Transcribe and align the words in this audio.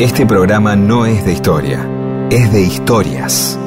Este 0.00 0.24
programa 0.24 0.76
no 0.76 1.04
es 1.04 1.26
de 1.26 1.34
historia, 1.34 1.86
es 2.30 2.50
de 2.50 2.62
historias. 2.62 3.58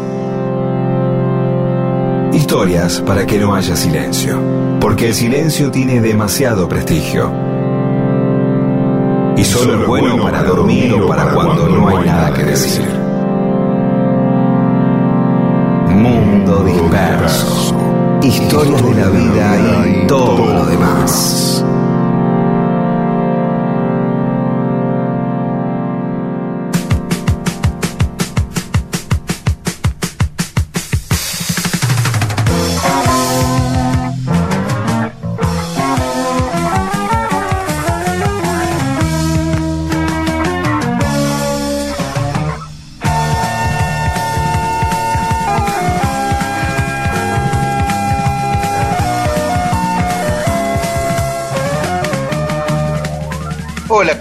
Historias 2.33 3.01
para 3.01 3.27
que 3.27 3.37
no 3.37 3.53
haya 3.53 3.75
silencio, 3.75 4.39
porque 4.81 5.09
el 5.09 5.13
silencio 5.13 5.69
tiene 5.69 6.01
demasiado 6.01 6.67
prestigio. 6.67 7.31
Y 9.37 9.43
solo 9.43 9.79
es 9.79 9.87
bueno 9.87 10.23
para 10.23 10.41
dormir 10.41 10.91
o 10.95 11.07
para 11.07 11.31
cuando 11.35 11.69
no 11.69 11.87
hay 11.89 12.03
nada 12.03 12.33
que 12.33 12.45
decir. 12.45 12.89
Mundo 15.91 16.63
disperso. 16.63 17.75
Historias 18.23 18.83
de 18.83 18.95
la 18.95 19.09
vida 19.09 19.87
y 19.87 20.07
todo 20.07 20.51
lo 20.51 20.65
demás. 20.65 21.63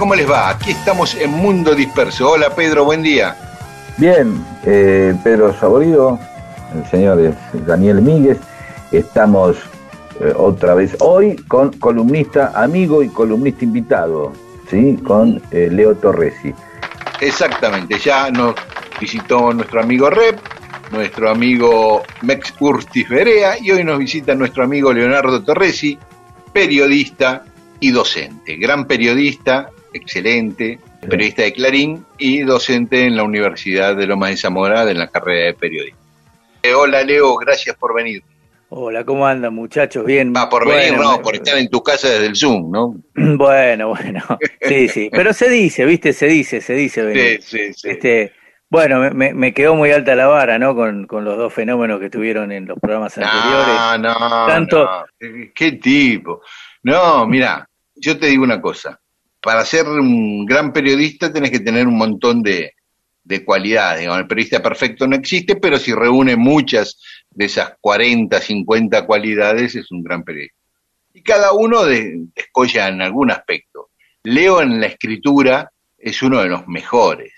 ¿Cómo 0.02 0.16
les 0.16 0.29
va? 0.29 0.48
Aquí 0.48 0.73
estamos 0.73 1.15
en 1.15 1.30
Mundo 1.30 1.77
Disperso. 1.77 2.33
Hola 2.33 2.53
Pedro, 2.53 2.84
buen 2.84 3.05
día. 3.05 3.36
Bien, 3.98 4.45
eh, 4.64 5.14
Pedro 5.22 5.56
Saborido, 5.56 6.19
el 6.75 6.91
señor 6.91 7.33
Daniel 7.64 8.03
Míguez, 8.03 8.39
estamos 8.91 9.58
eh, 10.19 10.33
otra 10.36 10.75
vez 10.75 10.97
hoy 10.98 11.36
con 11.47 11.70
columnista 11.75 12.50
amigo 12.53 13.05
y 13.05 13.11
columnista 13.11 13.64
invitado, 13.64 14.33
¿sí? 14.69 14.98
Con 15.05 15.41
eh, 15.53 15.69
Leo 15.70 15.95
Torresi. 15.95 16.53
Exactamente, 17.20 17.97
ya 18.00 18.28
nos 18.33 18.56
visitó 19.00 19.53
nuestro 19.53 19.83
amigo 19.83 20.11
Rep, 20.11 20.41
nuestro 20.91 21.30
amigo 21.30 22.03
Mex 22.23 22.53
Urtis 22.58 23.08
Berea 23.08 23.56
y 23.56 23.70
hoy 23.70 23.84
nos 23.84 24.00
visita 24.00 24.34
nuestro 24.34 24.64
amigo 24.64 24.92
Leonardo 24.92 25.45
Torresi, 25.45 25.97
periodista 26.53 27.45
y 27.78 27.92
docente, 27.92 28.56
gran 28.56 28.89
periodista, 28.89 29.70
excelente, 29.93 30.79
periodista 31.09 31.43
de 31.43 31.53
Clarín 31.53 32.05
y 32.19 32.41
docente 32.43 33.05
en 33.07 33.17
la 33.17 33.23
Universidad 33.25 33.97
de 33.97 34.07
Loma 34.07 34.29
de 34.29 34.37
Zamora 34.37 34.89
en 34.91 34.98
la 34.98 35.09
carrera 35.09 35.47
de 35.47 35.55
periodismo. 35.55 35.98
Eh, 36.62 36.75
hola 36.75 37.03
Leo, 37.03 37.37
gracias 37.37 37.77
por 37.77 37.95
venir. 37.95 38.23
Hola, 38.75 39.05
¿cómo 39.05 39.27
andan 39.27 39.55
muchachos? 39.55 40.07
Bien. 40.07 40.33
Va 40.35 40.48
por 40.48 40.65
bueno, 40.65 40.79
venir, 40.81 40.98
no, 40.98 41.20
por 41.20 41.35
estar 41.35 41.59
en 41.59 41.69
tu 41.69 41.83
casa 41.83 42.09
desde 42.09 42.27
el 42.27 42.37
Zoom, 42.37 42.70
¿no? 42.70 42.95
Bueno, 43.37 43.89
bueno. 43.89 44.23
Sí, 44.63 44.89
sí. 44.89 45.11
Pero 45.13 45.33
se 45.35 45.51
dice, 45.51 45.85
¿viste? 45.85 46.13
Se 46.15 46.27
dice, 46.27 46.61
se 46.63 46.73
dice. 46.75 47.03
venir. 47.03 47.43
Sí, 47.43 47.59
sí, 47.59 47.73
sí. 47.75 47.89
Este, 47.91 48.33
bueno, 48.70 49.11
me- 49.13 49.53
quedó 49.53 49.75
muy 49.75 49.91
alta 49.91 50.15
la 50.15 50.27
vara, 50.29 50.59
¿no? 50.59 50.75
Con, 50.75 51.07
con 51.07 51.23
los 51.25 51.37
dos 51.37 51.53
fenómenos 51.53 52.01
que 52.01 52.09
tuvieron 52.09 52.51
en 52.51 52.65
los 52.67 52.79
programas 52.81 53.19
anteriores. 53.19 54.01
No, 54.01 54.19
no, 54.19 54.47
Tanto- 54.47 54.85
no. 55.20 55.51
¿Qué 55.55 55.73
tipo? 55.73 56.41
No, 56.85 57.27
mira, 57.27 57.69
yo 57.95 58.19
te 58.19 58.29
digo 58.29 58.43
una 58.43 58.63
cosa. 58.63 58.98
Para 59.43 59.65
ser 59.65 59.89
un 59.89 60.47
gran 60.47 60.73
periodista 60.73 61.33
tenés 61.33 61.51
que 61.51 61.61
tener 61.61 61.87
un 61.87 61.97
montón 61.97 62.43
de, 62.43 62.73
de 63.25 63.45
cualidades. 63.45 64.07
El 64.07 64.27
periodista 64.27 64.62
perfecto 64.62 65.07
no 65.07 65.17
existe, 65.17 65.57
pero 65.57 65.79
si 65.79 65.93
reúne 65.93 66.36
muchas 66.36 66.98
de 67.30 67.47
esas 67.47 67.73
40, 67.81 68.41
50 68.41 69.05
cualidades, 69.07 69.75
es 69.75 69.91
un 69.91 70.02
gran 70.02 70.23
periodista. 70.23 70.57
Y 71.14 71.23
cada 71.23 71.52
uno 71.52 71.85
de- 71.85 72.27
descolla 72.35 72.89
en 72.89 73.02
algún 73.02 73.31
aspecto. 73.31 73.91
Leo 74.25 74.63
en 74.63 74.81
la 74.81 74.86
escritura 74.86 75.70
es 75.98 76.23
uno 76.23 76.41
de 76.41 76.48
los 76.48 76.67
mejores. 76.69 77.33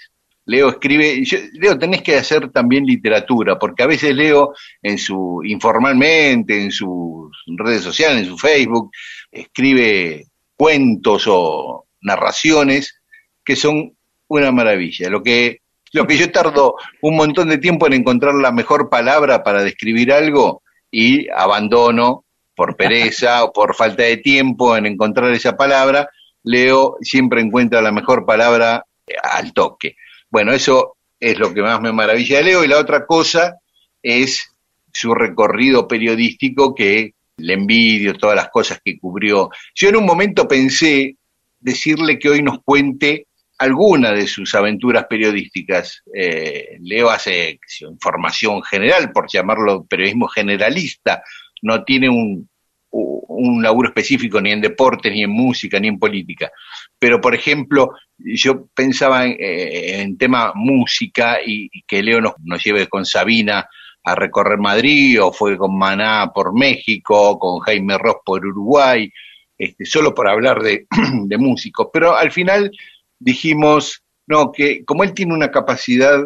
Leo 0.47 0.69
escribe, 0.69 1.25
Leo, 1.55 1.79
tenés 1.79 2.03
que 2.03 2.17
hacer 2.17 2.51
también 2.51 2.85
literatura, 2.85 3.59
porque 3.59 3.83
a 3.83 3.87
veces 3.87 4.15
Leo 4.15 4.53
en 4.83 4.99
su, 4.99 5.41
informalmente, 5.43 6.63
en 6.63 6.71
sus 6.71 7.31
redes 7.57 7.83
sociales, 7.83 8.19
en 8.25 8.27
su 8.29 8.37
Facebook, 8.37 8.91
escribe 9.33 10.27
cuentos 10.57 11.25
o 11.29 11.84
narraciones 12.05 13.01
que 13.45 13.57
son 13.57 13.97
una 14.29 14.53
maravilla. 14.53 15.11
Lo 15.11 15.23
que, 15.23 15.61
lo 15.93 16.07
que 16.07 16.17
yo 16.17 16.31
tardo 16.31 16.77
un 17.03 17.17
montón 17.17 17.49
de 17.49 17.59
tiempo 17.59 17.87
en 17.87 17.95
encontrar 17.95 18.35
la 18.35 18.53
mejor 18.53 18.89
palabra 18.89 19.43
para 19.43 19.63
describir 19.63 20.13
algo 20.13 20.63
y 20.91 21.29
abandono 21.31 22.25
por 22.55 22.77
pereza 22.77 23.45
o 23.45 23.53
por 23.53 23.75
falta 23.75 24.05
de 24.05 24.19
tiempo 24.19 24.77
en 24.77 24.87
encontrar 24.87 25.33
esa 25.33 25.57
palabra, 25.57 26.09
Leo 26.45 26.97
siempre 27.01 27.41
encuentra 27.41 27.83
la 27.83 27.91
mejor 27.91 28.25
palabra 28.25 28.85
eh, 29.07 29.15
al 29.23 29.53
toque. 29.53 29.97
Bueno, 30.31 30.53
eso 30.53 30.97
es 31.19 31.39
lo 31.39 31.53
que 31.53 31.63
más 31.63 31.81
me 31.81 31.93
maravilla 31.93 32.39
de 32.39 32.45
Leo 32.45 32.65
y 32.65 32.69
la 32.69 32.79
otra 32.79 33.07
cosa 33.07 33.59
es 34.03 34.55
su 34.93 35.15
recorrido 35.15 35.89
periodístico 35.89 36.75
que 36.75 37.15
le 37.37 37.55
envidio 37.55 38.15
todas 38.15 38.37
las 38.37 38.49
cosas 38.51 38.81
que 38.85 38.99
cubrió. 38.99 39.51
Yo 39.75 39.89
en 39.89 39.97
un 39.97 40.07
momento 40.07 40.47
pensé 40.47 41.17
decirle 41.65 42.19
que 42.19 42.29
hoy 42.29 42.43
nos 42.43 42.59
cuente 42.63 43.27
alguna 43.59 44.13
de 44.13 44.27
sus 44.27 44.55
aventuras 44.55 45.07
periodísticas. 45.09 46.03
Eh, 46.15 46.77
Leo 46.81 47.09
hace 47.09 47.59
información 47.81 48.63
general, 48.63 49.11
por 49.13 49.27
llamarlo 49.33 49.87
periodismo 49.87 50.29
generalista, 50.29 51.23
no 51.63 51.83
tiene 51.83 52.11
un, 52.11 52.49
un 52.91 53.63
laburo 53.63 53.89
específico 53.89 54.41
ni 54.41 54.53
en 54.53 54.61
deportes, 54.61 55.11
ni 55.11 55.23
en 55.23 55.31
música, 55.31 55.81
ni 55.81 55.89
en 55.89 55.99
política. 55.99 56.53
Pero, 56.99 57.19
por 57.19 57.35
ejemplo, 57.35 57.93
yo 58.19 58.67
pensaba 58.75 59.25
en, 59.25 59.37
eh, 59.41 60.15
tema 60.19 60.53
música 60.55 61.39
y, 61.45 61.71
que 61.87 62.03
Leo 62.03 62.21
nos, 62.21 62.35
nos 62.43 62.63
lleve 62.63 62.89
con 62.89 63.07
Sabina 63.07 63.67
a 64.03 64.15
recorrer 64.15 64.59
Madrid, 64.59 65.23
o 65.23 65.33
fue 65.33 65.57
con 65.57 65.79
Maná 65.79 66.31
por 66.35 66.53
México, 66.55 67.39
con 67.39 67.61
Jaime 67.61 67.97
Ross 67.97 68.17
por 68.23 68.45
Uruguay, 68.45 69.11
este, 69.59 69.85
solo 69.85 70.15
por 70.15 70.29
hablar 70.29 70.63
de, 70.63 70.87
de 71.25 71.39
músicos. 71.39 71.89
Pero 71.93 72.17
al 72.17 72.33
final 72.33 72.71
dijimos, 73.19 74.03
no, 74.27 74.53
que 74.53 74.85
como 74.85 75.05
él 75.05 75.15
tiene 75.15 75.35
una 75.35 75.51
capacidad 75.51 76.21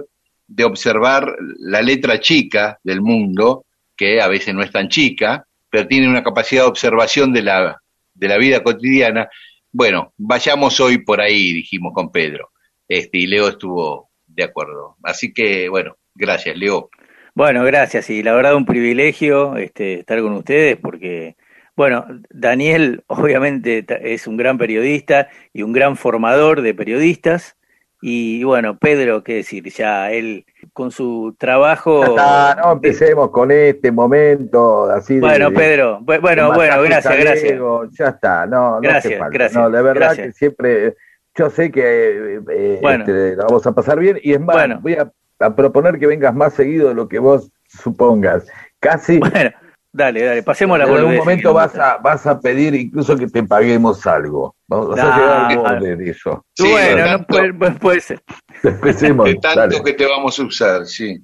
de 0.46 0.64
observar 0.64 1.36
la 1.58 1.82
letra 1.82 2.20
chica 2.20 2.78
del 2.82 3.00
mundo, 3.00 3.64
que 3.96 4.20
a 4.20 4.28
veces 4.28 4.54
no 4.54 4.62
es 4.62 4.70
tan 4.70 4.88
chica, 4.88 5.44
pero 5.70 5.86
tiene 5.86 6.08
una 6.08 6.22
capacidad 6.22 6.62
de 6.62 6.68
observación 6.68 7.32
de 7.32 7.42
la, 7.42 7.82
de 8.14 8.28
la 8.28 8.38
vida 8.38 8.62
cotidiana, 8.62 9.28
bueno, 9.70 10.14
vayamos 10.16 10.80
hoy 10.80 10.98
por 10.98 11.20
ahí, 11.20 11.52
dijimos 11.52 11.92
con 11.92 12.10
Pedro. 12.10 12.50
Este, 12.88 13.18
y 13.18 13.26
Leo 13.26 13.48
estuvo 13.48 14.08
de 14.26 14.44
acuerdo. 14.44 14.96
Así 15.02 15.32
que, 15.32 15.68
bueno, 15.68 15.96
gracias, 16.14 16.56
Leo. 16.56 16.88
Bueno, 17.34 17.62
gracias. 17.64 18.08
Y 18.10 18.22
la 18.22 18.32
verdad 18.32 18.56
un 18.56 18.64
privilegio 18.64 19.56
este, 19.56 20.00
estar 20.00 20.20
con 20.20 20.32
ustedes 20.32 20.78
porque, 20.78 21.36
bueno, 21.78 22.04
Daniel 22.28 23.04
obviamente 23.06 23.86
es 24.02 24.26
un 24.26 24.36
gran 24.36 24.58
periodista 24.58 25.28
y 25.52 25.62
un 25.62 25.72
gran 25.72 25.96
formador 25.96 26.60
de 26.60 26.74
periodistas. 26.74 27.54
Y 28.02 28.42
bueno, 28.44 28.78
Pedro, 28.78 29.22
qué 29.22 29.34
decir, 29.36 29.64
ya 29.70 30.10
él 30.12 30.44
con 30.72 30.90
su 30.90 31.36
trabajo... 31.38 32.02
Ya 32.04 32.50
está, 32.50 32.62
no 32.62 32.72
empecemos 32.72 33.30
con 33.30 33.50
este 33.52 33.92
momento 33.92 34.84
así 34.90 35.14
de- 35.14 35.20
Bueno, 35.20 35.52
Pedro, 35.52 36.00
bueno, 36.02 36.52
bueno, 36.52 36.82
gracias, 36.82 37.16
gracias. 37.18 37.60
Ya 37.98 38.08
está, 38.08 38.46
no, 38.46 38.72
no 38.72 38.80
Gracias, 38.80 39.06
hace 39.06 39.18
falta. 39.18 39.38
gracias, 39.38 39.62
No, 39.62 39.70
de 39.70 39.82
verdad 39.82 40.00
gracias. 40.14 40.26
que 40.26 40.32
siempre, 40.32 40.94
yo 41.36 41.48
sé 41.50 41.70
que 41.70 41.82
eh, 41.82 42.40
eh, 42.50 42.78
Bueno. 42.82 43.04
este, 43.04 43.36
la 43.36 43.44
vamos 43.44 43.64
a 43.66 43.72
pasar 43.72 43.98
bien 44.00 44.18
y 44.22 44.32
es 44.32 44.40
más, 44.40 44.54
Bueno. 44.56 44.78
voy 44.80 44.94
a, 44.94 45.12
a 45.40 45.54
proponer 45.54 45.98
que 46.00 46.06
vengas 46.08 46.34
más 46.34 46.54
seguido 46.54 46.88
de 46.88 46.94
lo 46.94 47.08
que 47.08 47.18
vos 47.20 47.50
supongas. 47.68 48.46
Casi 48.80 49.18
Bueno, 49.18 49.50
dale, 49.92 50.22
dale, 50.24 50.42
pasemos 50.42 50.78
la 50.78 50.84
en 50.84 50.94
algún 50.94 51.16
momento 51.16 51.52
vas 51.52 51.74
a, 51.76 51.96
vas 51.98 52.26
a 52.26 52.38
pedir 52.40 52.74
incluso 52.74 53.16
que 53.16 53.26
te 53.26 53.42
paguemos 53.42 54.06
algo. 54.06 54.54
Vamos 54.68 54.98
a 54.98 55.02
llegar 55.02 55.30
al 55.50 55.54
no. 55.56 55.62
borde 55.62 55.96
de 55.96 56.10
eso. 56.10 56.44
Sí, 56.54 56.68
bueno, 56.68 56.88
de 56.88 56.96
no 56.96 57.04
tanto- 57.18 57.26
puede, 57.28 57.52
puede- 57.54 57.72
puede 57.78 58.00
ser. 58.00 58.22
Empecemos. 58.62 59.26
de 59.26 59.34
tanto 59.36 59.60
dale. 59.60 59.82
que 59.82 59.92
te 59.94 60.06
vamos 60.06 60.38
a 60.38 60.42
usar, 60.44 60.86
sí. 60.86 61.18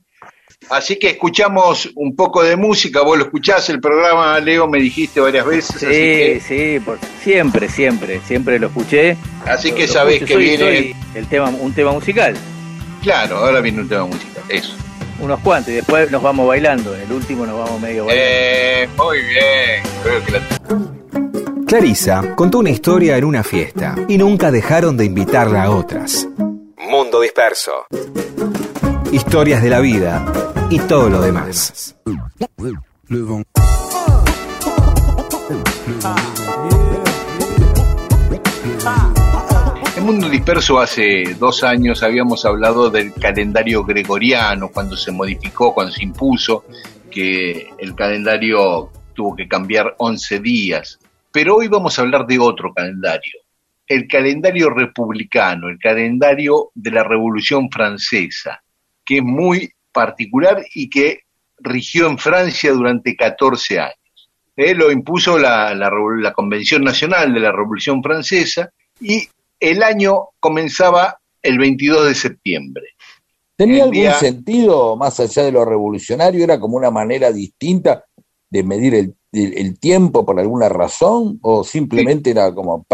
Así 0.71 0.99
que 0.99 1.09
escuchamos 1.11 1.91
un 1.95 2.17
poco 2.17 2.43
de 2.43 2.57
música, 2.57 3.03
vos 3.03 3.19
lo 3.19 3.25
escuchás, 3.25 3.69
el 3.69 3.81
programa, 3.81 4.39
Leo, 4.41 4.67
me 4.67 4.79
dijiste 4.79 5.21
varias 5.21 5.45
veces, 5.45 5.77
así 5.77 5.87
Sí, 5.87 5.93
que, 5.93 6.41
sí, 6.41 6.81
por, 6.81 6.99
siempre, 7.23 7.69
siempre, 7.69 8.21
siempre 8.21 8.59
lo 8.59 8.69
escuché. 8.69 9.17
así 9.47 9.71
Lo- 9.71 9.75
que 9.77 9.87
lo 9.87 9.93
sabés 9.93 10.21
que 10.21 10.33
soy- 10.35 10.43
viene, 10.45 10.59
soy 10.65 10.97
el 11.17 11.27
tema, 11.27 11.49
un 11.51 11.73
tema 11.75 11.93
musical, 11.93 12.35
claro, 13.03 13.39
ahora 13.39 13.61
viene 13.61 13.83
un 13.83 13.89
tema 13.89 14.07
musical, 14.07 14.43
eso. 14.49 14.75
Unos 15.21 15.41
cuantos, 15.41 15.71
y 15.73 15.77
después 15.77 16.11
nos 16.11 16.23
vamos 16.23 16.47
bailando. 16.47 16.95
En 16.95 17.03
el 17.03 17.13
último 17.13 17.47
nos 17.47 17.59
vamos 17.59 17.81
medio 17.81 18.07
bailando. 18.07 18.31
Eh, 18.31 18.89
muy 18.97 19.19
bien, 19.19 19.83
creo 20.03 20.25
que 20.25 20.33
la 20.33 20.41
Clarisa 21.67 22.35
contó 22.37 22.59
una 22.59 22.71
historia 22.71 23.17
en 23.17 23.25
una 23.25 23.43
fiesta 23.43 23.97
y 24.07 24.17
nunca 24.17 24.51
dejaron 24.51 24.97
de 24.97 25.07
invitarla 25.07 25.65
a 25.65 25.71
otras. 25.71 26.29
Mundo 26.89 27.21
Disperso. 27.21 27.87
Historias 29.11 29.63
de 29.63 29.71
la 29.71 29.81
vida 29.81 30.25
y 30.71 30.79
todo 30.79 31.09
lo 31.09 31.21
demás. 31.21 31.97
Mundo 40.05 40.29
Disperso 40.29 40.79
hace 40.79 41.35
dos 41.39 41.65
años 41.65 42.03
habíamos 42.03 42.45
hablado 42.45 42.91
del 42.91 43.15
calendario 43.15 43.85
gregoriano, 43.85 44.69
cuando 44.69 44.99
se 44.99 45.11
modificó, 45.11 45.73
cuando 45.73 45.95
se 45.95 46.03
impuso, 46.03 46.67
que 47.11 47.71
el 47.79 47.95
calendario 47.95 48.91
tuvo 49.15 49.35
que 49.35 49.49
cambiar 49.49 49.95
11 49.97 50.41
días. 50.41 50.99
Pero 51.33 51.57
hoy 51.57 51.69
vamos 51.69 51.99
a 51.99 52.03
hablar 52.03 52.27
de 52.27 52.39
otro 52.39 52.75
calendario, 52.75 53.33
el 53.89 54.07
calendario 54.07 54.69
republicano, 54.69 55.71
el 55.71 55.79
calendario 55.79 56.71
de 56.75 56.91
la 56.91 57.03
Revolución 57.03 57.71
Francesa, 57.71 58.63
que 59.07 59.17
es 59.17 59.25
muy 59.25 59.73
particular 59.91 60.63
y 60.75 60.91
que 60.91 61.21
rigió 61.61 62.09
en 62.09 62.19
Francia 62.19 62.73
durante 62.73 63.17
14 63.17 63.81
años. 63.81 64.31
Eh, 64.55 64.75
lo 64.75 64.93
impuso 64.93 65.39
la, 65.39 65.75
la, 65.75 66.33
Convención 66.35 66.85
Nacional 66.85 67.33
de 67.33 67.41
la 67.41 67.53
Revolución 67.53 68.03
Francesa 68.03 68.69
y 69.01 69.27
el 69.71 69.83
año 69.83 70.29
comenzaba 70.41 71.19
el 71.43 71.59
22 71.59 72.07
de 72.07 72.15
septiembre. 72.15 72.85
¿Tenía 73.57 73.85
algún 73.85 74.13
sentido, 74.13 74.97
más 74.97 75.21
allá 75.21 75.45
de 75.45 75.53
lo 75.53 75.65
revolucionario, 75.65 76.43
era 76.43 76.59
como 76.59 76.77
una 76.77 76.91
manera 76.91 77.31
distinta 77.31 78.05
de 78.51 78.63
medir 78.63 78.95
el, 78.95 79.79
tiempo 79.81 80.25
por 80.25 80.39
alguna 80.39 80.69
razón 80.69 81.39
o 81.43 81.65
simplemente 81.65 82.31
era 82.31 82.55
como 82.55 82.87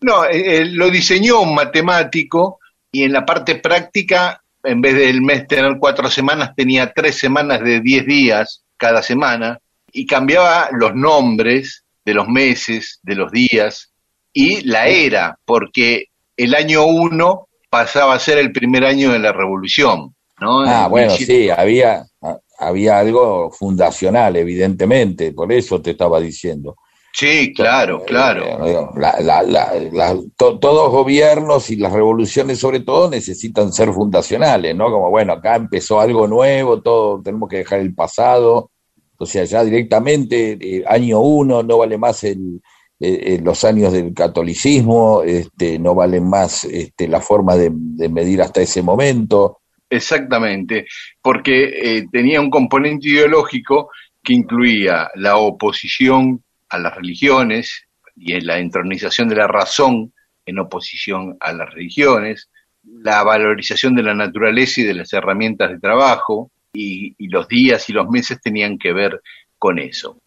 no, 0.00 0.24
eh, 0.24 0.58
eh, 0.60 0.64
lo 0.64 0.90
diseñó 0.90 1.42
un 1.42 1.54
matemático 1.54 2.60
y 2.90 3.02
en 3.02 3.12
la 3.12 3.26
parte 3.26 3.56
práctica, 3.56 4.42
en 4.62 4.80
vez 4.80 4.94
del 4.94 5.22
mes 5.22 5.46
tener 5.46 5.76
cuatro 5.78 6.08
semanas, 6.08 6.54
tenía 6.56 6.92
tres 6.92 7.16
semanas 7.16 7.60
de 7.62 7.80
diez 7.80 8.06
días 8.06 8.64
cada 8.76 9.02
semana 9.02 9.58
y 9.92 10.06
cambiaba 10.06 10.70
los 10.72 10.94
nombres 10.94 11.84
de 12.04 12.14
los 12.14 12.28
meses, 12.28 12.98
de 13.02 13.14
los 13.14 13.30
días 13.30 13.92
y 14.32 14.62
la 14.62 14.88
era, 14.88 15.38
porque 15.44 16.06
el 16.36 16.54
año 16.54 16.84
uno 16.84 17.48
pasaba 17.68 18.14
a 18.14 18.18
ser 18.18 18.38
el 18.38 18.52
primer 18.52 18.84
año 18.84 19.12
de 19.12 19.18
la 19.18 19.32
revolución. 19.32 20.14
¿no? 20.40 20.62
Ah, 20.62 20.88
bueno, 20.88 21.10
sí, 21.12 21.50
había, 21.50 22.04
había 22.58 22.98
algo 22.98 23.50
fundacional, 23.50 24.36
evidentemente, 24.36 25.32
por 25.32 25.52
eso 25.52 25.80
te 25.80 25.90
estaba 25.92 26.20
diciendo. 26.20 26.76
Sí, 27.12 27.52
claro, 27.52 28.04
claro. 28.04 28.44
todos 30.36 30.92
gobiernos 30.92 31.68
y 31.70 31.76
las 31.76 31.92
revoluciones 31.92 32.60
sobre 32.60 32.80
todo 32.80 33.10
necesitan 33.10 33.72
ser 33.72 33.92
fundacionales, 33.92 34.76
¿no? 34.76 34.90
Como, 34.90 35.10
bueno, 35.10 35.32
acá 35.32 35.56
empezó 35.56 36.00
algo 36.00 36.28
nuevo, 36.28 36.80
todo 36.80 37.20
tenemos 37.20 37.48
que 37.48 37.58
dejar 37.58 37.80
el 37.80 37.94
pasado, 37.94 38.70
o 39.18 39.26
sea, 39.26 39.44
ya 39.44 39.64
directamente, 39.64 40.56
eh, 40.60 40.84
año 40.86 41.20
uno, 41.20 41.62
no 41.62 41.78
vale 41.78 41.98
más 41.98 42.22
el, 42.24 42.62
eh, 43.00 43.34
eh, 43.34 43.40
los 43.42 43.64
años 43.64 43.92
del 43.92 44.12
catolicismo, 44.14 45.22
este, 45.22 45.78
no 45.78 45.94
vale 45.94 46.20
más 46.20 46.64
este, 46.64 47.08
la 47.08 47.20
forma 47.20 47.56
de, 47.56 47.70
medir 48.08 48.42
hasta 48.42 48.60
ese 48.60 48.82
momento. 48.82 49.58
Exactamente, 49.88 50.86
porque 51.20 52.06
tenía 52.12 52.40
un 52.40 52.48
componente 52.48 53.08
ideológico 53.08 53.90
que 54.22 54.34
incluía 54.34 55.10
la 55.16 55.36
oposición 55.38 56.44
a 56.68 56.78
las 56.78 56.94
religiones 56.94 57.88
y 58.14 58.40
la 58.40 58.58
entronización 58.58 59.28
de 59.28 59.34
la 59.34 59.48
razón 59.48 60.12
en 60.46 60.58
oposición 60.60 61.36
a 61.40 61.52
las 61.52 61.74
religiones, 61.74 62.50
la 62.84 63.24
valorización 63.24 63.96
de 63.96 64.04
la 64.04 64.14
naturaleza 64.14 64.80
y 64.80 64.84
de 64.84 64.94
las 64.94 65.12
herramientas 65.12 65.70
de 65.70 65.80
trabajo, 65.80 66.52
y, 66.72 67.14
los 67.28 67.48
días 67.48 67.88
y 67.88 67.92
los 67.92 68.08
meses 68.08 68.40
tenían 68.40 68.78
que 68.78 68.92
ver 68.92 69.20
con 69.58 69.78
eso. 69.78 70.18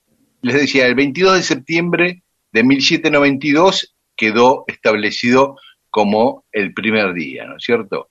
Les 0.42 0.56
decía, 0.56 0.88
el 0.88 0.96
22 0.96 1.36
de 1.38 1.44
septiembre 1.44 2.23
de 2.54 2.64
1792 2.64 3.96
quedó 4.16 4.64
establecido 4.68 5.58
como 5.90 6.46
el 6.52 6.74
primer 6.74 7.14
día, 7.14 7.46
¿no 7.46 7.58
es 7.58 7.64
cierto? 7.64 8.10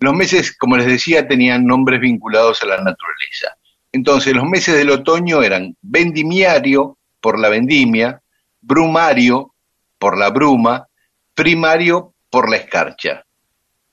Los 0.00 0.14
meses, 0.14 0.56
como 0.56 0.76
les 0.76 0.86
decía, 0.86 1.28
tenían 1.28 1.64
nombres 1.64 2.00
vinculados 2.00 2.62
a 2.62 2.66
la 2.66 2.76
naturaleza. 2.76 3.56
Entonces, 3.92 4.34
los 4.34 4.44
meses 4.44 4.76
del 4.76 4.90
otoño 4.90 5.42
eran 5.42 5.76
vendimiario, 5.80 6.98
por 7.20 7.38
la 7.40 7.48
vendimia, 7.48 8.20
brumario 8.60 9.54
por 9.98 10.18
la 10.18 10.30
bruma, 10.30 10.86
primario 11.34 12.14
por 12.30 12.50
la 12.50 12.56
escarcha. 12.56 13.24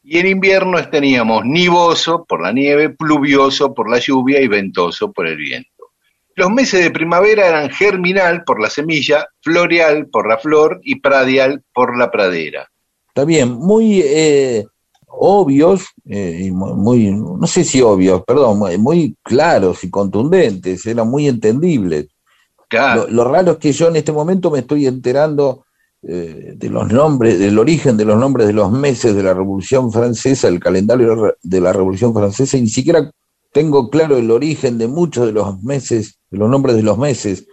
Y 0.04 0.20
en 0.20 0.28
invierno 0.28 0.86
teníamos 0.90 1.46
nivoso 1.46 2.26
por 2.26 2.42
la 2.42 2.52
nieve, 2.52 2.90
pluvioso 2.90 3.74
por 3.74 3.90
la 3.90 4.00
lluvia 4.00 4.42
y 4.42 4.48
ventoso 4.48 5.12
por 5.12 5.28
el 5.28 5.38
viento. 5.38 5.73
Los 6.36 6.52
meses 6.52 6.84
de 6.84 6.92
primavera 6.92 7.48
eran 7.48 7.70
germinal 7.70 8.44
por 8.44 8.62
la 8.62 8.70
semilla, 8.70 9.28
floreal 9.42 10.08
por 10.08 10.28
la 10.28 10.38
flor 10.38 10.80
y 10.84 11.00
pradial 11.00 11.64
por 11.74 11.98
la 11.98 12.10
pradera. 12.10 12.68
Está 13.10 13.26
bien, 13.26 13.52
muy 13.52 14.02
eh, 14.04 14.66
obvios, 15.08 15.86
eh, 16.06 16.50
muy, 16.52 17.12
no 17.12 17.46
sé 17.46 17.64
si 17.64 17.82
obvios, 17.82 18.24
perdón, 18.26 18.60
muy 18.82 19.16
claros 19.22 19.84
y 19.84 19.92
contundentes, 19.92 20.86
eran 20.86 21.10
muy 21.10 21.28
entendibles. 21.28 22.08
Lo, 23.10 23.24
raro 23.24 23.52
es 23.52 23.58
que 23.60 23.72
yo 23.72 23.88
en 23.88 23.98
este 23.98 24.12
momento 24.12 24.50
me 24.50 24.60
estoy 24.60 24.88
enterando 24.88 25.66
eh, 26.02 26.54
de 26.56 26.70
los 26.70 26.92
nombres, 26.92 27.38
del 27.38 27.60
origen 27.60 27.98
de 27.98 28.06
los 28.06 28.18
nombres 28.18 28.48
de 28.48 28.54
los 28.54 28.72
meses 28.72 29.16
de 29.16 29.22
la 29.22 29.34
Revolución 29.34 29.92
Francesa, 29.92 30.48
el 30.48 30.60
calendario 30.60 31.36
de 31.42 31.62
la 31.62 31.72
Revolución 31.72 32.14
Francesa, 32.14 32.58
y 32.58 32.62
ni 32.62 32.70
siquiera 32.70 33.12
tengo 33.52 33.90
claro 33.90 34.18
el 34.18 34.32
origen 34.32 34.80
de 34.80 34.88
muchos 34.88 35.28
de 35.28 35.34
los 35.34 35.62
meses, 35.62 36.18
de 36.34 36.40
los 36.40 36.50
nombres 36.50 36.76
de 36.76 36.82
los 36.82 36.98
meses 36.98 37.48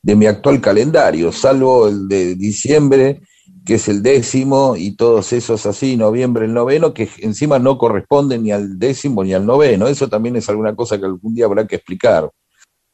de 0.00 0.14
mi 0.14 0.26
actual 0.26 0.60
calendario, 0.60 1.32
salvo 1.32 1.88
el 1.88 2.06
de 2.06 2.36
diciembre, 2.36 3.20
que 3.66 3.74
es 3.74 3.88
el 3.88 4.02
décimo, 4.02 4.76
y 4.76 4.94
todos 4.94 5.32
esos 5.32 5.66
así, 5.66 5.96
noviembre, 5.96 6.46
el 6.46 6.54
noveno, 6.54 6.94
que 6.94 7.08
encima 7.18 7.58
no 7.58 7.76
corresponden 7.76 8.44
ni 8.44 8.52
al 8.52 8.78
décimo 8.78 9.24
ni 9.24 9.34
al 9.34 9.44
noveno. 9.44 9.88
Eso 9.88 10.08
también 10.08 10.36
es 10.36 10.48
alguna 10.48 10.76
cosa 10.76 10.96
que 10.96 11.06
algún 11.06 11.34
día 11.34 11.46
habrá 11.46 11.66
que 11.66 11.76
explicar. 11.76 12.30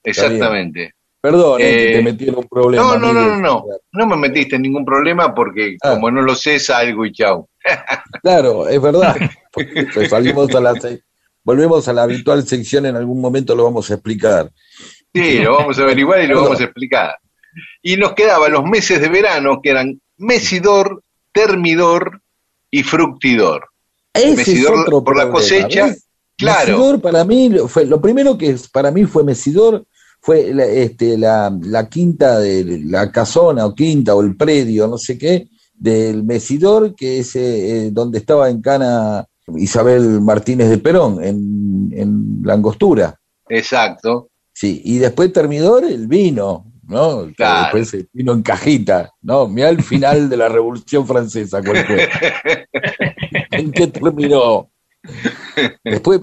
Exactamente. 0.02 0.94
Perdón, 1.20 1.60
eh, 1.60 1.90
te 1.92 2.02
metí 2.02 2.28
en 2.28 2.36
un 2.36 2.48
problema. 2.48 2.82
No, 2.82 2.98
no, 2.98 3.12
no, 3.12 3.26
no, 3.26 3.40
no. 3.40 3.64
No 3.92 4.06
me 4.06 4.16
metiste 4.16 4.56
en 4.56 4.62
ningún 4.62 4.84
problema 4.86 5.34
porque 5.34 5.76
ah. 5.82 5.94
como 5.94 6.10
no 6.10 6.22
lo 6.22 6.34
sé, 6.34 6.58
salgo 6.58 7.04
y 7.04 7.12
chau. 7.12 7.46
claro, 8.22 8.68
es 8.68 8.80
verdad. 8.80 9.16
salimos 10.08 10.54
a 10.54 10.60
la 10.60 10.74
volvemos 11.46 11.86
a 11.86 11.92
la 11.92 12.02
habitual 12.02 12.44
sección, 12.44 12.86
en 12.86 12.96
algún 12.96 13.20
momento 13.20 13.54
lo 13.54 13.64
vamos 13.64 13.88
a 13.90 13.94
explicar. 13.94 14.50
Sí, 15.14 15.38
lo 15.38 15.56
vamos 15.56 15.78
a 15.78 15.82
averiguar 15.82 16.22
y 16.22 16.26
lo 16.26 16.42
vamos 16.42 16.60
a 16.60 16.64
explicar. 16.64 17.18
Y 17.82 17.96
nos 17.96 18.12
quedaban 18.12 18.52
los 18.52 18.64
meses 18.64 19.00
de 19.00 19.08
verano 19.08 19.60
que 19.62 19.70
eran 19.70 20.00
mesidor, 20.18 21.02
termidor 21.32 22.20
y 22.70 22.82
fructidor. 22.82 23.68
Ese 24.12 24.36
mesidor 24.36 25.04
por 25.04 25.16
la 25.16 25.30
cosecha. 25.30 25.94
Claro. 26.36 26.72
Mesidor 26.72 27.00
para 27.00 27.24
mí 27.24 27.50
fue 27.66 27.86
lo 27.86 28.00
primero 28.00 28.36
que 28.36 28.56
para 28.70 28.90
mí 28.90 29.04
fue 29.04 29.24
mesidor 29.24 29.86
fue 30.20 30.52
la, 30.52 30.64
este, 30.64 31.16
la, 31.16 31.56
la, 31.62 31.88
quinta 31.88 32.40
de 32.40 32.82
la 32.84 33.12
casona 33.12 33.64
o 33.64 33.74
quinta 33.74 34.14
o 34.14 34.22
el 34.22 34.36
predio, 34.36 34.88
no 34.88 34.98
sé 34.98 35.16
qué, 35.16 35.48
del 35.72 36.24
Mesidor, 36.24 36.96
que 36.96 37.20
es 37.20 37.36
eh, 37.36 37.90
donde 37.92 38.18
estaba 38.18 38.50
en 38.50 38.60
Cana 38.60 39.24
Isabel 39.56 40.20
Martínez 40.20 40.68
de 40.68 40.78
Perón, 40.78 41.22
en, 41.22 41.92
en 41.94 42.40
la 42.42 42.54
angostura. 42.54 43.20
Exacto. 43.48 44.30
Sí, 44.56 44.80
y 44.86 44.96
después 44.96 45.34
Termidor, 45.34 45.84
el 45.84 46.06
vino, 46.06 46.64
¿no? 46.88 47.30
Claro. 47.36 47.64
Después 47.64 47.92
el 47.92 48.08
vino 48.10 48.32
en 48.32 48.42
cajita, 48.42 49.12
¿no? 49.20 49.48
Mira 49.48 49.68
el 49.68 49.82
final 49.82 50.30
de 50.30 50.36
la 50.38 50.48
Revolución 50.48 51.06
Francesa, 51.06 51.62
¿cuál 51.62 51.84
fue? 51.86 52.08
¿En 53.50 53.70
qué 53.70 53.88
terminó? 53.88 54.70
Después, 55.84 56.22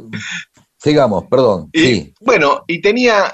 sigamos, 0.80 1.26
perdón. 1.30 1.70
sí. 1.76 2.12
Bueno, 2.22 2.64
y 2.66 2.82
tenía 2.82 3.32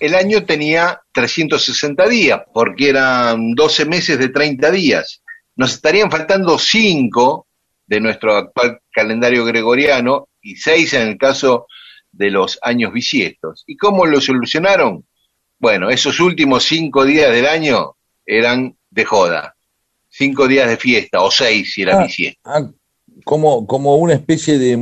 el 0.00 0.14
año 0.14 0.44
tenía 0.44 1.00
360 1.14 2.06
días, 2.06 2.42
porque 2.52 2.90
eran 2.90 3.54
12 3.54 3.86
meses 3.86 4.18
de 4.18 4.28
30 4.28 4.70
días. 4.70 5.22
Nos 5.56 5.72
estarían 5.72 6.10
faltando 6.10 6.58
5 6.58 7.46
de 7.86 8.00
nuestro 8.00 8.36
actual 8.36 8.80
calendario 8.90 9.46
gregoriano 9.46 10.28
y 10.42 10.56
6 10.56 10.92
en 10.92 11.08
el 11.08 11.16
caso 11.16 11.68
de 12.12 12.30
los 12.30 12.58
años 12.62 12.92
bisiestos. 12.92 13.64
¿Y 13.66 13.76
cómo 13.76 14.06
lo 14.06 14.20
solucionaron? 14.20 15.04
Bueno, 15.58 15.90
esos 15.90 16.20
últimos 16.20 16.64
5 16.64 17.04
días 17.04 17.32
del 17.32 17.46
año 17.46 17.96
eran 18.26 18.76
de 18.90 19.04
joda. 19.04 19.54
5 20.10 20.46
días 20.46 20.68
de 20.68 20.76
fiesta, 20.76 21.22
o 21.22 21.30
6 21.30 21.72
si 21.72 21.82
era 21.82 21.98
ah, 21.98 22.04
bisiesto. 22.04 22.40
Ah, 22.44 22.70
como, 23.24 23.66
como 23.66 23.96
una 23.96 24.14
especie 24.14 24.58
de, 24.58 24.76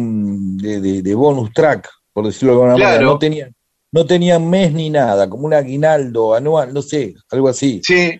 de, 1.03 1.15
bonus 1.15 1.53
track, 1.53 1.89
por 2.13 2.27
decirlo 2.27 2.53
de 2.53 2.63
alguna 2.63 2.85
manera. 2.85 3.03
No 3.03 3.19
tenía, 3.19 3.51
no 3.93 4.07
tenían 4.07 4.49
mes 4.49 4.73
ni 4.73 4.91
nada, 4.91 5.29
como 5.29 5.47
un 5.47 5.55
aguinaldo 5.55 6.35
anual, 6.35 6.73
no 6.73 6.83
sé, 6.83 7.15
algo 7.31 7.49
así. 7.49 7.81
Sí. 7.85 8.19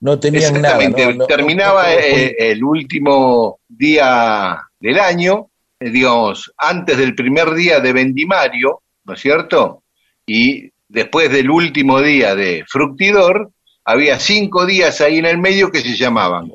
No 0.00 0.18
tenían 0.18 0.60
nada. 0.60 0.78
Terminaba 1.26 1.92
el, 1.92 2.62
último 2.62 3.60
día 3.66 4.60
del 4.78 4.98
año, 4.98 5.48
digamos, 5.80 6.52
antes 6.56 6.96
del 6.96 7.14
primer 7.14 7.52
día 7.54 7.80
de 7.80 7.92
Vendimario, 7.92 8.82
¿no 9.04 9.14
es 9.14 9.20
cierto? 9.20 9.82
Y 10.26 10.70
después 10.88 11.30
del 11.30 11.50
último 11.50 12.00
día 12.00 12.34
de 12.34 12.64
Fructidor, 12.68 13.50
había 13.84 14.18
cinco 14.18 14.66
días 14.66 15.00
ahí 15.00 15.18
en 15.18 15.26
el 15.26 15.38
medio 15.38 15.70
que 15.70 15.80
se 15.80 15.96
llamaban 15.96 16.50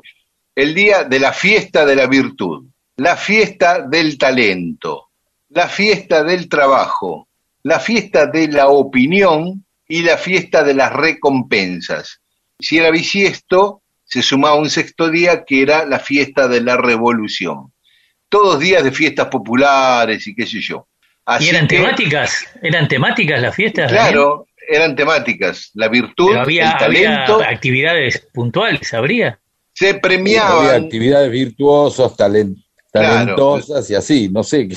el 0.55 0.75
día 0.75 1.03
de 1.03 1.19
la 1.19 1.31
fiesta 1.31 1.85
de 1.85 1.95
la 1.95 2.07
virtud, 2.07 2.67
la 2.97 3.15
fiesta 3.15 3.87
del 3.87 4.17
talento, 4.17 5.09
la 5.49 5.67
fiesta 5.67 6.23
del 6.23 6.49
trabajo, 6.49 7.27
la 7.63 7.79
fiesta 7.79 8.25
de 8.25 8.47
la 8.49 8.67
opinión 8.67 9.65
y 9.87 10.01
la 10.01 10.17
fiesta 10.17 10.63
de 10.63 10.73
las 10.73 10.91
recompensas. 10.91 12.21
Si 12.59 12.77
era 12.77 12.91
bisiesto, 12.91 13.81
se 14.03 14.21
sumaba 14.21 14.55
un 14.55 14.69
sexto 14.69 15.09
día 15.09 15.45
que 15.45 15.61
era 15.61 15.85
la 15.85 15.99
fiesta 15.99 16.47
de 16.47 16.61
la 16.61 16.75
revolución. 16.75 17.71
Todos 18.31 18.59
días 18.59 18.81
de 18.81 18.93
fiestas 18.93 19.27
populares 19.27 20.25
y 20.25 20.33
qué 20.33 20.47
sé 20.47 20.61
yo. 20.61 20.87
¿Y 21.41 21.49
eran 21.49 21.67
temáticas? 21.67 22.45
¿Eran 22.63 22.87
temáticas 22.87 23.41
las 23.41 23.53
fiestas? 23.53 23.91
Claro, 23.91 24.47
eran 24.69 24.95
temáticas. 24.95 25.71
La 25.73 25.89
virtud, 25.89 26.35
había, 26.37 26.71
el 26.71 26.77
talento. 26.77 27.41
actividades 27.43 28.25
puntuales, 28.33 28.93
¿habría? 28.93 29.37
Se 29.73 29.95
premiaban. 29.95 30.65
Había 30.65 30.85
actividades 30.85 31.29
virtuosas, 31.29 32.15
talentosas 32.15 33.89
y 33.89 33.95
así, 33.95 34.29
no 34.29 34.43
sé. 34.43 34.69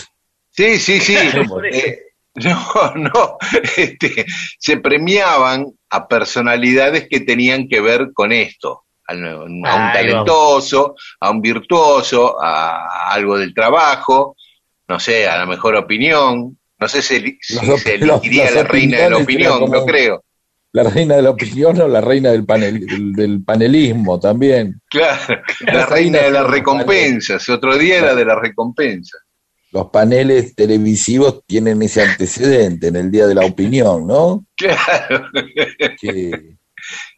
Sí, 0.50 0.78
sí, 0.78 0.98
sí. 0.98 1.14
No, 2.34 2.94
no, 2.96 3.38
este, 3.76 4.26
se 4.58 4.78
premiaban 4.78 5.66
a 5.90 6.08
personalidades 6.08 7.06
que 7.08 7.20
tenían 7.20 7.68
que 7.68 7.80
ver 7.80 8.10
con 8.12 8.32
esto, 8.32 8.83
a, 9.06 9.14
un 9.14 9.62
talentoso, 9.62 10.96
a 11.20 11.30
un 11.30 11.40
virtuoso, 11.40 12.42
a, 12.42 13.12
algo 13.12 13.38
del 13.38 13.54
trabajo, 13.54 14.36
no 14.88 15.00
sé, 15.00 15.26
a 15.26 15.38
la 15.38 15.46
mejor 15.46 15.76
opinión, 15.76 16.58
no 16.78 16.88
sé 16.88 17.02
si, 17.02 17.38
se 17.40 17.94
elegiría 17.94 18.50
la 18.50 18.62
reina 18.64 18.98
de 18.98 19.10
la 19.10 19.16
opinión, 19.18 19.70
no 19.70 19.84
creo. 19.84 20.24
La 20.72 20.82
reina 20.82 21.14
de 21.14 21.22
la 21.22 21.30
opinión 21.30 21.80
o 21.80 21.86
la 21.86 22.00
reina 22.00 22.32
del, 22.32 22.44
panel, 22.44 23.14
del, 23.14 23.44
panelismo 23.44 24.18
también. 24.18 24.80
Claro, 24.88 25.40
la, 25.60 25.86
reina, 25.86 26.18
de 26.18 26.32
las 26.32 26.46
recompensas, 26.48 27.48
otro 27.48 27.78
día 27.78 27.98
era 27.98 28.14
de 28.14 28.24
las 28.24 28.38
recompensas 28.38 29.20
los 29.74 29.90
paneles 29.90 30.54
televisivos 30.54 31.44
tienen 31.46 31.82
ese 31.82 32.00
antecedente 32.00 32.86
en 32.86 32.96
el 32.96 33.10
Día 33.10 33.26
de 33.26 33.34
la 33.34 33.44
Opinión, 33.44 34.06
¿no? 34.06 34.46
Claro. 34.56 35.30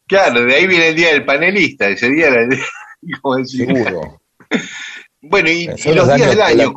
Claro, 0.06 0.44
de 0.44 0.54
ahí 0.54 0.66
viene 0.66 0.88
el 0.88 0.96
Día 0.96 1.08
del 1.08 1.24
Panelista, 1.24 1.88
ese 1.88 2.10
día 2.10 2.28
era 2.28 2.42
el 2.42 2.58
Seguro. 3.46 4.20
Bueno, 5.20 5.50
y, 5.50 5.66
los, 5.66 6.14
días 6.14 6.30
del 6.30 6.40
año... 6.40 6.72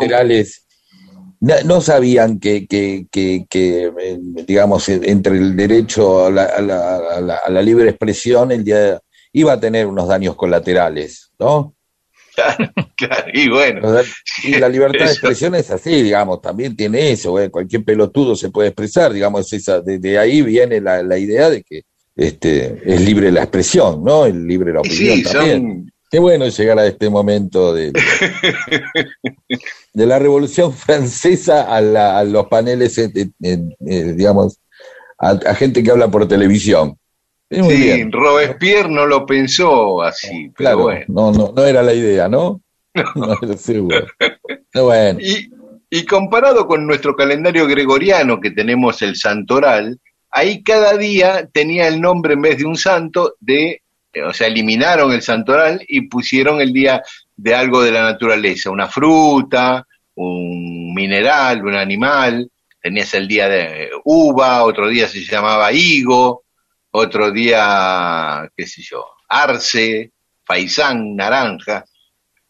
no, 1.65 1.81
sabían 1.81 2.39
que, 2.39 2.67
que, 2.67 3.05
que, 3.11 3.45
que, 3.49 3.91
digamos, 4.47 4.89
entre 4.89 5.37
el 5.37 5.55
derecho 5.55 6.25
a 6.25 6.31
la, 6.31 6.43
a, 6.45 6.61
la, 6.61 7.35
a 7.37 7.49
la, 7.49 7.61
libre 7.61 7.89
expresión, 7.89 8.51
el 8.51 8.63
día 8.63 8.99
iba 9.33 9.53
a 9.53 9.59
tener 9.59 9.85
unos 9.85 10.07
daños 10.07 10.35
colaterales, 10.35 11.31
¿no? 11.37 11.75
Claro, 12.95 13.25
y 13.33 13.49
bueno. 13.49 14.01
Y 14.43 14.55
la 14.55 14.69
libertad 14.69 15.05
de 15.05 15.11
expresión 15.11 15.55
es 15.55 15.69
así, 15.71 16.01
digamos, 16.01 16.41
también 16.41 16.75
tiene 16.75 17.11
eso, 17.11 17.35
cualquier 17.51 17.83
pelotudo 17.83 18.35
se 18.35 18.49
puede 18.49 18.69
expresar, 18.69 19.13
digamos, 19.13 19.51
esa, 19.53 19.81
de, 19.81 20.17
ahí 20.17 20.41
viene 20.41 20.81
la, 20.81 21.17
idea 21.17 21.49
de 21.49 21.63
que 21.63 21.83
este, 22.19 22.81
es 22.85 23.01
libre 23.01 23.31
la 23.31 23.41
expresión, 23.41 24.03
¿no? 24.03 24.25
El 24.25 24.47
libre 24.47 24.73
la 24.73 24.81
opinión 24.81 25.23
también. 25.23 25.91
Qué 26.11 26.17
bueno 26.17 26.47
llegar 26.47 26.79
a 26.79 26.87
este 26.87 27.07
momento 27.09 27.71
de, 27.71 27.93
de 29.93 30.05
la 30.07 30.17
Revolución 30.17 30.73
Francesa 30.73 31.75
a, 31.75 32.23
los 32.23 32.47
paneles, 32.47 32.99
digamos, 33.37 34.59
a 35.19 35.53
gente 35.53 35.83
que 35.83 35.91
habla 35.91 36.09
por 36.09 36.27
televisión 36.27 36.97
sí, 37.49 38.03
Robespierre 38.11 38.89
no 38.89 39.05
lo 39.05 39.25
pensó 39.25 40.01
así, 40.01 40.51
claro, 40.53 40.83
bueno. 40.83 41.05
No, 41.07 41.31
no, 41.31 41.53
no 41.55 41.65
era 41.65 41.81
la 41.81 41.93
idea, 41.93 42.29
¿no? 42.29 42.61
No, 43.15 43.35
era 43.41 43.57
seguro. 43.57 44.05
bueno. 44.73 45.19
y, 45.21 45.49
y 45.89 46.05
comparado 46.05 46.67
con 46.67 46.85
nuestro 46.85 47.15
calendario 47.15 47.67
gregoriano 47.67 48.39
que 48.39 48.51
tenemos 48.51 49.01
el 49.01 49.15
santoral, 49.15 49.99
ahí 50.31 50.63
cada 50.63 50.97
día 50.97 51.47
tenía 51.51 51.87
el 51.87 51.99
nombre 52.01 52.33
en 52.33 52.41
vez 52.41 52.57
de 52.57 52.65
un 52.65 52.77
santo 52.77 53.35
de, 53.39 53.81
o 54.25 54.33
sea, 54.33 54.47
eliminaron 54.47 55.11
el 55.11 55.21
santoral 55.21 55.83
y 55.87 56.01
pusieron 56.01 56.61
el 56.61 56.73
día 56.73 57.01
de 57.35 57.55
algo 57.55 57.81
de 57.83 57.91
la 57.91 58.03
naturaleza, 58.03 58.69
una 58.69 58.87
fruta, 58.87 59.85
un 60.15 60.93
mineral, 60.93 61.65
un 61.65 61.75
animal, 61.75 62.49
tenías 62.81 63.13
el 63.13 63.27
día 63.27 63.47
de 63.47 63.89
uva, 64.03 64.63
otro 64.63 64.87
día 64.87 65.07
se 65.07 65.21
llamaba 65.21 65.71
higo, 65.71 66.43
otro 66.91 67.31
día, 67.31 68.49
qué 68.55 68.65
sé 68.65 68.81
yo, 68.81 69.05
arce, 69.27 70.11
faisán, 70.43 71.15
naranja. 71.15 71.85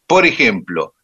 Por 0.08 0.26
ejemplo, 0.26 0.96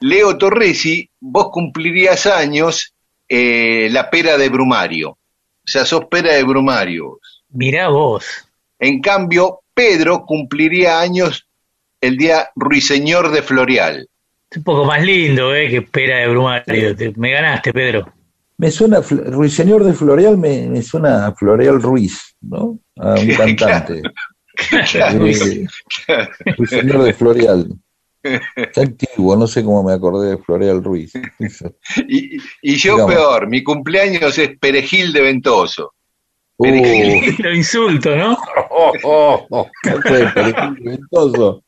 Leo 0.00 0.36
Torresi, 0.36 1.08
vos 1.20 1.48
cumplirías 1.50 2.26
años 2.26 2.94
eh, 3.28 3.88
la 3.90 4.10
pera 4.10 4.36
de 4.36 4.48
Brumario. 4.48 5.18
O 5.64 5.68
sea, 5.70 5.84
sos 5.84 6.06
pera 6.06 6.34
de 6.34 6.42
Brumario. 6.42 7.20
Mirá 7.50 7.88
vos. 7.88 8.24
En 8.78 9.00
cambio, 9.00 9.60
Pedro 9.74 10.24
cumpliría 10.24 11.00
años 11.00 11.46
el 12.00 12.16
día 12.16 12.50
Ruiseñor 12.56 13.30
de 13.30 13.42
Florial. 13.42 14.08
Es 14.50 14.58
un 14.58 14.64
poco 14.64 14.84
más 14.84 15.02
lindo, 15.02 15.54
¿eh? 15.54 15.68
Que 15.68 15.82
pera 15.82 16.18
de 16.18 16.28
Brumario. 16.28 16.96
Me 17.16 17.30
ganaste, 17.30 17.72
Pedro. 17.72 18.12
Me 18.56 18.70
suena, 18.70 19.00
Ruiseñor 19.00 19.84
de 19.84 19.94
Floreal 19.94 20.36
me, 20.36 20.82
suena 20.82 21.26
a 21.26 21.32
Floreal 21.32 21.80
Ruiz, 21.80 22.36
¿no? 22.42 22.78
A 22.96 23.14
un 23.14 23.28
cantante. 23.36 24.02
Ruiseñor 26.58 27.02
de 27.04 27.12
Floreal. 27.14 27.68
Está 28.22 28.82
antiguo, 28.82 29.36
no 29.36 29.46
sé 29.46 29.64
cómo 29.64 29.82
me 29.82 29.92
acordé 29.92 30.30
de 30.30 30.38
Floreal 30.38 30.82
Ruiz. 30.82 31.12
y, 32.08 32.76
yo 32.76 33.06
peor, 33.06 33.48
mi 33.48 33.62
cumpleaños 33.62 34.38
es 34.38 34.58
Perejil 34.58 35.12
de 35.12 35.20
Ventoso. 35.22 35.94
Uh. 36.56 36.64
Perejil. 36.64 37.36
Lo 37.42 37.54
insulto, 37.54 38.14
¿no? 38.14 38.38
Oh, 38.70 38.92
oh, 39.04 39.46
oh, 39.50 39.70
Perejil 39.82 40.74
de 40.74 40.90
Ventoso. 40.90 41.62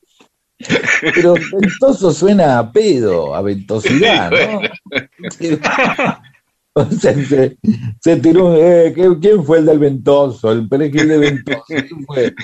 Pero 1.00 1.34
ventoso 1.34 2.12
suena 2.12 2.58
a 2.58 2.70
pedo, 2.70 3.34
a 3.34 3.42
ventosidad, 3.42 4.30
¿no? 4.30 4.60
se, 6.90 7.56
se, 8.00 8.16
tiró, 8.16 8.56
eh, 8.56 8.94
¿quién 9.20 9.44
fue 9.44 9.58
el 9.58 9.66
del 9.66 9.78
ventoso? 9.78 10.50
El 10.52 10.68
perejil 10.68 11.08
de 11.08 11.18
ventoso. 11.18 11.64
Fue? 12.06 12.34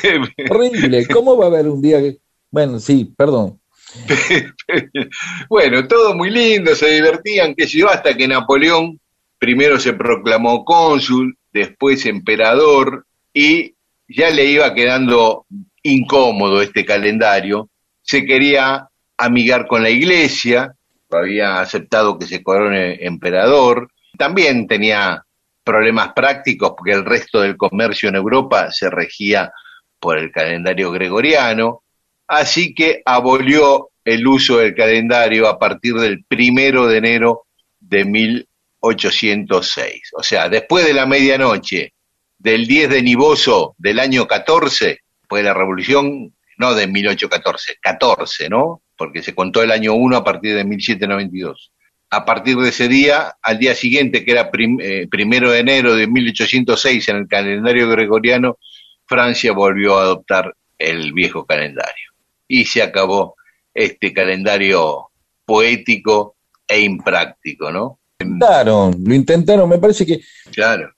Horrible. 0.51 1.07
¿Cómo 1.07 1.37
va 1.37 1.47
a 1.47 1.49
haber 1.49 1.69
un 1.69 1.81
día 1.81 2.01
que... 2.01 2.19
Bueno, 2.51 2.79
sí, 2.79 3.13
perdón. 3.17 3.59
bueno, 5.49 5.87
todo 5.89 6.15
muy 6.15 6.31
lindo, 6.31 6.75
se 6.75 6.91
divertían, 6.91 7.55
que 7.55 7.67
yo, 7.67 7.89
hasta 7.89 8.17
que 8.17 8.29
Napoleón 8.29 9.01
primero 9.39 9.79
se 9.79 9.93
proclamó 9.93 10.65
cónsul, 10.65 11.37
después 11.53 12.05
emperador, 12.07 13.07
y 13.33 13.75
ya 14.09 14.31
le 14.31 14.47
iba 14.47 14.75
quedando 14.75 15.47
incómodo 15.83 16.61
este 16.61 16.85
calendario. 16.85 17.69
Se 18.03 18.25
quería 18.25 18.89
amigar 19.17 19.67
con 19.67 19.83
la 19.83 19.91
iglesia, 19.91 20.75
había 21.11 21.61
aceptado 21.61 22.19
que 22.19 22.27
se 22.27 22.43
corone 22.43 23.05
emperador, 23.05 23.91
también 24.17 24.67
tenía 24.67 25.25
problemas 25.65 26.13
prácticos 26.15 26.73
porque 26.77 26.93
el 26.93 27.05
resto 27.05 27.41
del 27.41 27.57
comercio 27.57 28.09
en 28.09 28.17
Europa 28.17 28.71
se 28.71 28.91
regía 28.91 29.53
por 30.01 30.19
el 30.19 30.31
calendario 30.31 30.91
gregoriano, 30.91 31.83
así 32.29 32.75
que 32.75 33.03
abolió 33.05 33.91
el 34.05 34.27
uso 34.27 34.59
del 34.59 34.75
calendario 34.75 35.49
a 35.49 35.59
partir 35.59 35.95
del 35.95 36.25
primero 36.25 36.87
de 36.87 36.99
enero 36.99 37.47
de 37.81 38.05
1806. 38.05 40.03
O 40.17 40.23
sea, 40.23 40.49
después 40.49 40.87
de 40.87 40.95
la 40.95 41.07
medianoche 41.07 41.93
del 42.39 42.67
10 42.67 42.91
de 42.91 43.03
Niboso 43.03 43.75
del 43.79 43.99
año 43.99 44.27
14, 44.27 45.01
fue 45.29 45.43
la 45.43 45.53
revolución, 45.53 46.35
no 46.57 46.75
de 46.75 46.87
1814, 46.87 47.79
14, 47.81 48.49
¿no? 48.49 48.83
Porque 48.97 49.23
se 49.23 49.35
contó 49.35 49.63
el 49.63 49.73
año 49.73 49.95
1 49.95 50.17
a 50.17 50.25
partir 50.25 50.55
de 50.55 50.65
1792 50.65 51.73
a 52.11 52.25
partir 52.25 52.57
de 52.57 52.71
ese 52.71 52.89
día, 52.89 53.37
al 53.43 53.59
día 53.59 53.75
siguiente, 53.75 54.25
que 54.25 54.33
era 54.33 54.51
eh, 54.81 55.07
primero 55.11 55.51
de 55.51 55.59
enero 55.59 55.95
de 55.95 56.07
1806 56.07 57.09
en 57.09 57.17
el 57.17 57.29
calendario 57.29 57.89
gregoriano, 57.89 58.59
Francia 59.07 59.53
volvió 59.53 59.99
a 59.99 60.03
adoptar 60.03 60.55
el 60.79 61.13
viejo 61.13 61.45
calendario. 61.45 62.08
Y 62.49 62.65
se 62.65 62.83
acabó 62.83 63.37
este 63.75 64.13
calendario 64.13 65.11
poético 65.45 66.37
e 66.67 66.81
impráctico, 66.81 67.71
¿no? 67.71 68.01
Intentaron, 68.19 68.97
lo 69.05 69.15
intentaron, 69.15 69.69
me 69.69 69.79
parece 69.79 70.05
que 70.05 70.21
claro. 70.51 70.91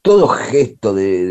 todo 0.00 0.28
gesto 0.28 0.94
de, 0.94 1.26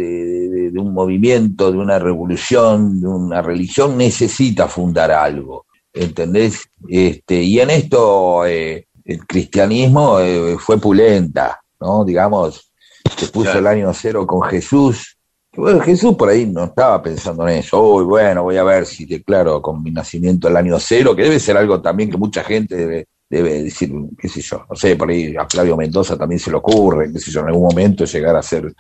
de 0.72 0.80
un 0.80 0.94
movimiento, 0.94 1.72
de 1.72 1.78
una 1.78 2.00
revolución, 2.00 3.00
de 3.00 3.08
una 3.08 3.42
religión, 3.42 3.98
necesita 3.98 4.68
fundar 4.68 5.12
algo. 5.12 5.68
¿entendés? 6.00 6.70
Este, 6.88 7.42
y 7.42 7.60
en 7.60 7.70
esto 7.70 8.46
el 8.46 8.86
cristianismo 9.28 10.20
fue 10.60 10.80
pulenta, 10.80 11.62
¿no? 11.80 12.06
Digamos, 12.06 12.72
se 13.16 13.28
puso 13.28 13.58
el 13.58 13.68
año 13.68 13.94
cero 13.94 14.26
con 14.28 14.42
Jesús, 14.44 15.17
bueno, 15.58 15.80
Jesús 15.82 16.16
por 16.16 16.30
ahí 16.30 16.46
no 16.46 16.66
estaba 16.66 17.02
pensando 17.02 17.48
en 17.48 17.58
eso. 17.58 17.82
Uy, 17.82 18.06
bueno, 18.06 18.44
voy 18.44 18.58
a 18.58 18.64
ver 18.64 18.86
si 18.86 19.06
declaro 19.06 19.62
con 19.62 19.82
mi 19.82 19.92
nacimiento 19.92 20.48
el 20.48 20.56
año 20.56 20.80
cero, 20.80 21.16
que 21.16 21.24
debe 21.24 21.40
ser 21.40 21.58
algo 21.58 21.82
también 21.82 22.10
que 22.12 22.18
mucha 22.18 22.44
gente 22.44 22.76
debe, 22.76 23.08
debe 23.30 23.64
decir, 23.64 23.92
qué 24.18 24.30
sé 24.30 24.42
yo, 24.42 24.66
no 24.70 24.76
sé, 24.76 24.96
por 24.96 25.10
ahí 25.10 25.36
a 25.36 25.46
Flavio 25.50 25.76
Mendoza 25.76 26.18
también 26.18 26.40
se 26.40 26.52
le 26.52 26.58
ocurre, 26.58 27.12
qué 27.12 27.20
sé 27.20 27.32
yo, 27.32 27.42
en 27.42 27.48
algún 27.48 27.64
momento 27.64 28.06
llegar 28.06 28.36
a 28.36 28.44
ser 28.44 28.74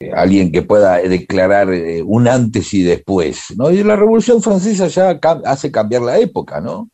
eh, 0.00 0.10
alguien 0.14 0.50
que 0.50 0.62
pueda 0.62 0.96
declarar 0.98 1.72
eh, 1.72 2.02
un 2.02 2.26
antes 2.28 2.72
y 2.74 2.82
después, 2.82 3.46
¿no? 3.56 3.70
Y 3.70 3.82
la 3.82 3.96
Revolución 3.96 4.42
Francesa 4.42 4.86
ya 4.86 5.18
hace 5.44 5.70
cambiar 5.70 6.02
la 6.02 6.18
época, 6.18 6.60
¿no? 6.60 6.88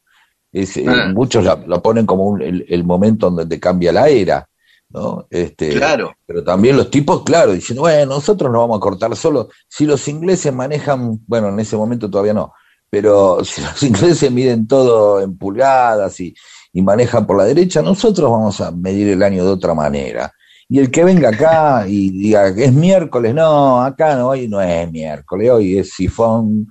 Es, 0.52 0.76
eh, 0.76 0.84
ah. 0.88 1.12
Muchos 1.14 1.44
lo 1.44 1.82
ponen 1.82 2.06
como 2.06 2.38
el, 2.38 2.64
el, 2.68 2.84
momento 2.84 3.30
donde 3.30 3.60
cambia 3.60 3.92
la 3.92 4.08
era. 4.08 4.48
¿No? 4.96 5.26
Este, 5.30 5.70
claro. 5.70 6.14
Pero 6.26 6.42
también 6.42 6.76
los 6.76 6.90
tipos, 6.90 7.22
claro, 7.22 7.52
diciendo, 7.52 7.82
bueno, 7.82 8.14
nosotros 8.14 8.50
no 8.50 8.60
vamos 8.60 8.78
a 8.78 8.80
cortar 8.80 9.14
solo. 9.14 9.50
Si 9.68 9.84
los 9.84 10.08
ingleses 10.08 10.52
manejan, 10.54 11.20
bueno, 11.26 11.50
en 11.50 11.60
ese 11.60 11.76
momento 11.76 12.10
todavía 12.10 12.32
no, 12.32 12.54
pero 12.88 13.44
si 13.44 13.60
los 13.60 13.82
ingleses 13.82 14.32
miden 14.32 14.66
todo 14.66 15.20
en 15.20 15.36
pulgadas 15.36 16.18
y, 16.20 16.34
y 16.72 16.82
manejan 16.82 17.26
por 17.26 17.36
la 17.36 17.44
derecha, 17.44 17.82
nosotros 17.82 18.30
vamos 18.30 18.60
a 18.62 18.70
medir 18.70 19.08
el 19.08 19.22
año 19.22 19.44
de 19.44 19.50
otra 19.50 19.74
manera. 19.74 20.32
Y 20.68 20.80
el 20.80 20.90
que 20.90 21.04
venga 21.04 21.28
acá 21.28 21.86
y 21.86 22.10
diga 22.10 22.52
que 22.54 22.64
es 22.64 22.72
miércoles, 22.72 23.34
no, 23.34 23.82
acá 23.82 24.16
no, 24.16 24.28
hoy 24.28 24.48
no 24.48 24.60
es 24.60 24.90
miércoles, 24.90 25.50
hoy 25.50 25.78
es 25.78 25.90
sifón 25.90 26.66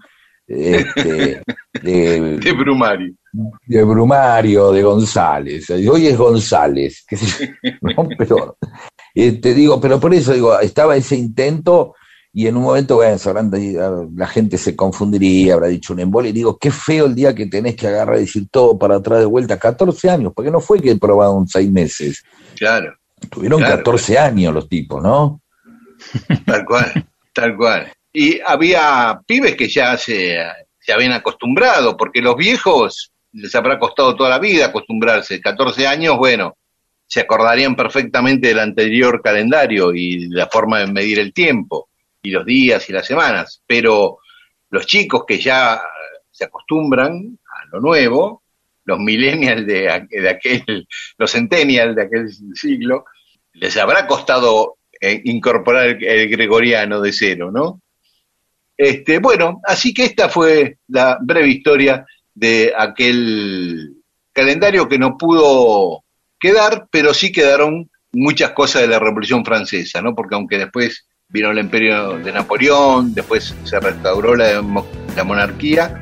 este, 0.47 1.41
de, 1.81 2.39
de 2.39 2.51
Brumario 2.51 3.13
de 3.65 3.83
Brumario, 3.83 4.71
de 4.71 4.83
González. 4.83 5.69
Hoy 5.69 6.07
es 6.07 6.17
González, 6.17 7.05
pero 8.17 8.57
te 9.13 9.27
este, 9.27 9.53
digo, 9.53 9.79
pero 9.79 9.99
por 9.99 10.13
eso 10.13 10.33
digo, 10.33 10.59
estaba 10.59 10.95
ese 10.95 11.15
intento 11.15 11.95
y 12.37 12.47
en 12.47 12.57
un 12.57 12.63
momento, 12.63 12.97
bueno, 12.97 14.11
la 14.13 14.27
gente 14.27 14.57
se 14.57 14.75
confundiría, 14.75 15.53
habrá 15.53 15.67
dicho 15.67 15.93
un 15.93 16.01
embole, 16.01 16.29
y 16.29 16.33
digo, 16.33 16.57
qué 16.57 16.69
feo 16.69 17.05
el 17.05 17.15
día 17.15 17.33
que 17.33 17.45
tenés 17.45 17.77
que 17.77 17.87
agarrar 17.87 18.17
y 18.17 18.21
decir 18.21 18.49
todo 18.51 18.77
para 18.77 18.97
atrás 18.97 19.19
de 19.19 19.25
vuelta, 19.25 19.57
14 19.57 20.09
años, 20.09 20.33
porque 20.35 20.51
no 20.51 20.59
fue 20.59 20.81
que 20.81 20.97
probaron 20.97 21.47
seis 21.47 21.71
meses. 21.71 22.25
Claro. 22.57 22.93
Tuvieron 23.29 23.61
14 23.61 24.17
años 24.19 24.53
los 24.53 24.67
tipos, 24.67 25.01
¿no? 25.01 25.41
Tal 26.45 26.65
cual, 26.65 27.07
tal 27.31 27.55
cual. 27.55 27.93
Y 28.11 28.41
había 28.45 29.17
pibes 29.25 29.55
que 29.55 29.69
ya 29.69 29.97
se, 29.97 30.35
se 30.77 30.91
habían 30.91 31.13
acostumbrado, 31.13 31.95
porque 31.95 32.21
los 32.21 32.35
viejos 32.35 33.13
les 33.35 33.53
habrá 33.55 33.77
costado 33.77 34.15
toda 34.15 34.29
la 34.29 34.39
vida 34.39 34.67
acostumbrarse. 34.67 35.41
14 35.41 35.87
años, 35.87 36.17
bueno, 36.17 36.57
se 37.05 37.21
acordarían 37.21 37.75
perfectamente 37.75 38.47
del 38.47 38.59
anterior 38.59 39.21
calendario 39.21 39.93
y 39.93 40.27
la 40.29 40.47
forma 40.47 40.79
de 40.79 40.87
medir 40.87 41.19
el 41.19 41.33
tiempo, 41.33 41.89
y 42.21 42.31
los 42.31 42.45
días 42.45 42.89
y 42.89 42.93
las 42.93 43.05
semanas. 43.05 43.61
Pero 43.67 44.19
los 44.69 44.85
chicos 44.85 45.23
que 45.27 45.37
ya 45.37 45.81
se 46.31 46.45
acostumbran 46.45 47.37
a 47.45 47.65
lo 47.71 47.81
nuevo, 47.81 48.43
los 48.85 48.99
millennials 48.99 49.65
de, 49.65 50.07
de 50.09 50.29
aquel, 50.29 50.87
los 51.17 51.31
centennials 51.31 51.95
de 51.95 52.03
aquel 52.03 52.29
siglo, 52.53 53.05
les 53.53 53.75
habrá 53.77 54.07
costado 54.07 54.77
eh, 54.99 55.21
incorporar 55.25 55.87
el, 55.87 56.03
el, 56.03 56.29
gregoriano 56.29 57.01
de 57.01 57.11
cero, 57.11 57.51
¿no? 57.51 57.81
Este, 58.77 59.19
bueno, 59.19 59.61
así 59.63 59.93
que 59.93 60.03
esta 60.03 60.27
fue 60.27 60.79
la 60.87 61.17
breve 61.21 61.47
historia 61.47 62.05
de 62.35 62.73
aquel 62.77 63.95
calendario 64.33 64.87
que 64.87 64.99
no 64.99 65.17
pudo 65.17 66.03
quedar, 66.39 66.87
pero 66.91 67.13
sí 67.13 67.31
quedaron 67.31 67.89
muchas 68.13 68.51
cosas 68.51 68.83
de 68.83 68.87
la 68.89 68.99
Revolución 68.99 69.43
Francesa, 69.43 70.01
¿no? 70.01 70.13
Porque 70.13 70.35
aunque 70.35 70.57
después 70.57 71.07
vino 71.27 71.49
el 71.49 71.57
imperio 71.57 72.17
de 72.19 72.31
Napoleón, 72.31 73.13
después 73.13 73.55
se 73.63 73.79
restauró 73.79 74.35
la, 74.35 74.63
la 75.15 75.23
monarquía, 75.23 76.01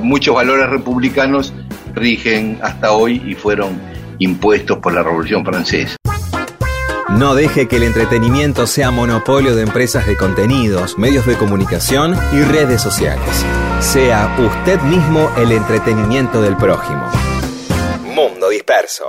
muchos 0.00 0.34
valores 0.34 0.68
republicanos 0.68 1.52
rigen 1.94 2.58
hasta 2.62 2.92
hoy 2.92 3.22
y 3.24 3.34
fueron 3.34 3.80
impuestos 4.18 4.78
por 4.78 4.92
la 4.92 5.02
Revolución 5.02 5.44
Francesa. 5.44 5.97
No 7.10 7.34
deje 7.34 7.68
que 7.68 7.76
el 7.76 7.84
entretenimiento 7.84 8.66
sea 8.66 8.90
monopolio 8.90 9.56
de 9.56 9.62
empresas 9.62 10.06
de 10.06 10.14
contenidos, 10.14 10.98
medios 10.98 11.24
de 11.24 11.38
comunicación 11.38 12.14
y 12.34 12.42
redes 12.42 12.82
sociales. 12.82 13.46
Sea 13.80 14.36
usted 14.38 14.78
mismo 14.82 15.30
el 15.38 15.52
entretenimiento 15.52 16.42
del 16.42 16.54
prójimo. 16.58 17.10
Mundo 18.14 18.50
Disperso. 18.50 19.08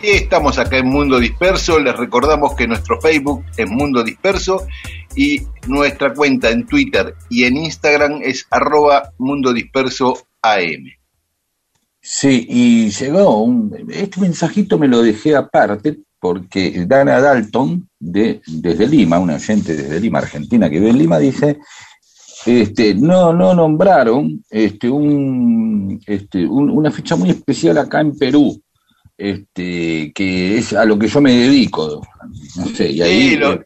Estamos 0.00 0.56
acá 0.58 0.76
en 0.76 0.86
Mundo 0.86 1.18
Disperso. 1.18 1.80
Les 1.80 1.96
recordamos 1.96 2.54
que 2.54 2.68
nuestro 2.68 3.00
Facebook 3.00 3.44
es 3.56 3.68
Mundo 3.68 4.04
Disperso 4.04 4.68
y 5.16 5.42
nuestra 5.66 6.14
cuenta 6.14 6.50
en 6.50 6.64
Twitter 6.64 7.16
y 7.28 7.42
en 7.42 7.56
Instagram 7.56 8.20
es 8.22 8.46
arroba 8.52 9.10
Mundo 9.18 9.52
Disperso 9.52 10.28
AM. 10.42 11.03
Sí, 12.06 12.46
y 12.50 12.90
llegó 12.90 13.42
un, 13.42 13.74
este 13.88 14.20
mensajito 14.20 14.78
me 14.78 14.88
lo 14.88 15.00
dejé 15.00 15.34
aparte 15.34 16.00
porque 16.20 16.84
Dana 16.86 17.18
Dalton, 17.18 17.88
de, 17.98 18.42
desde 18.46 18.86
Lima, 18.86 19.18
una 19.18 19.40
gente 19.40 19.74
desde 19.74 20.00
Lima, 20.00 20.18
Argentina, 20.18 20.68
que 20.68 20.80
vive 20.80 20.90
en 20.90 20.98
Lima, 20.98 21.18
dice, 21.18 21.60
este, 22.44 22.94
no, 22.94 23.32
no 23.32 23.54
nombraron 23.54 24.44
este, 24.50 24.90
un, 24.90 25.98
este, 26.06 26.46
una 26.46 26.90
fecha 26.90 27.16
muy 27.16 27.30
especial 27.30 27.78
acá 27.78 28.02
en 28.02 28.18
Perú, 28.18 28.62
este, 29.16 30.12
que 30.14 30.58
es 30.58 30.74
a 30.74 30.84
lo 30.84 30.98
que 30.98 31.08
yo 31.08 31.22
me 31.22 31.32
dedico, 31.32 32.06
no 32.56 32.66
sé, 32.66 32.90
y 32.90 33.00
ahí 33.00 33.40
eh, 33.42 33.64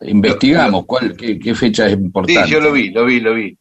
investigamos 0.00 0.86
cuál, 0.86 1.14
qué, 1.14 1.38
qué 1.38 1.54
fecha 1.54 1.88
es 1.88 1.92
importante. 1.92 2.42
Sí, 2.46 2.50
yo 2.50 2.58
lo 2.58 2.72
vi, 2.72 2.88
lo 2.88 3.04
vi, 3.04 3.20
lo 3.20 3.34
vi 3.34 3.58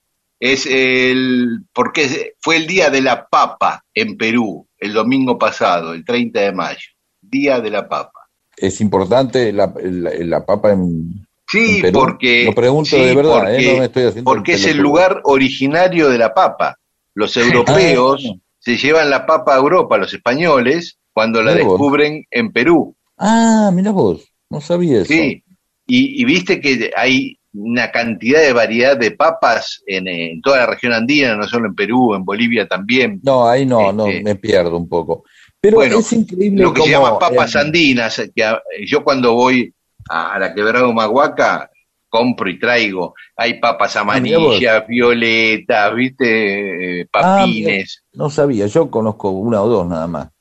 es 0.51 0.67
el, 0.67 1.65
porque 1.73 2.33
fue 2.39 2.57
el 2.57 2.67
día 2.67 2.89
de 2.89 3.01
la 3.01 3.27
papa 3.27 3.83
en 3.93 4.15
Perú, 4.15 4.67
el 4.77 4.93
domingo 4.93 5.39
pasado, 5.39 5.93
el 5.93 6.05
30 6.05 6.39
de 6.39 6.51
mayo, 6.51 6.87
día 7.21 7.59
de 7.59 7.71
la 7.71 7.87
papa. 7.87 8.29
Es 8.55 8.79
importante 8.79 9.51
la, 9.51 9.73
la, 9.75 10.45
papa 10.45 10.71
en, 10.71 11.25
Sí, 11.47 11.83
porque. 11.91 12.45
Lo 12.45 12.53
pregunto 12.53 12.95
de 12.95 13.15
verdad, 13.15 13.55
¿eh? 13.55 13.73
no 13.73 13.79
me 13.79 13.85
estoy 13.85 14.03
haciendo 14.03 14.31
Porque 14.31 14.53
es 14.53 14.65
el 14.65 14.77
lugar 14.77 15.21
originario 15.23 16.09
de 16.09 16.17
la 16.17 16.33
papa. 16.33 16.77
Los 17.13 17.35
europeos 17.37 18.23
ah, 18.29 18.35
se 18.59 18.77
llevan 18.77 19.09
la 19.09 19.25
papa 19.25 19.55
a 19.55 19.57
Europa, 19.57 19.97
los 19.97 20.13
españoles, 20.13 20.97
cuando 21.11 21.41
la 21.41 21.53
descubren 21.53 22.25
en 22.29 22.51
Perú. 22.51 22.95
Ah, 23.17 23.71
mira 23.73 23.91
vos, 23.91 24.31
no 24.49 24.61
sabía 24.61 24.97
eso. 24.97 25.07
Sí, 25.07 25.43
y, 25.87 26.21
y, 26.21 26.25
viste 26.25 26.59
que 26.59 26.91
hay 26.95 27.39
una 27.55 27.91
cantidad 27.91 28.41
de 28.41 28.53
variedad 28.53 28.97
de 28.97 29.11
papas 29.11 29.83
en, 29.87 30.41
toda 30.41 30.59
la 30.59 30.65
región 30.67 30.93
andina, 30.93 31.35
no 31.35 31.47
solo 31.47 31.67
en 31.67 31.75
Perú, 31.75 32.13
en 32.15 32.25
Bolivia 32.25 32.67
también. 32.67 33.19
No, 33.23 33.47
ahí 33.47 33.65
no, 33.65 33.91
no, 33.91 34.07
este, 34.07 34.23
me 34.23 34.35
pierdo 34.35 34.77
un 34.77 34.87
poco. 34.87 35.23
Pero 35.59 35.81
es 35.81 36.13
increíble. 36.13 36.61
Lo 36.61 36.73
que 36.73 36.83
se 36.83 36.89
llama 36.89 37.17
papas 37.17 37.55
andinas, 37.55 38.21
que 38.35 38.43
yo 38.85 39.03
cuando 39.03 39.33
voy 39.33 39.73
a, 40.09 40.37
la 40.37 40.53
quebrada 40.53 40.87
Humahuaca 40.87 41.69
compro 42.07 42.49
y 42.49 42.59
traigo. 42.59 43.13
Hay 43.35 43.59
papas 43.59 43.95
ah, 43.97 44.01
amarillas, 44.01 44.87
violetas, 44.87 45.93
viste, 45.95 47.01
ah, 47.13 47.39
papines. 47.39 48.03
no 48.13 48.29
sabía, 48.29 48.67
yo 48.67 48.89
conozco 48.89 49.31
una 49.31 49.61
o 49.61 49.67
dos 49.67 49.87
nada 49.87 50.07
más 50.07 50.34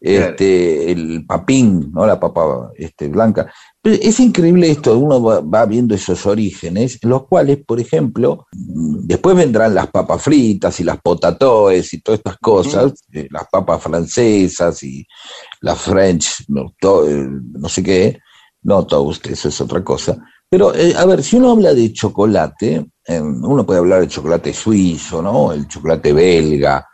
este, 0.00 0.90
el 0.90 1.26
papín, 1.26 1.90
¿no? 1.92 2.06
La 2.06 2.18
papa 2.18 2.72
este, 2.74 3.08
blanca. 3.08 3.52
Pero 3.82 3.96
es 4.00 4.18
increíble 4.20 4.70
esto, 4.70 4.98
uno 4.98 5.22
va, 5.22 5.66
viendo 5.66 5.94
esos 5.94 6.24
orígenes, 6.26 6.98
los 7.02 7.26
cuales, 7.26 7.58
por 7.64 7.80
ejemplo, 7.80 8.46
después 8.52 9.36
vendrán 9.36 9.74
las 9.74 9.88
papas 9.88 10.22
fritas 10.22 10.80
y 10.80 10.84
las 10.84 11.00
potatoes 11.00 11.92
y 11.92 12.00
todas 12.00 12.20
estas 12.20 12.36
cosas, 12.38 12.92
eh, 13.12 13.28
las 13.30 13.44
papas 13.50 13.82
francesas 13.82 14.82
y 14.82 15.06
las 15.60 15.78
French, 15.78 16.44
no, 16.48 16.74
eh, 17.06 17.26
no 17.52 17.68
sé 17.68 17.82
qué, 17.82 18.18
no 18.62 18.86
toast, 18.86 19.26
eso 19.26 19.48
es 19.48 19.60
otra 19.60 19.82
cosa. 19.84 20.18
Pero, 20.48 20.74
eh, 20.74 20.94
a 20.96 21.04
ver, 21.06 21.22
si 21.22 21.36
uno 21.36 21.52
habla 21.52 21.72
de 21.72 21.92
chocolate, 21.92 22.86
uno 23.08 23.66
puede 23.66 23.80
hablar 23.80 24.00
de 24.00 24.08
chocolate 24.08 24.52
suizo, 24.52 25.20
¿no? 25.20 25.52
El 25.52 25.66
chocolate 25.66 26.12
belga, 26.12 26.86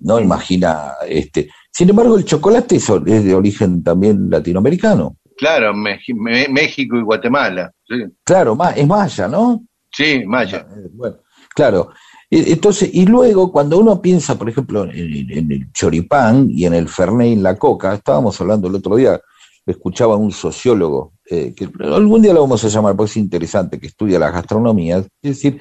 ¿no? 0.00 0.20
Imagina, 0.20 0.94
este, 1.08 1.48
sin 1.72 1.88
embargo, 1.88 2.18
el 2.18 2.24
chocolate 2.24 2.76
es, 2.76 2.86
de 2.86 3.34
origen 3.34 3.82
también 3.82 4.28
latinoamericano. 4.28 5.16
Claro, 5.36 5.74
México 5.74 6.96
y 6.96 7.02
Guatemala. 7.02 7.72
Claro, 8.22 8.56
es 8.76 8.86
maya, 8.86 9.26
¿no? 9.26 9.64
Sí, 9.90 10.22
maya. 10.26 10.66
Ah, 10.68 10.74
eh, 10.76 10.88
bueno, 10.92 11.16
claro. 11.54 11.90
Entonces, 12.30 12.90
y 12.92 13.04
luego 13.06 13.50
cuando 13.52 13.78
uno 13.78 14.00
piensa, 14.00 14.38
por 14.38 14.48
ejemplo, 14.48 14.84
en, 14.84 15.52
el 15.52 15.72
choripán 15.72 16.48
y 16.50 16.64
en 16.64 16.74
el 16.74 16.88
fernet 16.88 17.28
y 17.28 17.32
en 17.32 17.42
la 17.42 17.58
coca, 17.58 17.94
estábamos 17.94 18.40
hablando 18.40 18.68
el 18.68 18.74
otro 18.76 18.96
día 18.96 19.20
escuchaba 19.66 20.14
a 20.14 20.18
un 20.18 20.32
sociólogo, 20.32 21.12
eh, 21.30 21.54
que 21.56 21.68
algún 21.80 22.22
día 22.22 22.32
lo 22.32 22.40
vamos 22.40 22.64
a 22.64 22.68
llamar 22.68 22.96
porque 22.96 23.10
es 23.10 23.16
interesante, 23.16 23.78
que 23.78 23.86
estudia 23.86 24.18
la 24.18 24.30
gastronomía, 24.30 24.98
es 24.98 25.06
decir, 25.22 25.60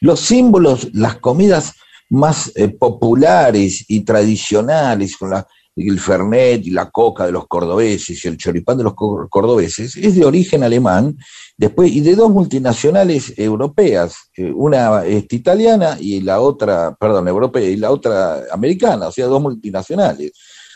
los 0.00 0.20
símbolos, 0.20 0.88
las 0.94 1.16
comidas 1.16 1.74
más 2.12 2.52
eh, 2.54 2.68
populares 2.68 3.86
y 3.88 4.00
tradicionales, 4.00 5.16
con 5.16 5.30
la, 5.30 5.46
el 5.74 5.98
fernet 5.98 6.66
y 6.66 6.70
la 6.70 6.90
coca 6.90 7.24
de 7.24 7.32
los 7.32 7.46
cordobeses 7.46 8.22
y 8.22 8.28
el 8.28 8.36
choripán 8.36 8.76
de 8.76 8.84
los 8.84 8.94
cordobeses, 8.94 9.96
es 9.96 10.14
de 10.14 10.24
origen 10.24 10.62
alemán, 10.62 11.16
después 11.56 11.90
y 11.90 12.00
de 12.00 12.14
dos 12.14 12.30
multinacionales 12.30 13.32
europeas, 13.38 14.30
eh, 14.36 14.52
una 14.54 15.06
este, 15.06 15.36
italiana 15.36 15.96
y 15.98 16.20
la 16.20 16.40
otra, 16.40 16.94
perdón, 17.00 17.28
europea 17.28 17.66
y 17.66 17.76
la 17.76 17.90
otra 17.90 18.42
americana, 18.52 19.08
o 19.08 19.12
sea, 19.12 19.26
dos 19.26 19.40
multinacionales. 19.40 20.32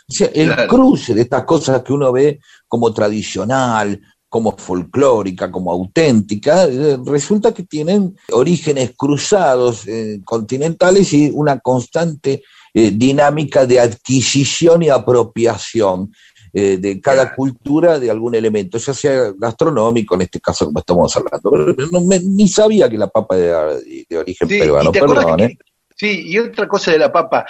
O 0.09 0.13
sea, 0.13 0.31
el 0.33 0.55
cruce 0.69 1.15
de 1.15 1.23
estas 1.23 1.45
cosas 1.45 1.83
que 1.83 1.93
uno 1.93 2.13
ve 2.13 2.39
como 2.67 2.95
tradicional, 2.95 4.01
como 4.29 4.57
folclórica, 4.57 5.51
como 5.51 5.71
auténtica, 5.71 6.65
eh, 6.65 6.99
resulta 7.05 7.55
que 7.55 7.63
tienen 7.63 8.17
orígenes 8.33 8.93
cruzados 8.97 9.87
eh, 9.87 10.21
continentales 10.25 11.13
y 11.13 11.31
una 11.33 11.61
constante 11.61 12.43
eh, 12.75 12.91
dinámica 12.91 13.65
de 13.67 13.81
adquisición 13.81 14.83
y 14.83 14.89
apropiación 14.89 16.13
de 16.53 17.03
cada 17.03 17.35
cultura 17.35 17.99
de 17.99 18.11
algún 18.11 18.35
elemento, 18.35 18.79
ya 18.79 18.95
sea 18.95 19.31
gastronómico, 19.37 20.15
en 20.15 20.23
este 20.23 20.41
caso 20.41 20.65
como 20.65 20.79
estamos 20.79 21.15
hablando. 21.15 21.75
No, 21.93 22.01
ni 22.23 22.49
sabía 22.49 22.89
que 22.89 22.97
la 22.97 23.09
papa 23.09 23.37
era 23.37 23.75
de, 23.75 24.17
origen 24.17 24.49
peruano, 24.49 24.91
perdón. 24.91 25.51
sí, 25.95 26.23
y 26.29 26.39
otra 26.39 26.67
cosa 26.67 26.93
de 26.93 26.99
la 26.99 27.13
papa, 27.13 27.45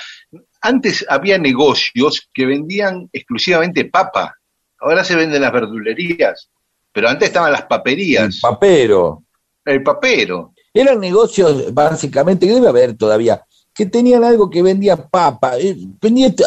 antes 0.60 1.06
había 1.08 1.38
negocios 1.38 2.28
que 2.34 2.46
vendían 2.46 3.08
exclusivamente 3.12 3.84
papa, 3.84 4.34
ahora 4.80 5.04
se 5.04 5.14
venden 5.14 5.42
las 5.42 5.52
verdulerías. 5.52 6.50
Pero 6.96 7.10
antes 7.10 7.28
estaban 7.28 7.52
las 7.52 7.66
paperías. 7.66 8.36
El 8.36 8.40
papero. 8.40 9.24
El 9.66 9.82
papero. 9.82 10.54
Eran 10.72 10.98
negocios, 10.98 11.74
básicamente, 11.74 12.46
que 12.46 12.54
debe 12.54 12.68
haber 12.68 12.96
todavía, 12.96 13.44
que 13.74 13.84
tenían 13.84 14.24
algo 14.24 14.48
que 14.48 14.62
vendía 14.62 14.96
papa. 14.96 15.58
Eh, 15.58 15.76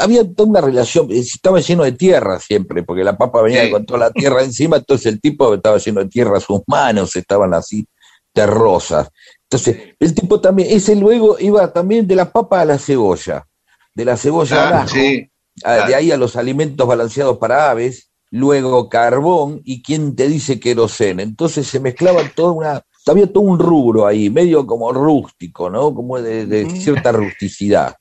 había 0.02 0.28
toda 0.34 0.50
una 0.50 0.62
relación, 0.62 1.12
eh, 1.12 1.20
estaba 1.20 1.60
lleno 1.60 1.84
de 1.84 1.92
tierra 1.92 2.40
siempre, 2.40 2.82
porque 2.82 3.04
la 3.04 3.16
papa 3.16 3.44
venía 3.44 3.70
con 3.70 3.86
toda 3.86 4.00
la 4.00 4.12
tierra 4.12 4.44
encima, 4.44 4.78
entonces 4.78 5.06
el 5.14 5.22
tipo 5.22 5.54
estaba 5.54 5.78
lleno 5.78 6.00
de 6.02 6.10
tierra, 6.10 6.40
sus 6.40 6.62
manos 6.66 7.16
estaban 7.16 7.54
así 7.54 7.86
terrosas. 8.34 9.08
Entonces, 9.44 9.94
el 10.00 10.16
tipo 10.16 10.42
también, 10.42 10.70
ese 10.72 10.96
luego 10.96 11.38
iba 11.40 11.72
también 11.72 12.08
de 12.08 12.16
la 12.16 12.32
papa 12.32 12.62
a 12.62 12.66
la 12.66 12.80
cebolla, 12.80 13.46
de 13.94 14.04
la 14.04 14.18
cebolla 14.18 14.68
al 14.68 14.74
ajo, 14.74 14.96
de 14.96 15.96
ahí 15.96 16.12
a 16.12 16.18
los 16.18 16.36
alimentos 16.36 16.88
balanceados 16.88 17.38
para 17.38 17.70
aves, 17.70 18.09
luego 18.32 18.90
carbón 18.90 19.62
y 19.64 19.82
quién 19.82 20.16
te 20.16 20.28
dice 20.28 20.60
queroseno. 20.60 21.22
Entonces 21.22 21.68
se 21.68 21.80
mezclaba 21.80 22.22
toda 22.36 22.52
una, 22.52 22.82
había 23.08 23.32
todo 23.32 23.44
un 23.44 23.60
rubro 23.60 24.06
ahí, 24.06 24.30
medio 24.30 24.66
como 24.66 24.92
rústico, 24.92 25.70
¿no? 25.70 25.94
Como 25.94 26.22
de, 26.22 26.70
cierta 26.70 27.12
rusticidad. 27.12 27.96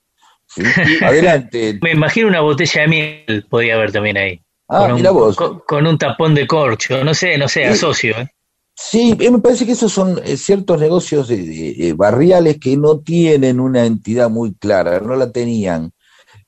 Adelante. 1.03 1.79
Me 1.83 1.93
imagino 1.93 2.29
una 2.29 2.41
botella 2.41 2.83
de 2.83 2.88
miel, 2.88 3.47
podía 3.49 3.75
haber 3.75 3.93
también 3.93 4.17
ahí. 4.17 4.41
Ah, 4.69 4.88
con 4.88 5.07
un, 5.07 5.35
Con, 5.67 5.87
un 5.87 5.97
tapón 5.97 6.35
de 6.35 6.47
corcho, 6.47 7.03
no 7.03 7.14
sé, 7.14 7.38
no 7.38 7.49
sé, 7.49 7.64
asocio. 7.64 8.19
¿eh? 8.19 8.29
Sí, 8.75 9.17
me 9.19 9.38
parece 9.38 9.64
que 9.64 9.73
esos 9.73 9.91
son 9.91 10.21
eh, 10.23 10.37
ciertos 10.37 10.79
negocios 10.79 11.31
barriales 11.97 12.59
que 12.61 12.77
no 12.77 13.01
tienen 13.01 13.61
una 13.61 13.87
entidad 13.87 14.29
muy 14.29 14.55
clara, 14.55 15.01
no 15.01 15.17
la 15.17 15.33
tenían 15.33 15.91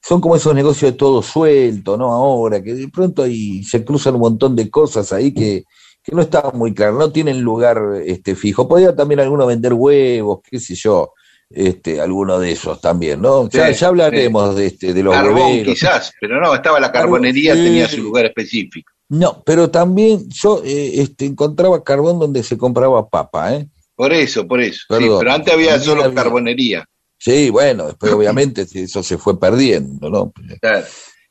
son 0.02 0.20
como 0.20 0.36
esos 0.36 0.54
negocios 0.54 0.92
de 0.92 0.98
todo 0.98 1.22
suelto, 1.22 1.96
¿no? 1.96 2.12
Ahora, 2.12 2.62
que 2.62 2.74
de 2.74 2.88
pronto 2.88 3.22
ahí 3.22 3.62
se 3.62 3.84
cruzan 3.84 4.14
un 4.14 4.20
montón 4.20 4.56
de 4.56 4.70
cosas 4.70 5.12
ahí 5.12 5.32
que, 5.32 5.64
no 6.12 6.22
estaban 6.22 6.58
muy 6.58 6.74
claras, 6.74 6.96
no 6.96 7.12
tienen 7.12 7.40
lugar 7.40 7.80
este, 8.04 8.34
fijo. 8.34 8.66
Podría 8.66 8.96
también 8.96 9.20
alguno 9.20 9.46
vender 9.46 9.74
huevos, 9.74 10.40
qué 10.42 10.58
sé 10.58 10.74
yo, 10.74 11.12
este, 11.48 12.00
alguno 12.00 12.40
de 12.40 12.50
esos 12.50 12.80
también, 12.80 13.20
¿no? 13.20 13.48
ya, 13.48 13.70
ya, 13.70 13.86
hablaremos 13.86 14.56
de, 14.56 14.66
este, 14.66 14.92
de 14.92 15.02
los 15.04 15.14
Carbón, 15.14 15.62
quizás, 15.62 16.12
pero 16.20 16.40
no, 16.40 16.52
estaba 16.52 16.80
la 16.80 16.90
carbonería, 16.90 17.54
tenía 17.54 17.86
su 17.86 18.02
lugar 18.02 18.26
específico. 18.26 18.90
No, 19.10 19.42
pero 19.44 19.70
también 19.70 20.28
yo 20.30 20.62
eh, 20.64 21.00
este, 21.00 21.26
encontraba 21.26 21.82
carbón 21.82 22.20
donde 22.20 22.44
se 22.44 22.56
compraba 22.56 23.08
papa, 23.08 23.54
¿eh? 23.54 23.68
Por 23.96 24.12
eso, 24.12 24.46
por 24.46 24.60
eso. 24.60 24.80
sí, 24.98 25.06
pero 25.18 25.32
antes 25.32 25.52
había 25.52 25.78
solo 25.78 26.14
carbonería. 26.14 26.86
Sí, 27.22 27.50
bueno, 27.50 27.88
después 27.88 28.12
obviamente 28.14 28.66
eso 28.72 29.02
se 29.02 29.18
fue 29.18 29.38
perdiendo, 29.38 30.08
¿no? 30.08 30.32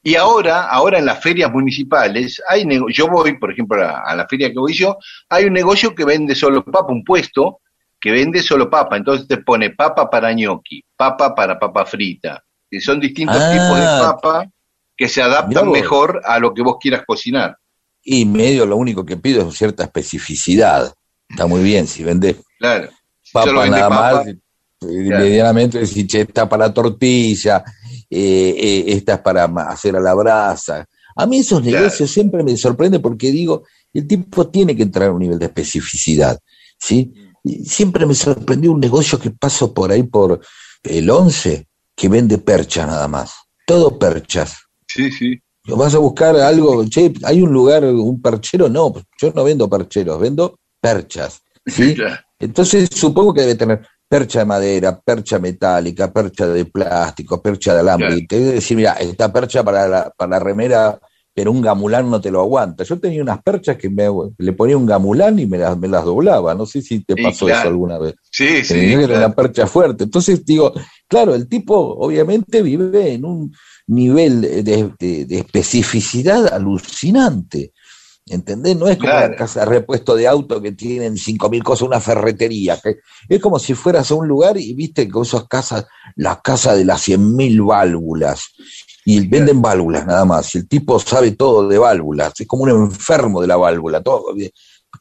Y 0.03 0.15
ahora, 0.15 0.67
ahora 0.67 0.99
en 0.99 1.05
las 1.05 1.19
ferias 1.19 1.51
municipales, 1.51 2.39
hay 2.47 2.63
yo 2.93 3.07
voy, 3.07 3.39
por 3.39 3.51
ejemplo, 3.51 3.83
a, 3.83 4.15
la 4.15 4.27
feria 4.27 4.51
que 4.51 4.59
voy 4.59 4.73
yo, 4.73 4.99
hay 5.29 5.45
un 5.45 5.53
negocio 5.53 5.95
que 5.95 6.05
vende 6.05 6.35
solo 6.35 6.63
papa, 6.63 6.93
un 6.93 7.03
puesto 7.03 7.61
que 7.99 8.11
vende 8.11 8.43
solo 8.43 8.69
papa, 8.69 8.97
entonces 8.97 9.27
te 9.27 9.37
pone 9.37 9.71
papa 9.71 10.07
para 10.11 10.31
ñoqui, 10.31 10.85
papa 10.95 11.33
para 11.33 11.57
papa 11.57 11.87
frita, 11.87 12.43
y 12.69 12.79
son 12.79 12.99
distintos 12.99 13.41
ah. 13.41 13.51
tipos 13.51 13.79
de 13.79 13.85
papa 13.85 14.45
que 14.95 15.09
se 15.09 15.23
adaptan 15.23 15.71
mejor 15.71 16.21
a 16.23 16.37
lo 16.37 16.53
que 16.53 16.61
vos 16.61 16.77
quieras 16.79 17.01
cocinar. 17.05 17.57
Y 18.03 18.25
medio 18.25 18.67
lo 18.67 18.77
único 18.77 19.03
que 19.03 19.17
pido 19.17 19.49
es 19.49 19.57
cierta 19.57 19.85
especificidad. 19.85 20.93
Está 21.27 21.47
muy 21.47 21.63
bien 21.63 21.87
si 21.87 22.03
vendés 22.03 22.37
claro. 22.59 22.89
papa 23.33 23.67
nada 23.67 23.89
más 23.89 24.25
medianamente 24.81 25.79
decir, 25.79 26.07
che, 26.07 26.21
esta 26.21 26.47
para 26.47 26.67
la 26.67 26.73
tortilla, 26.73 27.63
eh, 28.09 28.55
eh, 28.57 28.83
esta 28.87 29.15
es 29.15 29.19
para 29.19 29.45
hacer 29.67 29.95
a 29.95 29.99
la 29.99 30.13
brasa. 30.13 30.85
A 31.15 31.25
mí 31.25 31.39
esos 31.39 31.63
negocios 31.63 32.09
siempre 32.09 32.43
me 32.43 32.55
sorprende 32.55 32.99
porque 32.99 33.31
digo, 33.31 33.63
el 33.93 34.07
tipo 34.07 34.47
tiene 34.47 34.75
que 34.75 34.83
entrar 34.83 35.09
a 35.09 35.13
un 35.13 35.19
nivel 35.19 35.39
de 35.39 35.47
especificidad, 35.47 36.39
¿sí? 36.77 37.13
siempre 37.65 38.05
me 38.05 38.13
sorprendió 38.13 38.71
un 38.71 38.79
negocio 38.79 39.19
que 39.19 39.31
paso 39.31 39.73
por 39.73 39.91
ahí 39.91 40.03
por 40.03 40.39
el 40.83 41.09
11, 41.09 41.67
que 41.95 42.09
vende 42.09 42.37
perchas 42.37 42.87
nada 42.87 43.07
más, 43.07 43.33
todo 43.65 43.97
perchas. 43.97 44.57
Sí, 44.87 45.11
sí. 45.11 45.39
Vas 45.67 45.93
a 45.93 45.99
buscar 45.99 46.35
algo, 46.37 46.85
che, 46.85 47.13
hay 47.23 47.41
un 47.41 47.51
lugar, 47.51 47.83
un 47.85 48.21
perchero, 48.21 48.69
no, 48.69 48.93
yo 49.21 49.31
no 49.35 49.43
vendo 49.43 49.69
percheros, 49.69 50.19
vendo 50.19 50.59
perchas, 50.81 51.41
¿sí? 51.65 51.95
Entonces 52.39 52.89
supongo 52.93 53.33
que 53.33 53.41
debe 53.41 53.55
tener 53.55 53.85
percha 54.09 54.39
de 54.39 54.45
madera, 54.45 54.99
percha 54.99 55.37
metálica, 55.37 56.11
percha 56.11 56.47
de 56.47 56.65
plástico, 56.65 57.41
percha 57.41 57.75
de 57.75 57.81
alambre. 57.81 58.25
Te 58.27 58.39
decir, 58.39 58.75
mira, 58.75 58.93
esta 58.93 59.31
percha 59.31 59.63
para 59.63 59.87
la, 59.87 60.09
para 60.17 60.31
la 60.31 60.39
remera, 60.39 60.99
pero 61.31 61.51
un 61.51 61.61
gamulán 61.61 62.09
no 62.09 62.19
te 62.19 62.31
lo 62.31 62.41
aguanta. 62.41 62.83
Yo 62.83 62.99
tenía 62.99 63.21
unas 63.21 63.41
perchas 63.43 63.77
que 63.77 63.87
me, 63.87 64.07
le 64.39 64.53
ponía 64.53 64.75
un 64.75 64.87
gamulán 64.87 65.37
y 65.37 65.45
me 65.45 65.59
las, 65.59 65.77
me 65.77 65.87
las 65.87 66.03
doblaba. 66.03 66.55
No 66.55 66.65
sé 66.65 66.81
si 66.81 67.03
te 67.03 67.15
pasó 67.15 67.47
eso 67.47 67.67
alguna 67.67 67.99
vez. 67.99 68.15
Sí, 68.31 68.65
sí. 68.65 68.93
Era 68.93 69.17
una 69.17 69.33
percha 69.33 69.67
fuerte. 69.67 70.05
Entonces, 70.05 70.43
digo, 70.43 70.73
claro, 71.07 71.35
el 71.35 71.47
tipo 71.47 71.75
obviamente 71.77 72.63
vive 72.63 73.13
en 73.13 73.25
un 73.25 73.55
nivel 73.85 74.41
de 74.41 75.25
especificidad 75.29 76.51
alucinante. 76.51 77.73
¿Entendés? 78.29 78.77
No 78.77 78.87
es 78.87 78.97
como 78.97 79.11
una 79.11 79.35
casa 79.35 79.61
de 79.61 79.65
repuesto 79.65 80.15
de 80.15 80.27
auto 80.27 80.61
que 80.61 80.71
tienen 80.71 81.17
cinco 81.17 81.49
mil 81.49 81.63
cosas, 81.63 81.87
una 81.87 81.99
ferretería. 81.99 82.79
Que 82.81 82.99
es 83.27 83.41
como 83.41 83.57
si 83.59 83.73
fueras 83.73 84.11
a 84.11 84.15
un 84.15 84.27
lugar 84.27 84.57
y 84.57 84.73
viste 84.73 85.09
con 85.09 85.23
esas 85.23 85.47
casas, 85.47 85.85
la 86.15 86.39
casa 86.41 86.75
de 86.75 86.85
las 86.85 87.01
cien 87.01 87.35
mil 87.35 87.61
válvulas. 87.63 88.49
Y 89.05 89.27
venden 89.27 89.61
válvulas 89.61 90.05
nada 90.05 90.25
más. 90.25 90.53
Y 90.53 90.59
el 90.59 90.67
tipo 90.67 90.99
sabe 90.99 91.31
todo 91.31 91.67
de 91.67 91.77
válvulas. 91.79 92.33
Es 92.39 92.47
como 92.47 92.63
un 92.63 92.69
enfermo 92.69 93.41
de 93.41 93.47
la 93.47 93.57
válvula. 93.57 94.03
Todo, 94.03 94.25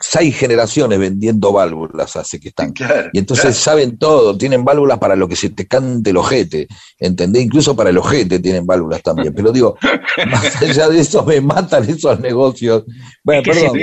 seis 0.01 0.37
generaciones 0.37 0.99
vendiendo 0.99 1.53
válvulas 1.53 2.17
hace 2.17 2.39
que 2.41 2.49
están. 2.49 2.73
y 3.13 3.19
entonces 3.19 3.57
saben 3.57 3.99
todo, 3.99 4.37
tienen 4.37 4.65
válvulas 4.65 4.99
para 4.99 5.17
lo 5.17 5.29
que 5.29 5.37
se 5.37 5.51
te 5.51 5.67
cante 5.67 6.11
el 6.11 6.17
ojete, 6.17 6.69
¿entendés? 6.99 7.43
Incluso 7.43 7.75
para 7.75 7.91
el 7.91 7.99
ojete 7.99 8.39
tienen 8.39 8.67
válvulas 8.67 9.03
también. 9.03 9.35
Pero 9.35 9.53
digo, 9.53 9.77
más 10.31 10.63
allá 10.63 10.89
de 10.89 11.01
eso 11.01 11.25
me 11.25 11.41
matan 11.41 11.89
esos 11.89 12.19
negocios. 12.21 12.85
Bueno, 13.25 13.43
perdón. 13.43 13.79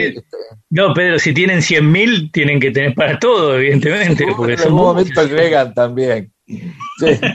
no, 0.69 0.93
Pedro, 0.93 1.19
si 1.19 1.33
tienen 1.33 1.61
100 1.61 1.91
mil, 1.91 2.31
tienen 2.31 2.59
que 2.59 2.71
tener 2.71 2.93
para 2.93 3.19
todo, 3.19 3.57
evidentemente. 3.57 4.25
porque 4.35 4.53
en 4.53 4.59
algún 4.61 4.81
momento 4.81 5.23
llegan 5.25 5.73
también. 5.73 6.31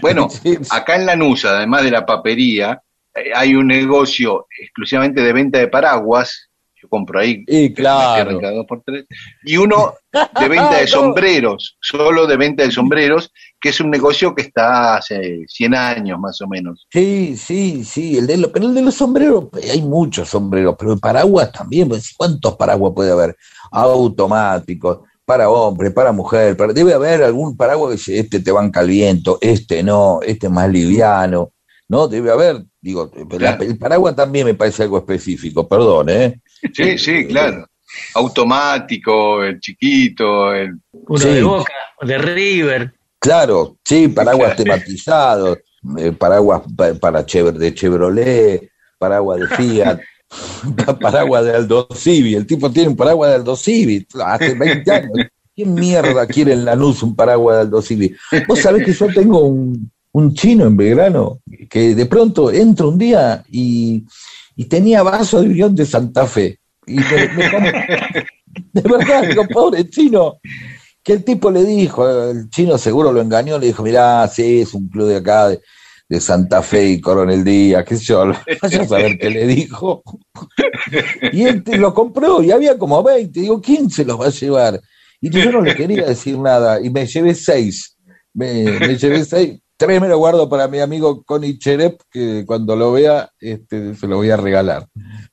Bueno, 0.00 0.28
acá 0.70 0.96
en 0.96 1.06
la 1.06 1.16
Nusa, 1.16 1.56
además 1.56 1.84
de 1.84 1.90
la 1.90 2.06
papería, 2.06 2.80
eh, 3.14 3.30
hay 3.34 3.54
un 3.54 3.66
negocio 3.66 4.46
exclusivamente 4.58 5.20
de 5.20 5.32
venta 5.32 5.58
de 5.58 5.68
paraguas 5.68 6.49
compro 6.90 7.20
ahí. 7.20 7.42
Y 7.46 7.72
claro. 7.72 8.38
Y 9.44 9.56
uno 9.56 9.94
de 10.12 10.48
venta 10.48 10.76
de 10.76 10.86
sombreros, 10.86 11.78
solo 11.80 12.26
de 12.26 12.36
venta 12.36 12.64
de 12.64 12.70
sombreros, 12.70 13.32
que 13.58 13.70
es 13.70 13.80
un 13.80 13.90
negocio 13.90 14.34
que 14.34 14.42
está 14.42 14.96
hace 14.96 15.44
100 15.46 15.74
años 15.74 16.18
más 16.18 16.38
o 16.42 16.46
menos. 16.46 16.86
Sí, 16.90 17.36
sí, 17.38 17.84
sí. 17.84 18.18
El 18.18 18.26
de 18.26 18.48
pero 18.48 18.66
el 18.66 18.74
de 18.74 18.82
los 18.82 18.94
sombreros, 18.94 19.46
hay 19.70 19.80
muchos 19.80 20.28
sombreros, 20.28 20.76
pero 20.78 20.98
paraguas 20.98 21.50
también. 21.52 21.88
Pues, 21.88 22.12
¿Cuántos 22.14 22.56
paraguas 22.56 22.92
puede 22.94 23.12
haber? 23.12 23.36
Automáticos 23.70 24.98
para 25.30 25.48
hombre, 25.48 25.92
para 25.92 26.10
mujer, 26.10 26.56
debe 26.74 26.92
haber 26.92 27.22
algún 27.22 27.56
paraguas 27.56 27.90
que 27.90 27.96
dice, 27.98 28.18
este 28.18 28.40
te 28.40 28.50
banca 28.50 28.80
el 28.80 28.88
viento, 28.88 29.38
este 29.40 29.80
no, 29.80 30.18
este 30.22 30.48
es 30.48 30.52
más 30.52 30.68
liviano, 30.68 31.52
¿no? 31.86 32.08
Debe 32.08 32.32
haber, 32.32 32.64
digo, 32.80 33.10
el 33.14 33.78
paraguas 33.78 34.16
también 34.16 34.46
me 34.46 34.54
parece 34.54 34.84
algo 34.84 34.98
específico, 34.98 35.68
perdón, 35.68 36.08
¿eh? 36.08 36.40
Sí, 36.72 36.98
sí, 36.98 37.26
claro. 37.26 37.66
Automático, 38.14 39.42
el 39.42 39.58
chiquito, 39.60 40.54
el... 40.54 40.78
Uno 40.92 41.24
de 41.24 41.42
Boca, 41.42 41.72
de 42.02 42.18
River. 42.18 42.94
Claro, 43.18 43.76
sí, 43.84 44.08
paraguas 44.08 44.56
tematizados, 44.56 45.58
eh, 45.98 46.12
paraguas 46.12 46.62
para 47.00 47.22
de 47.22 47.74
Chevrolet, 47.74 48.70
paraguas 48.98 49.40
de 49.40 49.46
Fiat, 49.48 50.00
paraguas 51.00 51.44
de 51.44 51.52
Aldo 51.52 51.88
Civi. 51.94 52.34
El 52.34 52.46
tipo 52.46 52.70
tiene 52.70 52.88
un 52.88 52.96
paraguas 52.96 53.30
de 53.30 53.36
Aldo 53.36 53.56
Civi 53.56 54.06
hace 54.24 54.54
20 54.54 54.90
años. 54.90 55.12
¿Quién 55.54 55.74
mierda 55.74 56.26
quiere 56.26 56.52
en 56.52 56.64
Lanús 56.64 57.02
un 57.02 57.14
paraguas 57.14 57.56
de 57.56 57.62
Aldo 57.62 57.82
Civi? 57.82 58.16
Vos 58.46 58.60
sabés 58.60 58.86
que 58.86 58.92
yo 58.92 59.08
tengo 59.08 59.40
un, 59.40 59.90
un 60.12 60.34
chino 60.34 60.66
en 60.66 60.76
Belgrano 60.76 61.40
que 61.68 61.94
de 61.94 62.06
pronto 62.06 62.50
entra 62.50 62.86
un 62.86 62.98
día 62.98 63.44
y, 63.50 64.04
tenía 64.68 65.02
vaso 65.02 65.40
de 65.40 65.48
billón 65.48 65.74
de 65.74 65.86
Santa 65.86 66.26
Fe. 66.26 66.58
Y 66.86 66.96
me, 66.96 67.02
de 68.72 68.82
verdad, 68.82 69.26
digo, 69.26 69.46
pobre 69.48 69.88
chino, 69.88 70.38
que 71.02 71.14
el 71.14 71.24
tipo 71.24 71.50
le 71.50 71.64
dijo, 71.64 72.30
el 72.30 72.50
chino 72.50 72.76
seguro 72.76 73.10
lo 73.10 73.22
engañó, 73.22 73.58
le 73.58 73.68
dijo, 73.68 73.82
mirá, 73.82 74.28
sí, 74.28 74.60
es 74.60 74.74
un 74.74 74.88
club 74.88 75.08
de 75.08 75.16
acá 75.16 75.48
de, 75.48 75.60
Santa 76.20 76.60
Fe 76.60 76.88
y 76.88 77.00
Coronel 77.00 77.44
Díaz, 77.44 77.84
qué 77.84 77.96
yo, 77.96 78.26
vaya 78.62 78.82
a 78.82 78.88
saber 78.88 79.16
qué 79.18 79.30
le 79.30 79.46
dijo. 79.46 80.02
Y 81.32 81.44
él 81.44 81.62
lo 81.78 81.94
compró 81.94 82.42
y 82.42 82.50
había 82.50 82.76
como 82.76 83.02
20, 83.02 83.38
digo, 83.38 83.60
¿quién 83.60 83.90
se 83.90 84.04
los 84.04 84.18
va 84.18 84.26
a 84.26 84.30
llevar? 84.30 84.80
Y 85.20 85.30
yo 85.30 85.52
no 85.52 85.60
le 85.60 85.76
quería 85.76 86.06
decir 86.06 86.36
nada 86.38 86.80
y 86.80 86.90
me 86.90 87.06
llevé 87.06 87.34
seis, 87.34 87.96
me, 88.32 88.64
me 88.64 88.96
llevé 88.96 89.24
seis 89.24 89.60
Tres 89.80 89.98
me 89.98 90.08
lo 90.08 90.18
guardo 90.18 90.46
para 90.46 90.68
mi 90.68 90.78
amigo 90.78 91.22
Connie 91.24 91.58
Cherep, 91.58 92.02
que 92.10 92.44
cuando 92.46 92.76
lo 92.76 92.92
vea 92.92 93.30
este, 93.40 93.94
se 93.94 94.06
lo 94.06 94.16
voy 94.16 94.28
a 94.28 94.36
regalar. 94.36 94.86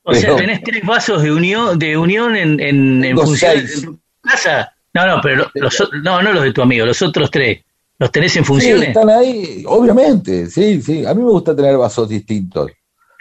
O 0.03 0.13
sea, 0.13 0.37
tenés 0.37 0.63
tres 0.63 0.85
vasos 0.85 1.21
de 1.21 1.33
unión, 1.33 1.77
de 1.77 1.97
unión 1.97 2.33
en, 2.33 2.57
en, 2.61 3.17
función 3.17 3.57
de 3.57 3.81
tu 3.81 3.99
casa. 4.21 4.73
No, 4.93 5.05
no, 5.05 5.19
pero 5.21 5.51
los, 5.53 5.89
no, 6.01 6.21
no 6.21 6.31
los 6.31 6.43
de 6.43 6.53
tu 6.53 6.61
amigo, 6.61 6.85
los 6.85 7.01
otros 7.01 7.29
tres. 7.29 7.59
¿Los 7.99 8.09
tenés 8.09 8.37
en 8.37 8.45
funciones? 8.45 8.83
Sí, 8.83 8.87
están 8.87 9.09
ahí, 9.09 9.65
obviamente, 9.67 10.47
sí, 10.49 10.81
sí. 10.81 11.05
A 11.05 11.13
mí 11.13 11.23
me 11.23 11.29
gusta 11.29 11.53
tener 11.53 11.75
vasos 11.75 12.07
distintos. 12.07 12.71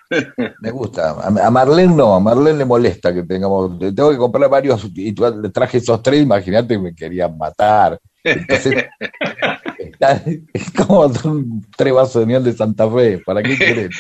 Me 0.61 0.71
gusta. 0.71 1.11
A 1.11 1.51
Marlene 1.51 1.93
no, 1.93 2.15
a 2.15 2.21
Marlene 2.21 2.59
le 2.59 2.65
molesta 2.65 3.13
que 3.13 3.25
tengamos. 3.25 3.77
Tengo 3.81 4.13
que 4.13 4.17
comprar 4.17 4.49
varios 4.49 4.85
y 4.95 5.13
le 5.13 5.51
traje 5.51 5.79
esos 5.79 6.01
tres, 6.01 6.23
imagínate, 6.23 6.79
me 6.79 6.95
querían 6.95 7.37
matar. 7.37 7.99
Entonces, 8.27 8.87
es 10.53 10.71
como 10.73 11.11
tres 11.77 11.93
vasos 11.93 12.21
de 12.21 12.27
miel 12.27 12.45
de 12.45 12.53
Santa 12.53 12.91
Fe. 12.91 13.19
¿Para 13.25 13.43
qué 13.43 13.57
querés? 13.57 13.91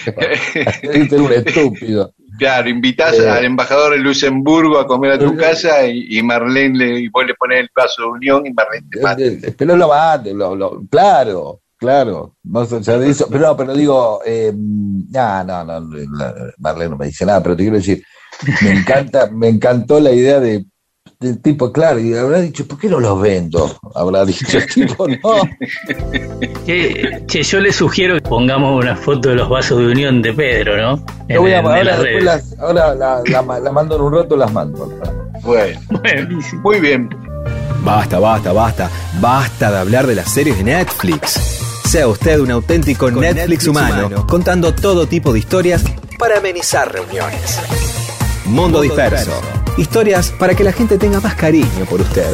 Ser 1.08 1.20
un 1.20 1.32
estúpido. 1.32 2.12
Claro, 2.38 2.68
invitas 2.68 3.18
eh, 3.18 3.28
al 3.28 3.44
embajador 3.44 3.92
de 3.92 3.98
Luxemburgo 3.98 4.78
a 4.78 4.86
comer 4.86 5.12
a 5.12 5.18
tu 5.18 5.36
casa 5.36 5.86
y, 5.86 6.22
Marlene 6.22 6.78
le, 6.78 7.00
y 7.00 7.08
vos 7.08 7.26
le 7.26 7.34
pones 7.34 7.60
el 7.60 7.70
vaso 7.74 8.02
de 8.02 8.08
unión 8.08 8.46
y 8.46 8.52
Marlene 8.52 8.86
te 8.90 9.00
mata. 9.00 9.22
Pero 9.56 9.76
lo 9.76 9.88
mate, 9.88 10.34
lo, 10.34 10.82
claro, 10.90 11.62
claro. 11.78 12.36
No, 12.42 12.66
pero 12.66 13.46
no, 13.46 13.56
pero 13.56 13.74
digo, 13.74 14.20
eh, 14.26 14.52
no, 14.54 15.44
no, 15.44 15.64
no, 15.64 15.88
Marlene 16.58 16.90
no 16.90 16.96
me 16.98 17.06
dice 17.06 17.24
nada, 17.24 17.42
pero 17.42 17.56
te 17.56 17.62
quiero 17.62 17.78
decir, 17.78 18.02
me 18.62 18.72
encanta, 18.72 19.30
me 19.32 19.48
encantó 19.48 19.98
la 19.98 20.12
idea 20.12 20.38
de 20.38 20.66
del 21.18 21.40
tipo, 21.40 21.72
claro, 21.72 21.98
y 21.98 22.14
habrá 22.14 22.40
dicho, 22.40 22.66
¿por 22.66 22.78
qué 22.78 22.88
no 22.88 23.00
los 23.00 23.20
vendo? 23.20 23.78
Habrá 23.94 24.24
dicho 24.24 24.58
el 24.58 24.66
tipo, 24.66 25.06
no. 25.24 25.42
Che, 26.66 27.42
yo 27.42 27.60
le 27.60 27.72
sugiero 27.72 28.16
que 28.16 28.20
pongamos 28.20 28.82
una 28.82 28.96
foto 28.96 29.30
de 29.30 29.36
los 29.36 29.48
vasos 29.48 29.78
de 29.78 29.86
unión 29.86 30.20
de 30.20 30.34
Pedro, 30.34 30.76
¿no? 30.76 31.04
voy 31.38 31.52
a, 31.52 31.60
ahora, 31.60 32.40
ahora 32.58 32.94
la, 32.94 33.22
la, 33.24 33.72
mando 33.72 33.96
en 33.96 34.02
un 34.02 34.12
rato, 34.12 34.36
las 34.36 34.52
mando. 34.52 34.92
Bueno, 35.42 35.80
muy 36.62 36.80
bien. 36.80 37.08
Basta, 37.82 38.18
basta, 38.18 38.52
basta. 38.52 38.90
Basta 39.20 39.70
de 39.70 39.78
hablar 39.78 40.06
de 40.06 40.16
las 40.16 40.30
series 40.30 40.58
de 40.58 40.64
Netflix. 40.64 41.32
Sea 41.86 42.08
usted 42.08 42.40
un 42.40 42.50
auténtico 42.50 43.10
Netflix, 43.10 43.66
humano, 43.68 44.26
contando 44.26 44.74
todo 44.74 45.06
tipo 45.06 45.32
de 45.32 45.38
historias 45.38 45.84
para 46.18 46.38
amenizar 46.38 46.92
reuniones. 46.92 47.60
Mundo, 48.44 48.80
disperso 48.80 49.40
Historias 49.78 50.32
para 50.32 50.54
que 50.54 50.64
la 50.64 50.72
gente 50.72 50.96
tenga 50.96 51.20
más 51.20 51.34
cariño 51.34 51.84
por 51.90 52.00
usted. 52.00 52.32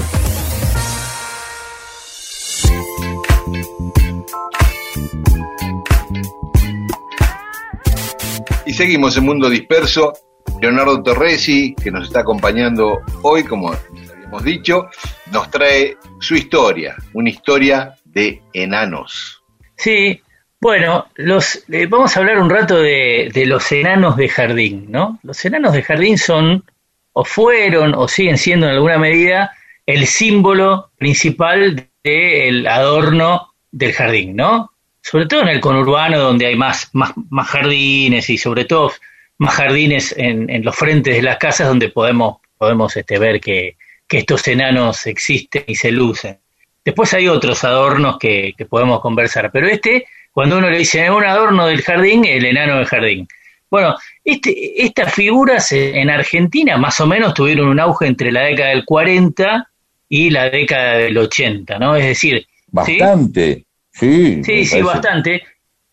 Y 8.65 8.73
seguimos 8.73 9.17
en 9.17 9.25
Mundo 9.25 9.51
Disperso. 9.51 10.13
Leonardo 10.61 11.03
Torresi, 11.03 11.75
que 11.75 11.91
nos 11.91 12.07
está 12.07 12.21
acompañando 12.21 13.01
hoy, 13.23 13.43
como 13.43 13.73
habíamos 13.73 14.45
dicho, 14.45 14.87
nos 15.33 15.51
trae 15.51 15.97
su 16.21 16.37
historia, 16.37 16.95
una 17.15 17.31
historia 17.31 17.97
de 18.05 18.41
enanos. 18.53 19.43
Sí, 19.77 20.21
bueno, 20.61 21.09
los, 21.17 21.65
eh, 21.69 21.87
vamos 21.87 22.17
a 22.17 22.21
hablar 22.21 22.39
un 22.39 22.49
rato 22.49 22.79
de, 22.79 23.31
de, 23.35 23.47
los 23.47 23.73
enanos 23.73 24.17
de 24.17 24.29
jardín, 24.29 24.87
¿no? 24.91 25.19
Los 25.25 25.45
enanos 25.45 25.73
de 25.73 25.83
jardín 25.83 26.17
son 26.17 26.65
o 27.12 27.25
fueron 27.25 27.94
o 27.94 28.09
siguen 28.09 28.38
siendo 28.38 28.66
en 28.66 28.72
alguna 28.72 28.98
medida 28.98 29.53
el 29.87 30.07
símbolo 30.07 30.90
principal 30.96 31.88
del 32.05 32.66
adorno 32.66 33.53
del 33.70 33.92
jardín, 33.92 34.37
¿no? 34.37 34.72
Sobre 35.01 35.27
todo 35.27 35.42
en 35.42 35.48
el 35.48 35.61
conurbano 35.61 36.18
donde 36.18 36.46
hay 36.46 36.57
más, 36.57 36.90
más, 36.92 37.12
más 37.31 37.48
jardines 37.48 38.31
y 38.31 38.38
sobre 38.38 38.64
todo 38.64 38.92
más 39.38 39.55
jardines 39.55 40.14
en, 40.16 40.48
en, 40.48 40.64
los 40.64 40.77
frentes 40.77 41.16
de 41.16 41.22
las 41.22 41.38
casas 41.38 41.66
donde 41.66 41.88
podemos, 41.88 42.37
podemos 42.57 42.96
este, 42.96 43.18
ver 43.18 43.40
que, 43.40 43.77
que, 44.07 44.18
estos 44.18 44.46
enanos 44.46 45.07
existen 45.07 45.64
y 45.66 45.75
se 45.75 45.90
lucen. 45.90 46.38
Después 46.85 47.12
hay 47.14 47.27
otros 47.27 47.64
adornos 47.64 48.18
que, 48.18 48.55
que 48.57 48.66
podemos 48.66 49.01
conversar, 49.01 49.51
pero 49.51 49.66
este, 49.66 50.07
cuando 50.31 50.59
uno 50.59 50.70
le 50.70 50.79
dice 50.79 51.11
un 51.11 51.25
adorno 51.25 51.66
del 51.66 51.83
jardín, 51.83 52.25
el 52.25 52.44
enano 52.44 52.77
del 52.77 52.87
jardín. 52.87 53.29
Bueno, 53.73 53.97
este, 54.23 54.85
estas 54.85 55.15
figuras 55.15 55.73
en 55.73 56.11
Argentina 56.11 56.77
más 56.77 57.01
o 57.01 57.07
menos 57.07 57.33
tuvieron 57.33 57.69
un 57.69 57.81
auge 57.81 58.07
entre 58.07 58.31
la 58.31 58.43
década 58.43 58.69
del 58.69 58.85
40 58.85 59.67
y 60.11 60.29
la 60.29 60.51
década 60.51 60.99
del 60.99 61.17
80, 61.17 61.79
¿no? 61.79 61.97
Es 61.97 62.05
decir... 62.05 62.47
Bastante, 62.67 63.65
sí. 63.91 64.43
Sí, 64.45 64.67
sí, 64.67 64.83
bastante. 64.83 65.45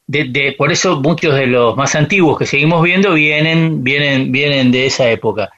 De, 0.05 0.53
por 0.57 0.73
eso 0.73 0.99
muchos 0.99 1.33
de 1.35 1.47
los 1.47 1.77
más 1.77 1.95
antiguos 1.95 2.37
que 2.37 2.45
seguimos 2.45 2.83
viendo 2.83 3.13
vienen, 3.13 3.81
vienen, 3.81 4.29
vienen 4.29 4.73
de 4.73 4.87
esa 4.87 5.09
época. 5.09 5.49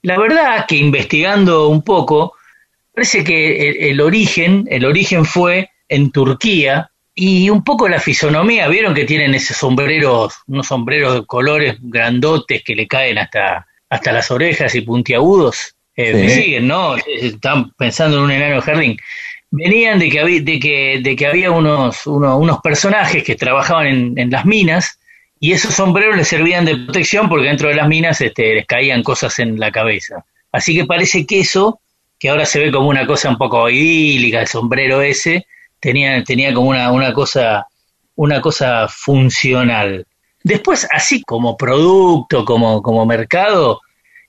La 0.00 0.18
verdad 0.18 0.64
que 0.66 0.76
investigando 0.76 1.68
un 1.68 1.82
poco, 1.82 2.36
parece 2.94 3.22
que 3.22 3.90
el 3.90 4.00
origen, 4.00 4.66
el 4.70 4.86
origen 4.86 5.26
fue 5.26 5.68
en 5.90 6.10
Turquía, 6.10 6.90
y 7.18 7.48
un 7.48 7.64
poco 7.64 7.88
la 7.88 7.98
fisonomía, 7.98 8.68
vieron 8.68 8.94
que 8.94 9.06
tienen 9.06 9.34
esos 9.34 9.56
sombreros, 9.56 10.34
unos 10.46 10.66
sombreros 10.66 11.14
de 11.14 11.24
colores 11.24 11.78
grandotes 11.80 12.62
que 12.62 12.76
le 12.76 12.86
caen 12.86 13.16
hasta, 13.16 13.66
hasta 13.88 14.12
las 14.12 14.30
orejas 14.30 14.74
y 14.74 14.82
puntiagudos. 14.82 15.74
Eh, 15.96 16.28
siguen, 16.28 16.68
¿no? 16.68 16.94
Están 16.96 17.70
pensando 17.70 18.18
en 18.18 18.24
un 18.24 18.30
enano 18.30 18.56
de 18.56 18.60
jardín. 18.60 18.98
Venían 19.50 19.98
de 19.98 20.10
que 20.10 20.20
había, 20.20 20.42
de 20.42 20.60
que, 20.60 21.00
de 21.02 21.16
que 21.16 21.26
había 21.26 21.50
unos, 21.50 22.06
unos, 22.06 22.60
personajes 22.60 23.24
que 23.24 23.34
trabajaban 23.34 23.86
en, 23.86 24.18
en, 24.18 24.30
las 24.30 24.44
minas 24.44 24.98
y 25.40 25.52
esos 25.52 25.72
sombreros 25.72 26.16
les 26.16 26.28
servían 26.28 26.66
de 26.66 26.76
protección 26.76 27.30
porque 27.30 27.46
dentro 27.46 27.70
de 27.70 27.76
las 27.76 27.88
minas 27.88 28.20
este, 28.20 28.56
les 28.56 28.66
caían 28.66 29.02
cosas 29.02 29.38
en 29.38 29.58
la 29.58 29.72
cabeza. 29.72 30.26
Así 30.52 30.74
que 30.74 30.84
parece 30.84 31.24
que 31.24 31.40
eso, 31.40 31.80
que 32.18 32.28
ahora 32.28 32.44
se 32.44 32.58
ve 32.58 32.70
como 32.70 32.90
una 32.90 33.06
cosa 33.06 33.30
un 33.30 33.38
poco 33.38 33.70
idílica, 33.70 34.42
el 34.42 34.48
sombrero 34.48 35.00
ese, 35.00 35.46
tenía, 35.80 36.22
tenía 36.24 36.52
como 36.54 36.70
una, 36.70 36.92
una, 36.92 37.12
cosa, 37.12 37.66
una 38.14 38.40
cosa 38.40 38.88
funcional. 38.88 40.06
Después, 40.42 40.86
así 40.90 41.22
como 41.22 41.56
producto, 41.56 42.44
como, 42.44 42.82
como 42.82 43.04
mercado, 43.06 43.80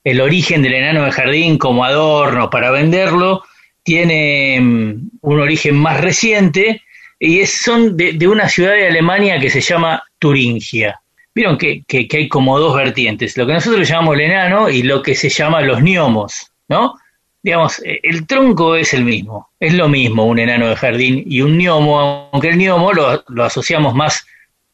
el 0.04 0.20
origen 0.20 0.62
del 0.62 0.74
enano 0.74 1.04
de 1.04 1.12
jardín 1.12 1.58
como 1.58 1.84
adorno 1.84 2.50
para 2.50 2.70
venderlo 2.70 3.42
tiene 3.82 4.60
mm, 4.60 5.10
un 5.22 5.40
origen 5.40 5.76
más 5.76 6.00
reciente 6.00 6.82
y 7.18 7.40
es, 7.40 7.60
son 7.62 7.96
de, 7.96 8.28
una 8.28 8.48
ciudad 8.48 8.72
de 8.72 8.86
Alemania 8.86 9.40
que 9.40 9.50
se 9.50 9.60
llama 9.60 10.02
Turingia. 10.18 11.00
Vieron 11.34 11.56
que, 11.58 11.82
que, 11.86 12.06
que, 12.08 12.16
hay 12.18 12.28
como 12.28 12.58
dos 12.58 12.76
vertientes, 12.76 13.36
lo 13.36 13.46
que 13.46 13.52
nosotros 13.52 13.88
llamamos 13.88 14.14
el 14.14 14.22
enano 14.22 14.68
y 14.70 14.82
lo 14.82 15.02
que 15.02 15.14
se 15.14 15.28
llama 15.28 15.60
los 15.60 15.80
gnomos, 15.80 16.52
¿no? 16.68 16.94
Digamos, 17.42 17.80
eh, 17.84 18.00
el 18.02 18.26
tronco 18.26 18.76
es 18.76 18.94
el 18.94 19.04
mismo, 19.04 19.50
es 19.58 19.74
lo 19.74 19.88
mismo 19.88 20.24
un 20.24 20.38
enano 20.38 20.68
de 20.68 20.76
jardín 20.76 21.24
y 21.26 21.40
un 21.40 21.56
gnomo, 21.58 22.30
aunque 22.32 22.48
el 22.48 22.56
gnomo 22.56 22.92
lo, 22.92 23.24
lo 23.28 23.44
asociamos 23.44 23.94
más 23.94 24.26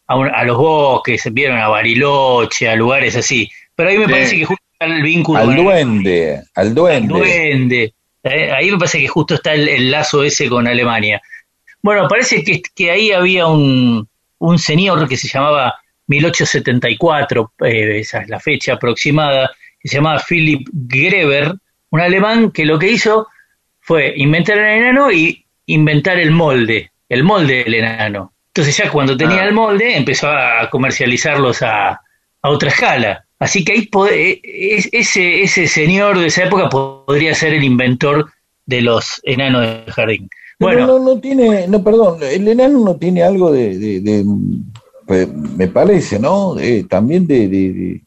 a, 0.06 0.14
a, 0.14 0.44
los 0.44 0.56
bosques, 0.56 1.32
vieron 1.32 1.58
a 1.58 1.68
Bariloche, 1.68 2.68
a 2.68 2.76
lugares 2.76 3.16
así, 3.16 3.50
pero 3.74 3.90
ahí 3.90 3.98
me 3.98 4.08
parece 4.08 4.38
que 4.38 4.44
justo 4.44 4.64
está 4.72 4.86
el 4.86 5.02
vínculo. 5.02 5.40
Al 5.40 5.56
duende, 5.56 6.42
al 6.54 6.74
duende. 6.74 7.14
Al 7.14 7.20
duende. 7.20 7.94
Eh, 8.22 8.50
ahí 8.52 8.70
me 8.70 8.78
parece 8.78 9.00
que 9.00 9.08
justo 9.08 9.34
está 9.34 9.54
el, 9.54 9.90
lazo 9.90 10.22
ese 10.22 10.48
con 10.48 10.66
Alemania. 10.66 11.20
Bueno, 11.82 12.08
parece 12.08 12.42
que, 12.42 12.62
que 12.74 12.90
ahí 12.90 13.12
había 13.12 13.46
un, 13.46 14.08
un 14.38 14.58
señor 14.58 15.06
que 15.08 15.16
se 15.16 15.28
llamaba 15.28 15.74
1874, 16.06 17.52
eh, 17.64 18.00
esa 18.00 18.20
es 18.20 18.28
la 18.28 18.40
fecha 18.40 18.74
aproximada, 18.74 19.50
que 19.80 19.88
se 19.88 19.96
llamaba 19.96 20.22
Philip 20.26 20.66
Greber, 20.72 21.54
un 21.94 22.00
alemán 22.00 22.50
que 22.50 22.64
lo 22.64 22.76
que 22.76 22.90
hizo 22.90 23.28
fue 23.78 24.14
inventar 24.16 24.58
el 24.58 24.82
enano 24.82 25.12
y 25.12 25.44
inventar 25.66 26.18
el 26.18 26.32
molde, 26.32 26.90
el 27.08 27.22
molde 27.22 27.62
del 27.62 27.74
enano. 27.74 28.32
Entonces 28.48 28.76
ya 28.76 28.90
cuando 28.90 29.16
tenía 29.16 29.42
ah. 29.42 29.44
el 29.44 29.54
molde 29.54 29.96
empezó 29.96 30.28
a 30.28 30.68
comercializarlos 30.70 31.62
a, 31.62 31.90
a 31.90 32.50
otra 32.50 32.70
escala. 32.70 33.24
Así 33.38 33.64
que 33.64 33.74
ahí 33.74 33.88
e, 34.10 34.88
ese, 34.90 35.42
ese 35.42 35.68
señor 35.68 36.18
de 36.18 36.26
esa 36.26 36.46
época 36.46 36.68
podría 36.68 37.32
ser 37.32 37.54
el 37.54 37.62
inventor 37.62 38.28
de 38.66 38.80
los 38.80 39.20
enanos 39.22 39.62
de 39.62 39.92
jardín. 39.92 40.28
Bueno, 40.58 40.88
no, 40.88 40.98
no, 40.98 41.20
tiene, 41.20 41.68
no, 41.68 41.84
perdón, 41.84 42.18
el 42.24 42.48
enano 42.48 42.80
no 42.80 42.96
tiene 42.96 43.22
algo 43.22 43.52
de, 43.52 44.24
me 45.56 45.68
parece, 45.68 46.18
¿no? 46.18 46.56
también 46.88 47.24
de, 47.28 48.02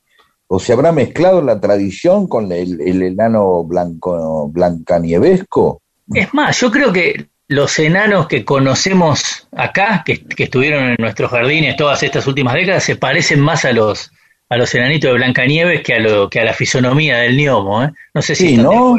o 0.47 0.59
se 0.59 0.73
habrá 0.73 0.91
mezclado 0.91 1.41
la 1.41 1.59
tradición 1.59 2.27
con 2.27 2.51
el, 2.51 2.79
enano 3.01 3.63
blanco, 3.63 4.49
blancanievesco. 4.49 5.81
Es 6.13 6.33
más, 6.33 6.59
yo 6.59 6.71
creo 6.71 6.93
que 6.93 7.27
los 7.49 7.77
enanos 7.79 8.27
que 8.27 8.45
conocemos 8.45 9.47
acá, 9.51 10.03
que, 10.05 10.23
estuvieron 10.37 10.85
en 10.85 10.95
nuestros 10.99 11.31
jardines 11.31 11.75
todas 11.75 12.01
estas 12.01 12.25
últimas 12.27 12.53
décadas, 12.53 12.83
se 12.83 12.95
parecen 12.95 13.39
más 13.39 13.65
a 13.65 13.71
los 13.71 14.11
a 14.49 14.55
los 14.55 14.73
enanitos 14.73 15.11
de 15.11 15.17
Blancanieves 15.17 15.83
que 15.83 15.95
a 15.95 15.99
lo 15.99 16.29
que 16.29 16.39
a 16.39 16.45
la 16.45 16.53
fisonomía 16.53 17.17
del 17.17 17.35
gnomo, 17.35 17.83
¿eh? 17.83 17.91
No 18.13 18.21
sé 18.21 18.33
si 18.33 18.55
¿no? 18.55 18.97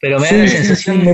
pero 0.00 0.18
me 0.18 0.28
da 0.28 0.32
la 0.38 0.48
sensación 0.48 1.04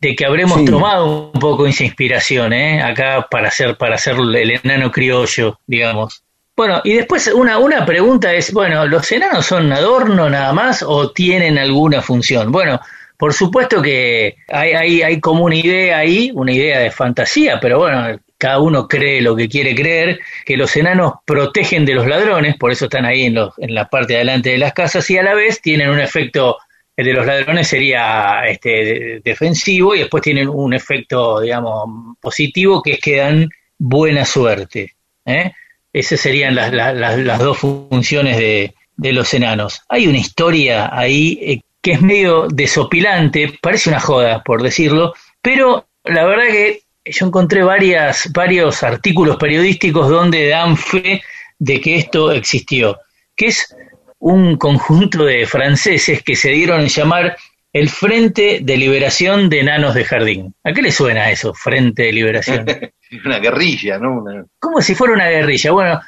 de 0.00 0.16
que 0.16 0.26
habremos 0.26 0.64
tomado 0.66 1.30
un 1.32 1.40
poco 1.40 1.66
esa 1.66 1.84
inspiración, 1.84 2.52
¿eh? 2.52 2.82
Acá 2.82 3.28
para 3.30 3.48
hacer 3.48 3.78
para 3.78 3.94
hacer 3.94 4.16
el 4.16 4.50
enano 4.62 4.90
criollo, 4.90 5.58
digamos. 5.66 6.22
Bueno, 6.54 6.82
y 6.84 6.94
después 6.94 7.28
una, 7.28 7.58
una 7.58 7.86
pregunta 7.86 8.32
es, 8.34 8.52
bueno, 8.52 8.86
¿los 8.86 9.10
enanos 9.10 9.46
son 9.46 9.72
adorno 9.72 10.28
nada 10.28 10.52
más 10.52 10.82
o 10.82 11.10
tienen 11.10 11.56
alguna 11.56 12.02
función? 12.02 12.52
Bueno, 12.52 12.80
por 13.16 13.32
supuesto 13.32 13.80
que 13.80 14.36
hay, 14.48 14.72
hay, 14.72 15.02
hay 15.02 15.20
como 15.20 15.44
una 15.44 15.56
idea 15.56 15.98
ahí, 15.98 16.30
una 16.34 16.52
idea 16.52 16.80
de 16.80 16.90
fantasía, 16.90 17.58
pero 17.60 17.78
bueno, 17.78 18.18
cada 18.36 18.58
uno 18.58 18.88
cree 18.88 19.22
lo 19.22 19.36
que 19.36 19.48
quiere 19.48 19.74
creer, 19.74 20.18
que 20.44 20.56
los 20.56 20.76
enanos 20.76 21.12
protegen 21.24 21.86
de 21.86 21.94
los 21.94 22.06
ladrones, 22.06 22.56
por 22.56 22.72
eso 22.72 22.86
están 22.86 23.04
ahí 23.04 23.26
en, 23.26 23.34
los, 23.34 23.54
en 23.58 23.74
la 23.74 23.88
parte 23.88 24.14
de 24.14 24.16
adelante 24.16 24.50
de 24.50 24.58
las 24.58 24.72
casas, 24.72 25.08
y 25.08 25.16
a 25.16 25.22
la 25.22 25.34
vez 25.34 25.62
tienen 25.62 25.88
un 25.88 26.00
efecto, 26.00 26.58
el 26.96 27.06
de 27.06 27.12
los 27.12 27.24
ladrones 27.24 27.68
sería 27.68 28.42
este, 28.46 29.20
defensivo, 29.24 29.94
y 29.94 30.00
después 30.00 30.24
tienen 30.24 30.48
un 30.48 30.74
efecto, 30.74 31.40
digamos, 31.40 32.16
positivo, 32.20 32.82
que 32.82 32.94
es 32.94 33.00
que 33.00 33.18
dan 33.18 33.48
buena 33.78 34.24
suerte. 34.24 34.96
¿eh? 35.24 35.52
Esas 35.92 36.20
serían 36.20 36.54
las, 36.54 36.72
las, 36.72 37.38
dos 37.38 37.58
funciones 37.58 38.36
de, 38.38 38.74
de, 38.96 39.12
los 39.12 39.32
enanos. 39.34 39.82
Hay 39.88 40.06
una 40.06 40.18
historia 40.18 40.88
ahí 40.92 41.38
eh, 41.42 41.60
que 41.82 41.92
es 41.92 42.00
medio 42.00 42.48
desopilante, 42.48 43.58
parece 43.60 43.90
una 43.90 44.00
joda, 44.00 44.42
por 44.42 44.62
decirlo, 44.62 45.14
pero 45.42 45.86
la 46.04 46.24
verdad 46.24 46.46
que 46.46 46.82
yo 47.04 47.26
encontré 47.26 47.62
varios 47.64 48.82
artículos 48.82 49.36
periodísticos 49.36 50.08
donde 50.08 50.48
dan 50.48 50.76
fe 50.76 51.22
de 51.58 51.80
que 51.80 51.96
esto 51.96 52.32
existió, 52.32 52.98
que 53.34 53.46
es 53.46 53.74
un 54.18 54.56
conjunto 54.56 55.24
de 55.24 55.46
franceses 55.46 56.22
que 56.22 56.36
se 56.36 56.50
dieron 56.50 56.82
a 56.82 56.86
llamar 56.86 57.36
el 57.72 57.88
Frente 57.88 58.60
de 58.62 58.76
Liberación 58.76 59.48
de 59.48 59.60
Enanos 59.60 59.94
de 59.94 60.04
Jardín. 60.04 60.54
¿A 60.64 60.72
qué 60.72 60.82
le 60.82 60.92
suena 60.92 61.30
eso, 61.30 61.54
Frente 61.54 62.04
de 62.04 62.12
Liberación? 62.12 62.66
una 63.24 63.38
guerrilla, 63.38 63.98
¿no? 63.98 64.24
Como 64.58 64.80
si 64.82 64.94
fuera 64.94 65.14
una 65.14 65.28
guerrilla. 65.28 65.72
Bueno, 65.72 66.00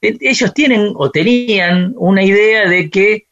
e, 0.00 0.16
ellos 0.20 0.52
tienen 0.52 0.92
o 0.94 1.10
tenían 1.10 1.92
una 1.96 2.22
idea 2.22 2.68
de 2.68 2.90
que 2.90 3.26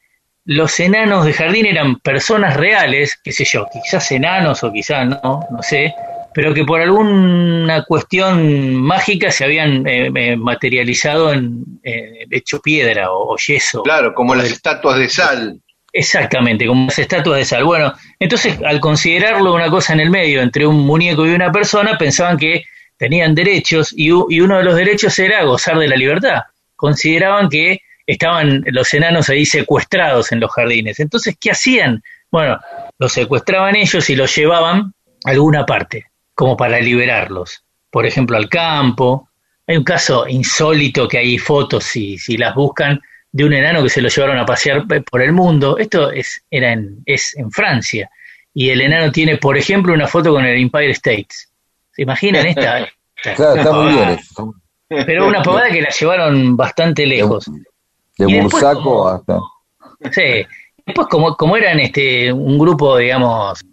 los 0.44 0.78
enanos 0.78 1.24
de 1.24 1.32
jardín 1.32 1.66
eran 1.66 1.98
personas 2.00 2.56
reales, 2.56 3.18
qué 3.22 3.32
sé 3.32 3.44
yo, 3.44 3.66
quizás 3.72 4.10
enanos 4.12 4.62
o 4.62 4.72
quizás 4.72 5.06
no, 5.06 5.40
no 5.50 5.62
sé, 5.62 5.92
pero 6.32 6.54
que 6.54 6.64
por 6.64 6.80
alguna 6.80 7.82
cuestión 7.84 8.74
mágica 8.74 9.30
se 9.30 9.44
habían 9.44 9.86
eh, 9.86 10.10
eh, 10.14 10.36
materializado 10.36 11.32
en 11.32 11.64
eh, 11.82 12.26
hecho 12.30 12.60
piedra 12.60 13.10
o, 13.10 13.36
yeso. 13.38 13.82
Claro, 13.82 14.14
como 14.14 14.34
las 14.34 14.52
estatuas 14.52 14.98
de 14.98 15.08
sal. 15.08 15.60
Exactamente, 15.98 16.66
como 16.66 16.84
las 16.84 16.98
estatuas 16.98 17.38
de 17.38 17.44
sal. 17.46 17.64
Bueno, 17.64 17.94
entonces 18.18 18.58
al 18.66 18.80
considerarlo 18.80 19.54
una 19.54 19.70
cosa 19.70 19.94
en 19.94 20.00
el 20.00 20.10
medio 20.10 20.42
entre 20.42 20.66
un 20.66 20.84
muñeco 20.84 21.26
y 21.26 21.30
una 21.30 21.50
persona, 21.50 21.96
pensaban 21.96 22.36
que 22.36 22.64
tenían 22.98 23.34
derechos 23.34 23.94
y, 23.96 24.08
y 24.08 24.40
uno 24.40 24.58
de 24.58 24.64
los 24.64 24.76
derechos 24.76 25.18
era 25.18 25.42
gozar 25.44 25.78
de 25.78 25.88
la 25.88 25.96
libertad. 25.96 26.42
Consideraban 26.76 27.48
que 27.48 27.80
estaban 28.06 28.62
los 28.66 28.92
enanos 28.92 29.30
ahí 29.30 29.46
secuestrados 29.46 30.32
en 30.32 30.40
los 30.40 30.52
jardines. 30.52 31.00
Entonces, 31.00 31.34
¿qué 31.40 31.52
hacían? 31.52 32.02
Bueno, 32.30 32.60
los 32.98 33.14
secuestraban 33.14 33.74
ellos 33.74 34.10
y 34.10 34.16
los 34.16 34.36
llevaban 34.36 34.92
a 35.24 35.30
alguna 35.30 35.64
parte 35.64 36.04
como 36.34 36.58
para 36.58 36.78
liberarlos. 36.78 37.64
Por 37.90 38.04
ejemplo, 38.04 38.36
al 38.36 38.50
campo. 38.50 39.30
Hay 39.66 39.78
un 39.78 39.84
caso 39.84 40.28
insólito 40.28 41.08
que 41.08 41.16
hay 41.16 41.38
fotos, 41.38 41.84
si, 41.84 42.18
si 42.18 42.36
las 42.36 42.54
buscan, 42.54 43.00
de 43.32 43.44
un 43.44 43.52
enano 43.52 43.82
que 43.82 43.90
se 43.90 44.00
lo 44.00 44.08
llevaron 44.08 44.38
a 44.38 44.46
pasear 44.46 44.86
por 44.86 45.22
el 45.22 45.32
mundo. 45.32 45.78
Esto 45.78 46.10
es, 46.10 46.42
era 46.50 46.72
en, 46.72 47.02
es 47.04 47.36
en 47.36 47.50
Francia. 47.50 48.10
Y 48.54 48.70
el 48.70 48.80
enano 48.80 49.12
tiene, 49.12 49.36
por 49.36 49.58
ejemplo, 49.58 49.92
una 49.92 50.06
foto 50.06 50.32
con 50.32 50.44
el 50.44 50.56
Empire 50.60 50.92
States. 50.92 51.52
¿Se 51.92 52.02
imaginan 52.02 52.46
esta? 52.46 52.88
claro, 53.34 53.56
está 53.56 53.72
muy 53.72 53.92
bien. 53.92 54.18
Pero 55.04 55.26
una 55.26 55.42
pavada 55.42 55.68
que 55.68 55.82
la 55.82 55.90
llevaron 55.90 56.56
bastante 56.56 57.06
lejos. 57.06 57.50
De, 58.16 58.40
Bursaco 58.40 59.08
hasta. 59.08 59.40
Sí. 60.12 60.46
Después, 60.86 61.08
como, 61.08 61.36
como 61.36 61.56
eran 61.56 61.80
este 61.80 62.32
un 62.32 62.58
grupo, 62.58 62.96
digamos, 62.96 63.64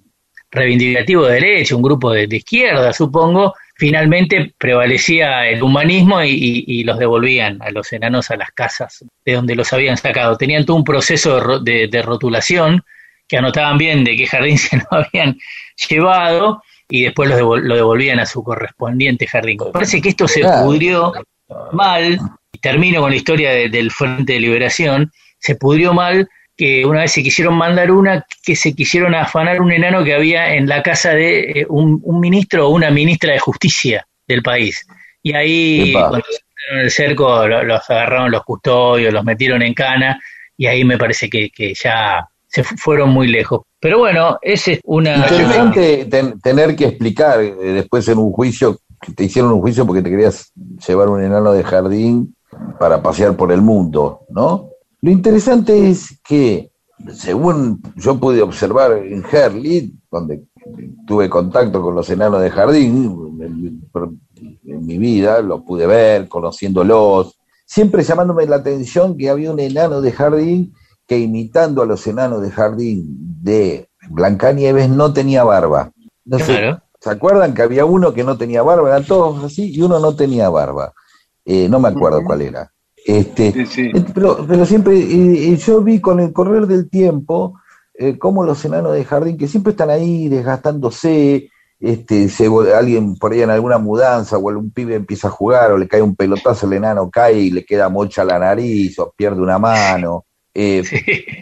reivindicativo 0.53 1.25
de 1.25 1.33
derecha, 1.33 1.75
un 1.75 1.81
grupo 1.81 2.11
de, 2.11 2.27
izquierda, 2.35 2.91
supongo, 2.93 3.53
finalmente 3.75 4.53
prevalecía 4.57 5.47
el 5.47 5.63
humanismo 5.63 6.23
y, 6.23 6.83
los 6.83 6.99
devolvían 6.99 7.61
a 7.61 7.71
los 7.71 7.91
enanos 7.93 8.29
a 8.31 8.37
las 8.37 8.51
casas 8.51 9.03
de 9.25 9.33
donde 9.33 9.55
los 9.55 9.71
habían 9.73 9.97
sacado. 9.97 10.37
Tenían 10.37 10.65
todo 10.65 10.77
un 10.77 10.83
proceso 10.83 11.59
de, 11.59 12.01
rotulación 12.03 12.83
que 13.27 13.37
anotaban 13.37 13.77
bien 13.77 14.03
de 14.03 14.15
qué 14.15 14.27
jardín 14.27 14.57
se 14.59 14.77
lo 14.77 14.85
habían 14.91 15.37
llevado 15.89 16.61
y 16.89 17.03
después 17.03 17.29
lo, 17.29 17.75
devolvían 17.75 18.19
a 18.19 18.25
su 18.25 18.43
correspondiente 18.43 19.27
jardín. 19.27 19.57
Parece 19.71 20.01
que 20.01 20.09
esto 20.09 20.27
se 20.27 20.43
pudrió 20.43 21.13
mal, 21.71 22.19
y 22.51 22.57
termino 22.59 23.01
con 23.01 23.11
la 23.11 23.15
historia 23.15 23.51
del 23.51 23.91
Frente 23.91 24.33
de 24.33 24.39
Liberación, 24.39 25.11
se 25.39 25.55
pudrió 25.55 25.93
mal 25.93 26.29
que 26.63 26.85
una 26.85 27.01
vez 27.01 27.11
se 27.11 27.21
quisieron 27.21 27.55
mandar 27.55 27.91
una, 27.91 28.25
que 28.41 28.55
se 28.55 28.73
quisieron 28.73 29.13
afanar 29.13 29.61
un 29.61 29.73
enano 29.73 30.01
que 30.01 30.13
había 30.13 30.53
en 30.53 30.65
la 30.65 30.81
casa 30.81 31.09
de 31.09 31.41
eh, 31.41 31.65
un, 31.67 32.01
ministro 32.21 32.69
o 32.69 32.69
una 32.69 32.89
ministra 32.89 33.33
de 33.33 33.39
justicia 33.39 34.07
del 34.25 34.41
país. 34.41 34.87
Y 35.21 35.33
ahí, 35.33 35.91
cuando 35.91 36.21
se 36.21 36.81
el 36.81 36.89
cerco, 36.89 37.45
los 37.45 37.89
agarraron 37.89 38.31
los 38.31 38.43
custodios, 38.43 39.11
los 39.11 39.25
metieron 39.25 39.61
en 39.61 39.73
cana, 39.73 40.17
y 40.55 40.67
ahí 40.67 40.85
me 40.85 40.97
parece 40.97 41.29
que, 41.29 41.73
ya 41.73 42.25
se 42.47 42.63
fueron 42.63 43.09
muy 43.09 43.27
lejos. 43.27 43.63
Pero 43.77 43.99
bueno, 43.99 44.39
ese 44.41 44.73
es 44.73 44.79
una... 44.85 45.17
Interesante 45.17 46.07
tener 46.41 46.77
que 46.77 46.85
explicar 46.85 47.41
eh, 47.41 47.51
después 47.73 48.07
en 48.07 48.19
un 48.19 48.31
juicio, 48.31 48.79
que 49.01 49.11
te 49.11 49.25
hicieron 49.25 49.51
un 49.51 49.59
juicio 49.59 49.85
porque 49.85 50.01
te 50.01 50.09
querías 50.09 50.53
llevar 50.87 51.09
un 51.09 51.21
enano 51.21 51.51
de 51.51 51.61
jardín 51.65 52.33
para 52.79 53.01
pasear 53.01 53.35
por 53.35 53.51
el 53.51 53.61
mundo, 53.61 54.21
¿no? 54.29 54.69
Lo 55.03 55.11
interesante 55.11 55.89
es 55.89 56.17
que, 56.23 56.71
según 57.13 57.83
yo 57.97 58.17
pude 58.21 58.41
observar 58.41 58.93
en 58.93 59.21
Herley, 59.29 59.93
donde 60.09 60.45
tuve 61.05 61.29
contacto 61.29 61.81
con 61.81 61.93
los 61.93 62.09
enanos 62.09 62.41
de 62.41 62.49
jardín, 62.49 63.37
en, 63.41 64.85
mi 64.85 64.97
vida, 64.97 65.41
los 65.41 65.63
pude 65.63 65.87
ver, 65.87 66.29
conociéndolos, 66.29 67.37
siempre 67.65 68.01
llamándome 68.03 68.45
la 68.45 68.55
atención 68.55 69.17
que 69.17 69.29
había 69.29 69.51
un 69.51 69.59
enano 69.59 69.99
de 69.99 70.13
jardín 70.13 70.73
que 71.05 71.19
imitando 71.19 71.81
a 71.81 71.85
los 71.85 72.07
enanos 72.07 72.41
de 72.41 72.51
jardín 72.51 73.03
de 73.41 73.89
Blancanieves 74.09 74.89
no 74.89 75.11
tenía 75.11 75.43
barba. 75.43 75.91
¿Se 77.01 77.09
acuerdan 77.09 77.53
que 77.53 77.61
había 77.61 77.83
uno 77.83 78.13
que 78.13 78.23
no 78.23 78.37
tenía 78.37 78.63
barba? 78.63 78.87
Eran 78.87 79.03
todos 79.03 79.43
así 79.43 79.69
y 79.75 79.81
uno 79.81 79.99
no 79.99 80.15
tenía 80.15 80.47
barba. 80.47 80.93
Eh, 81.43 81.67
no 81.67 81.81
me 81.81 81.89
acuerdo 81.89 82.23
cuál 82.23 82.41
era. 82.41 82.72
Este, 83.05 83.49
eh, 83.49 84.05
Pero, 84.13 84.45
pero, 84.47 84.65
siempre, 84.65 85.57
yo 85.57 85.81
vi 85.81 85.99
con 85.99 86.19
el 86.19 86.31
correr 86.31 86.67
del 86.67 86.89
tiempo 86.89 87.59
eh, 87.95 88.17
como 88.17 88.43
los 88.43 88.63
enanos 88.65 88.93
de 88.93 89.05
jardín, 89.05 89.37
que 89.37 89.47
siempre 89.47 89.71
están 89.71 89.89
ahí 89.91 90.27
desgastándose, 90.27 91.51
este, 91.79 92.27
se, 92.27 92.47
alguien 92.75 93.17
por 93.17 93.33
ahí 93.33 93.41
en 93.41 93.51
alguna 93.51 93.77
mudanza 93.77 94.37
o 94.37 94.49
algún 94.49 94.71
pibe 94.71 94.95
empieza 94.95 95.27
a 95.27 95.31
jugar 95.31 95.71
o 95.71 95.77
le 95.77 95.87
cae 95.87 96.01
un 96.01 96.15
pelotazo, 96.15 96.65
el 96.65 96.73
enano 96.73 97.11
cae 97.11 97.39
y 97.39 97.51
le 97.51 97.63
queda 97.65 97.89
mocha 97.89 98.23
la 98.23 98.39
nariz 98.39 98.97
o 98.99 99.13
pierde 99.15 99.41
una 99.41 99.59
mano. 99.59 100.25
Eh, 100.55 100.83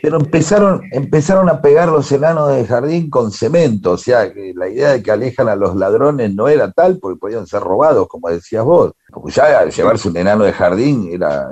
pero 0.01 0.17
empezaron, 0.17 0.83
empezaron 0.91 1.49
a 1.49 1.61
pegar 1.61 1.89
los 1.89 2.09
enanos 2.11 2.55
de 2.55 2.65
jardín 2.65 3.09
con 3.09 3.31
cemento, 3.31 3.91
o 3.91 3.97
sea, 3.97 4.31
que 4.33 4.53
la 4.55 4.69
idea 4.69 4.91
de 4.93 5.03
que 5.03 5.11
alejan 5.11 5.49
a 5.49 5.55
los 5.55 5.75
ladrones 5.75 6.33
no 6.33 6.47
era 6.47 6.71
tal, 6.71 6.97
porque 6.97 7.19
podían 7.19 7.45
ser 7.45 7.61
robados, 7.61 8.07
como 8.07 8.29
decías 8.29 8.63
vos. 8.63 8.93
Como 9.11 9.29
ya 9.29 9.65
llevarse 9.65 10.07
un 10.07 10.17
enano 10.17 10.45
de 10.45 10.53
jardín 10.53 11.09
era, 11.11 11.49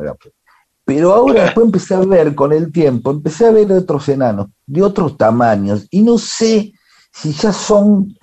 Pero 0.85 1.13
ahora 1.13 1.43
después 1.43 1.65
empecé 1.65 1.95
a 1.95 1.99
ver 1.99 2.33
con 2.33 2.53
el 2.53 2.71
tiempo, 2.71 3.11
empecé 3.11 3.45
a 3.45 3.51
ver 3.51 3.71
otros 3.73 4.07
enanos 4.07 4.47
de 4.65 4.81
otros 4.81 5.17
tamaños 5.17 5.85
y 5.91 6.01
no 6.01 6.17
sé 6.17 6.71
si 7.11 7.33
ya 7.33 7.51
son 7.51 8.15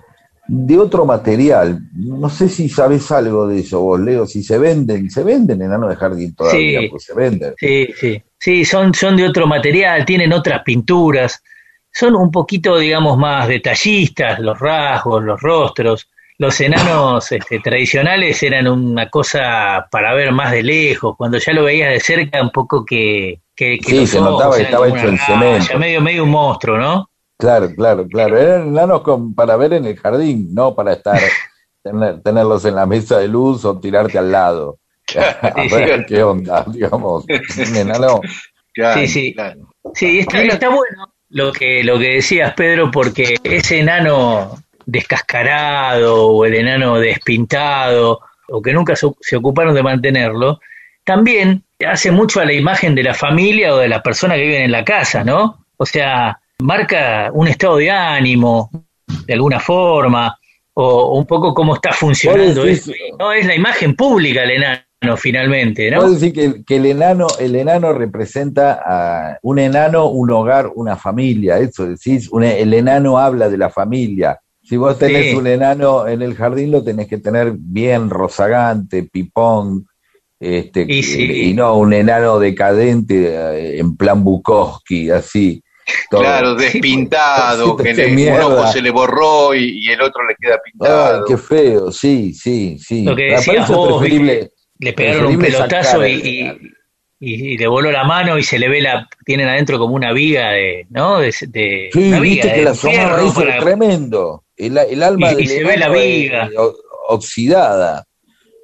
de 0.47 0.79
otro 0.79 1.05
material. 1.05 1.79
No 1.93 2.29
sé 2.29 2.49
si 2.49 2.69
sabes 2.69 3.11
algo 3.11 3.47
de 3.47 3.59
eso 3.59 3.81
vos, 3.81 3.99
Leo, 3.99 4.25
si 4.25 4.41
se 4.41 4.57
venden, 4.57 5.11
se 5.11 5.23
venden 5.23 5.61
enanos 5.61 5.89
de 5.89 5.95
jardín 5.95 6.33
todavía, 6.33 6.79
sí, 6.79 6.87
pues 6.89 7.03
se 7.03 7.13
venden. 7.13 7.53
Sí, 7.57 7.87
sí, 7.95 8.21
sí, 8.39 8.65
son, 8.65 8.93
son 8.93 9.17
de 9.17 9.27
otro 9.27 9.47
material, 9.47 10.05
tienen 10.05 10.33
otras 10.33 10.63
pinturas, 10.63 11.41
son 11.91 12.15
un 12.15 12.29
poquito, 12.31 12.77
digamos, 12.77 13.17
más 13.17 13.47
detallistas, 13.47 14.39
los 14.39 14.59
rasgos, 14.59 15.23
los 15.23 15.41
rostros. 15.41 16.07
Los 16.39 16.61
enanos 16.61 17.31
este, 17.31 17.59
tradicionales 17.59 18.43
eran 18.43 18.67
una 18.67 19.09
cosa 19.09 19.87
para 19.89 20.13
ver 20.13 20.31
más 20.31 20.51
de 20.51 20.61
lejos, 20.61 21.15
cuando 21.17 21.39
ya 21.39 21.53
lo 21.53 21.63
veías 21.63 21.91
de 21.91 21.99
cerca 21.99 22.41
un 22.41 22.51
poco 22.51 22.85
que... 22.85 23.41
que, 23.55 23.79
sí, 23.83 24.05
se 24.05 24.21
notaba 24.21 24.55
que 24.55 24.63
estaba 24.63 24.87
hecho 24.87 25.07
en 25.07 25.17
cemento. 25.17 25.79
Medio, 25.79 26.01
medio 26.01 26.23
un 26.23 26.29
monstruo, 26.29 26.77
¿no? 26.77 27.09
Claro, 27.39 27.69
claro, 27.75 28.07
claro. 28.07 28.37
Eran 28.37 28.67
enanos 28.67 29.01
con, 29.01 29.33
para 29.33 29.57
ver 29.57 29.73
en 29.73 29.85
el 29.85 29.97
jardín, 29.97 30.53
no 30.53 30.75
para 30.75 30.93
estar, 30.93 31.19
tenerlos 32.23 32.65
en 32.65 32.75
la 32.75 32.85
mesa 32.85 33.17
de 33.17 33.27
luz 33.27 33.65
o 33.65 33.79
tirarte 33.79 34.17
al 34.19 34.31
lado. 34.31 34.77
a 35.17 35.75
ver 35.75 36.05
qué 36.05 36.23
onda, 36.23 36.65
digamos. 36.73 37.25
Sí, 38.93 39.07
sí. 39.07 39.35
Sí, 39.95 40.19
está, 40.19 40.39
está 40.43 40.69
bueno 40.69 41.11
lo 41.29 41.51
que, 41.51 41.83
lo 41.83 41.97
que 41.97 42.13
decías, 42.13 42.53
Pedro, 42.53 42.91
porque 42.91 43.35
ese 43.43 43.79
enano 43.79 44.55
descascarado 44.85 46.27
o 46.27 46.45
el 46.45 46.53
enano 46.53 46.99
despintado 46.99 48.19
o 48.49 48.61
que 48.61 48.73
nunca 48.73 48.93
se 48.95 49.35
ocuparon 49.35 49.73
de 49.73 49.81
mantenerlo, 49.81 50.59
también 51.03 51.63
hace 51.85 52.11
mucho 52.11 52.39
a 52.39 52.45
la 52.45 52.53
imagen 52.53 52.93
de 52.93 53.03
la 53.03 53.13
familia 53.13 53.73
o 53.73 53.77
de 53.77 53.87
la 53.87 54.03
persona 54.03 54.35
que 54.35 54.41
vive 54.41 54.63
en 54.63 54.71
la 54.71 54.83
casa, 54.83 55.23
¿no? 55.23 55.65
O 55.77 55.85
sea, 55.85 56.39
marca 56.59 57.29
un 57.33 57.47
estado 57.47 57.77
de 57.77 57.91
ánimo, 57.91 58.69
de 59.25 59.33
alguna 59.33 59.59
forma, 59.59 60.37
o, 60.73 61.17
un 61.17 61.25
poco 61.25 61.53
cómo 61.53 61.75
está 61.75 61.91
funcionando 61.91 62.65
eso. 62.65 62.91
¿no? 63.19 63.31
Es 63.31 63.45
la 63.45 63.55
imagen 63.55 63.95
pública 63.95 64.43
el 64.43 64.51
enano, 64.51 64.81
finalmente, 65.17 65.91
¿no? 65.91 65.99
Puedo 65.99 66.13
decir 66.13 66.63
que, 66.65 66.75
el 66.75 66.85
enano, 66.85 67.27
el 67.39 67.55
enano 67.55 67.93
representa 67.93 68.81
a 68.83 69.37
un 69.43 69.59
enano, 69.59 70.07
un 70.09 70.31
hogar, 70.31 70.71
una 70.75 70.97
familia, 70.97 71.59
eso 71.59 71.85
decís, 71.85 72.29
el 72.33 72.73
enano 72.73 73.17
habla 73.17 73.49
de 73.49 73.57
la 73.57 73.69
familia. 73.69 74.39
Si 74.63 74.75
vos 74.75 74.97
tenés 74.97 75.33
un 75.35 75.47
enano 75.47 76.07
en 76.07 76.21
el 76.21 76.35
jardín, 76.35 76.71
lo 76.71 76.83
tenés 76.83 77.07
que 77.07 77.19
tener 77.19 77.53
bien 77.55 78.09
rozagante, 78.09 79.03
pipón, 79.03 79.87
este, 80.39 80.85
y, 80.87 81.53
no 81.53 81.77
un 81.77 81.93
enano 81.93 82.37
decadente 82.37 83.33
eh, 83.33 83.79
en 83.79 83.95
plan 83.95 84.23
Bukowski, 84.23 85.09
así. 85.09 85.63
Claro, 86.09 86.53
despintado, 86.55 87.77
que 87.77 87.91
el 87.91 88.41
ojo 88.41 88.67
se 88.67 88.81
le 88.81 88.91
borró 88.91 89.55
y, 89.55 89.89
el 89.89 90.01
otro 90.01 90.27
le 90.27 90.35
queda 90.39 90.59
pintado. 90.63 91.25
qué 91.25 91.37
feo, 91.37 91.91
sí, 91.91 92.33
sí, 92.33 92.77
sí. 92.77 93.03
Lo 93.03 93.15
que 93.15 93.23
decías 93.23 93.69
vos, 93.69 94.03
le 94.79 94.93
pegaron 94.93 95.35
un 95.35 95.39
pelotazo 95.39 96.05
y, 96.05 96.73
y, 97.19 97.57
le 97.57 97.67
voló 97.67 97.91
la 97.91 98.03
mano 98.03 98.37
y 98.37 98.43
se 98.43 98.59
le 98.59 98.69
ve 98.69 98.81
la, 98.81 99.07
tienen 99.25 99.47
adentro 99.47 99.79
como 99.79 99.95
una 99.95 100.13
viga 100.13 100.51
de, 100.51 100.85
¿no? 100.89 101.19
De, 101.19 101.33
de 101.47 101.89
sí, 101.91 102.19
viste 102.19 102.53
que 102.53 102.63
la 102.63 102.73
zona 102.73 103.17
es 103.21 103.59
tremendo. 103.59 104.43
El, 104.55 104.77
el 104.77 105.03
alma 105.03 105.33
y, 105.33 105.47
se 105.47 105.63
ve 105.63 105.77
la 105.77 105.89
viga. 105.89 106.49
oxidada. 107.09 108.06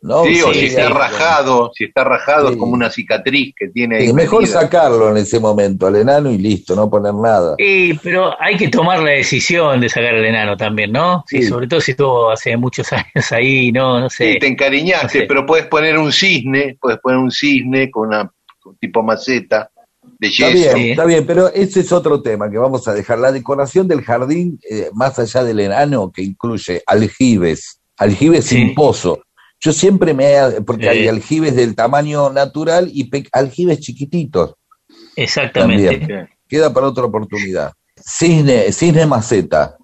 ¿No? 0.03 0.25
Sí, 0.25 0.41
o 0.41 0.53
si 0.53 0.65
está 0.65 0.89
rajado, 0.89 1.71
si 1.73 1.85
está 1.85 2.03
rajado 2.03 2.49
es 2.49 2.57
como 2.57 2.73
una 2.73 2.89
cicatriz 2.89 3.53
que 3.57 3.69
tiene 3.69 3.97
ahí. 3.97 4.07
Es 4.07 4.13
mejor 4.13 4.45
sacarlo 4.45 5.09
en 5.09 5.17
ese 5.17 5.39
momento 5.39 5.87
al 5.87 5.95
enano 5.95 6.29
y 6.29 6.37
listo, 6.37 6.75
no 6.75 6.89
poner 6.89 7.13
nada. 7.13 7.55
Sí, 7.57 7.97
pero 8.03 8.35
hay 8.39 8.57
que 8.57 8.67
tomar 8.67 8.99
la 8.99 9.11
decisión 9.11 9.79
de 9.79 9.87
sacar 9.87 10.15
al 10.15 10.25
enano 10.25 10.57
también, 10.57 10.91
¿no? 10.91 11.23
Sí, 11.25 11.41
sobre 11.43 11.67
todo 11.67 11.79
si 11.79 11.91
estuvo 11.91 12.29
hace 12.29 12.57
muchos 12.57 12.85
años 12.91 13.31
ahí, 13.31 13.71
no, 13.71 14.01
no 14.01 14.09
sé. 14.09 14.33
Sí, 14.33 14.39
te 14.39 14.47
encariñaste, 14.47 15.23
pero 15.25 15.45
puedes 15.45 15.67
poner 15.67 15.97
un 15.97 16.11
cisne, 16.11 16.77
puedes 16.79 16.99
poner 16.99 17.19
un 17.19 17.31
cisne 17.31 17.89
con 17.89 18.09
una 18.09 18.29
tipo 18.79 19.01
maceta. 19.01 19.69
De 20.19 20.27
está 20.27 20.49
bien, 20.49 20.77
está 20.77 21.05
bien, 21.05 21.25
pero 21.25 21.47
ese 21.47 21.79
es 21.79 21.91
otro 21.93 22.21
tema 22.21 22.51
que 22.51 22.57
vamos 22.57 22.85
a 22.89 22.93
dejar. 22.93 23.19
La 23.19 23.31
decoración 23.31 23.87
del 23.87 24.01
jardín, 24.01 24.59
eh, 24.69 24.89
más 24.93 25.17
allá 25.17 25.45
del 25.45 25.61
enano, 25.61 26.11
que 26.11 26.23
incluye 26.23 26.83
aljibes, 26.85 27.79
aljibes 27.97 28.45
sin 28.45 28.75
pozo. 28.75 29.21
Yo 29.63 29.71
siempre 29.71 30.13
me... 30.13 30.33
Porque 30.65 30.89
hay 30.89 31.07
aljibes 31.07 31.55
del 31.55 31.73
tamaño 31.73 32.29
natural 32.29 32.89
y 32.93 33.09
aljibes 33.31 33.79
chiquititos. 33.79 34.55
Exactamente. 35.15 36.27
Queda 36.49 36.73
para 36.73 36.87
otra 36.87 37.05
oportunidad. 37.05 37.71
Cisne, 37.95 38.73
cisne 38.73 39.05
maceta. 39.05 39.77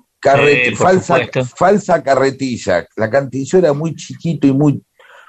falsa, 0.75 1.19
falsa 1.55 2.03
carretilla. 2.03 2.85
La 2.97 3.09
cantillo 3.09 3.57
era 3.57 3.71
muy 3.71 3.95
chiquito 3.95 4.47
y 4.47 4.51
muy 4.51 4.83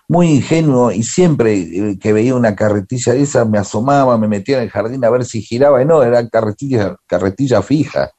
muy 0.09 0.27
ingenuo 0.27 0.91
y 0.91 1.05
siempre 1.05 1.55
eh, 1.55 1.99
que 2.01 2.13
veía 2.13 2.35
una 2.35 2.57
carretilla 2.57 3.13
de 3.13 3.23
esa 3.23 3.45
me 3.45 3.59
asomaba, 3.59 4.19
me 4.19 4.27
metía 4.27 4.57
en 4.57 4.65
el 4.65 4.71
jardín 4.71 5.05
a 5.05 5.11
ver 5.11 5.25
si 5.25 5.41
giraba 5.41 5.81
y 5.81 5.85
no, 5.85 6.03
era 6.03 6.29
carretilla, 6.29 6.97
carretilla 7.07 7.63
fija, 7.63 8.11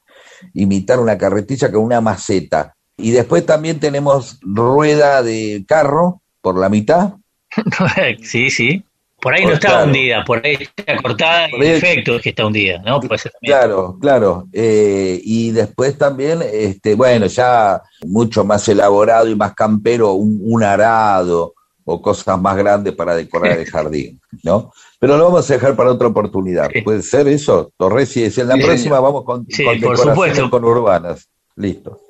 imitar 0.54 0.98
una 0.98 1.18
carretilla 1.18 1.70
con 1.70 1.82
una 1.82 2.00
maceta. 2.00 2.74
Y 2.96 3.10
después 3.10 3.44
también 3.44 3.78
tenemos 3.78 4.38
rueda 4.40 5.22
de 5.22 5.66
carro 5.68 6.21
por 6.42 6.58
la 6.58 6.68
mitad. 6.68 7.14
sí, 8.22 8.50
sí. 8.50 8.84
Por 9.20 9.34
ahí 9.34 9.46
no 9.46 9.52
está 9.52 9.84
hundida, 9.84 10.24
por 10.24 10.44
ahí 10.44 10.58
está 10.60 10.96
cortada 11.00 11.48
y 11.48 11.64
efecto 11.64 12.16
es 12.16 12.22
que 12.22 12.30
está 12.30 12.44
hundida, 12.44 12.82
¿no? 12.84 12.98
claro, 13.40 13.96
claro. 14.00 14.48
Eh, 14.52 15.20
y 15.22 15.52
después 15.52 15.96
también, 15.96 16.40
este, 16.52 16.96
bueno, 16.96 17.26
ya 17.26 17.80
mucho 18.04 18.44
más 18.44 18.68
elaborado 18.68 19.28
y 19.28 19.36
más 19.36 19.54
campero, 19.54 20.14
un 20.14 20.64
arado, 20.64 21.54
o 21.84 22.00
cosas 22.00 22.40
más 22.40 22.56
grandes 22.56 22.94
para 22.94 23.14
decorar 23.14 23.58
el 23.58 23.66
jardín, 23.70 24.20
¿no? 24.42 24.72
Pero 24.98 25.16
lo 25.16 25.24
vamos 25.24 25.50
a 25.50 25.54
dejar 25.54 25.74
para 25.74 25.90
otra 25.90 26.08
oportunidad. 26.08 26.70
¿Puede 26.84 27.02
ser 27.02 27.26
eso? 27.28 27.72
Torres, 27.76 28.16
y 28.16 28.24
en 28.24 28.48
la 28.48 28.56
próxima 28.56 29.00
vamos 29.00 29.24
con, 29.24 29.44
decoraciones 29.46 30.50
con 30.50 30.64
urbanas. 30.64 31.28
Listo. 31.56 32.00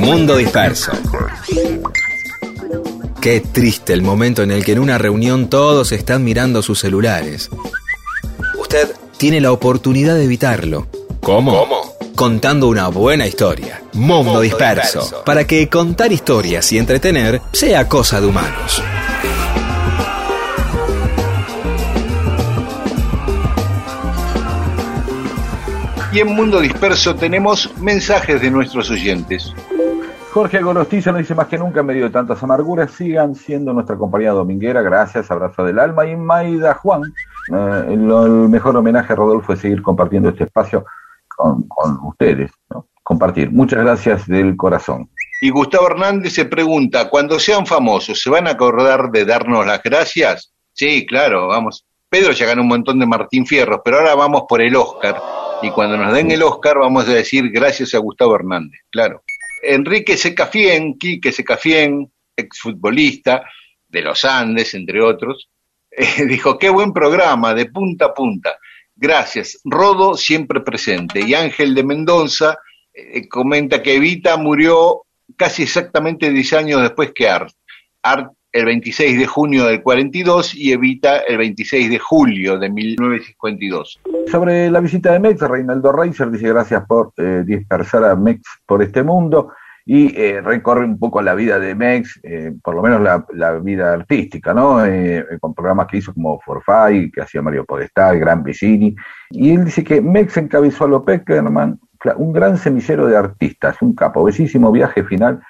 Mundo 0.00 0.36
disperso. 0.36 0.92
Qué 3.20 3.40
triste 3.40 3.92
el 3.92 4.02
momento 4.02 4.42
en 4.42 4.50
el 4.50 4.64
que 4.64 4.72
en 4.72 4.78
una 4.78 4.98
reunión 4.98 5.50
todos 5.50 5.92
están 5.92 6.24
mirando 6.24 6.62
sus 6.62 6.78
celulares. 6.78 7.50
Usted 8.58 8.94
tiene 9.16 9.40
la 9.40 9.52
oportunidad 9.52 10.14
de 10.14 10.24
evitarlo. 10.24 10.86
¿Cómo? 11.20 11.52
¿Cómo? 11.52 11.98
contando 12.18 12.66
una 12.66 12.88
buena 12.88 13.28
historia. 13.28 13.80
Mundo, 13.92 14.40
disperso, 14.40 15.22
Para 15.24 15.46
que 15.46 15.68
contar 15.68 16.10
historias 16.10 16.72
y 16.72 16.78
entretener 16.78 17.40
sea 17.52 17.88
cosa 17.88 18.20
de 18.20 18.26
humanos. 18.26 18.82
Y 26.12 26.18
en 26.18 26.34
Mundo 26.34 26.60
Disperso 26.60 27.14
tenemos 27.14 27.70
mensajes 27.78 28.40
de 28.42 28.50
nuestros 28.50 28.90
oyentes. 28.90 29.54
Jorge 30.32 30.60
Gorostiza 30.60 31.10
nos 31.10 31.20
dice 31.20 31.34
más 31.34 31.46
que 31.46 31.56
nunca 31.56 31.80
en 31.80 31.86
medio 31.86 32.04
de 32.04 32.10
tantas 32.10 32.42
amarguras, 32.42 32.90
sigan 32.90 33.34
siendo 33.34 33.72
nuestra 33.72 33.96
compañía 33.96 34.32
dominguera, 34.32 34.82
gracias, 34.82 35.30
abrazo 35.30 35.64
del 35.64 35.78
alma. 35.78 36.06
Y 36.06 36.16
Maida 36.16 36.74
Juan, 36.74 37.02
eh, 37.52 37.84
el 37.88 38.00
mejor 38.48 38.76
homenaje 38.76 39.14
a 39.14 39.16
Rodolfo 39.16 39.54
es 39.54 39.60
seguir 39.60 39.80
compartiendo 39.82 40.28
este 40.28 40.44
espacio 40.44 40.84
con, 41.28 41.66
ustedes, 42.04 42.50
compartir. 43.02 43.50
Muchas 43.50 43.80
gracias 43.80 44.26
del 44.26 44.54
corazón. 44.56 45.08
Y 45.40 45.50
Gustavo 45.50 45.86
Hernández 45.86 46.34
se 46.34 46.44
pregunta, 46.44 47.08
cuando 47.08 47.38
sean 47.38 47.64
famosos, 47.64 48.20
¿se 48.20 48.28
van 48.28 48.48
a 48.48 48.50
acordar 48.50 49.10
de 49.10 49.24
darnos 49.24 49.66
las 49.66 49.82
gracias? 49.82 50.52
Sí, 50.72 51.06
claro, 51.06 51.48
vamos. 51.48 51.86
Pedro 52.10 52.32
ya 52.32 52.46
ganó 52.46 52.62
un 52.62 52.68
montón 52.68 52.98
de 52.98 53.06
Martín 53.06 53.46
Fierros, 53.46 53.80
pero 53.84 53.98
ahora 53.98 54.14
vamos 54.14 54.42
por 54.48 54.60
el 54.60 54.76
Oscar. 54.76 55.16
Y 55.62 55.70
cuando 55.70 55.96
nos 55.96 56.12
den 56.12 56.30
el 56.30 56.42
Oscar 56.42 56.78
vamos 56.78 57.08
a 57.08 57.12
decir 57.12 57.50
gracias 57.50 57.94
a 57.94 57.98
Gustavo 57.98 58.34
Hernández, 58.34 58.80
claro. 58.90 59.22
Enrique 59.62 60.16
Secafien, 60.16 60.98
Quique 60.98 61.32
Secafien, 61.32 62.10
exfutbolista 62.36 63.44
de 63.88 64.02
los 64.02 64.24
Andes, 64.24 64.74
entre 64.74 65.00
otros, 65.02 65.48
dijo, 66.28 66.58
qué 66.58 66.68
buen 66.68 66.92
programa, 66.92 67.54
de 67.54 67.66
punta 67.66 68.06
a 68.06 68.14
punta. 68.14 68.58
Gracias. 68.94 69.60
Rodo 69.64 70.16
siempre 70.16 70.60
presente. 70.60 71.20
Y 71.20 71.34
Ángel 71.34 71.74
de 71.74 71.84
Mendoza 71.84 72.58
eh, 72.92 73.28
comenta 73.28 73.82
que 73.82 73.94
Evita 73.94 74.36
murió 74.36 75.02
casi 75.36 75.62
exactamente 75.62 76.30
10 76.30 76.52
años 76.54 76.82
después 76.82 77.12
que 77.14 77.28
Art. 77.28 77.52
Art 78.02 78.32
el 78.58 78.66
26 78.66 79.18
de 79.18 79.26
junio 79.26 79.66
del 79.66 79.82
42 79.82 80.54
y 80.54 80.72
Evita 80.72 81.18
el 81.18 81.38
26 81.38 81.90
de 81.90 81.98
julio 81.98 82.58
de 82.58 82.68
1952. 82.68 84.00
Sobre 84.26 84.70
la 84.70 84.80
visita 84.80 85.12
de 85.12 85.20
Mex, 85.20 85.40
Reinaldo 85.40 85.92
Reiser 85.92 86.30
dice 86.30 86.48
gracias 86.48 86.84
por 86.86 87.12
eh, 87.16 87.44
dispersar 87.46 88.04
a 88.04 88.16
Mex 88.16 88.42
por 88.66 88.82
este 88.82 89.02
mundo 89.02 89.52
y 89.90 90.14
eh, 90.20 90.42
recorre 90.42 90.84
un 90.84 90.98
poco 90.98 91.22
la 91.22 91.34
vida 91.34 91.58
de 91.58 91.74
Mex, 91.74 92.20
eh, 92.22 92.52
por 92.62 92.74
lo 92.74 92.82
menos 92.82 93.00
la, 93.00 93.58
vida 93.58 93.94
artística, 93.94 94.52
¿no? 94.52 94.84
Eh, 94.84 95.24
con 95.40 95.54
programas 95.54 95.86
que 95.86 95.96
hizo 95.96 96.12
como 96.12 96.38
Forfait, 96.40 97.10
que 97.10 97.22
hacía 97.22 97.40
Mario 97.40 97.64
Podestá, 97.64 98.12
Gran 98.12 98.42
Vicini, 98.42 98.94
y 99.30 99.54
él 99.54 99.64
dice 99.64 99.82
que 99.82 100.02
Mex 100.02 100.36
encabezó 100.36 100.84
a 100.84 100.88
López 100.88 101.20
Peckerman, 101.20 101.80
un 102.16 102.32
gran 102.34 102.58
semillero 102.58 103.06
de 103.06 103.16
artistas, 103.16 103.80
un 103.80 103.94
capo, 103.94 104.24
bellísimo 104.24 104.70
viaje 104.70 105.04
final 105.04 105.40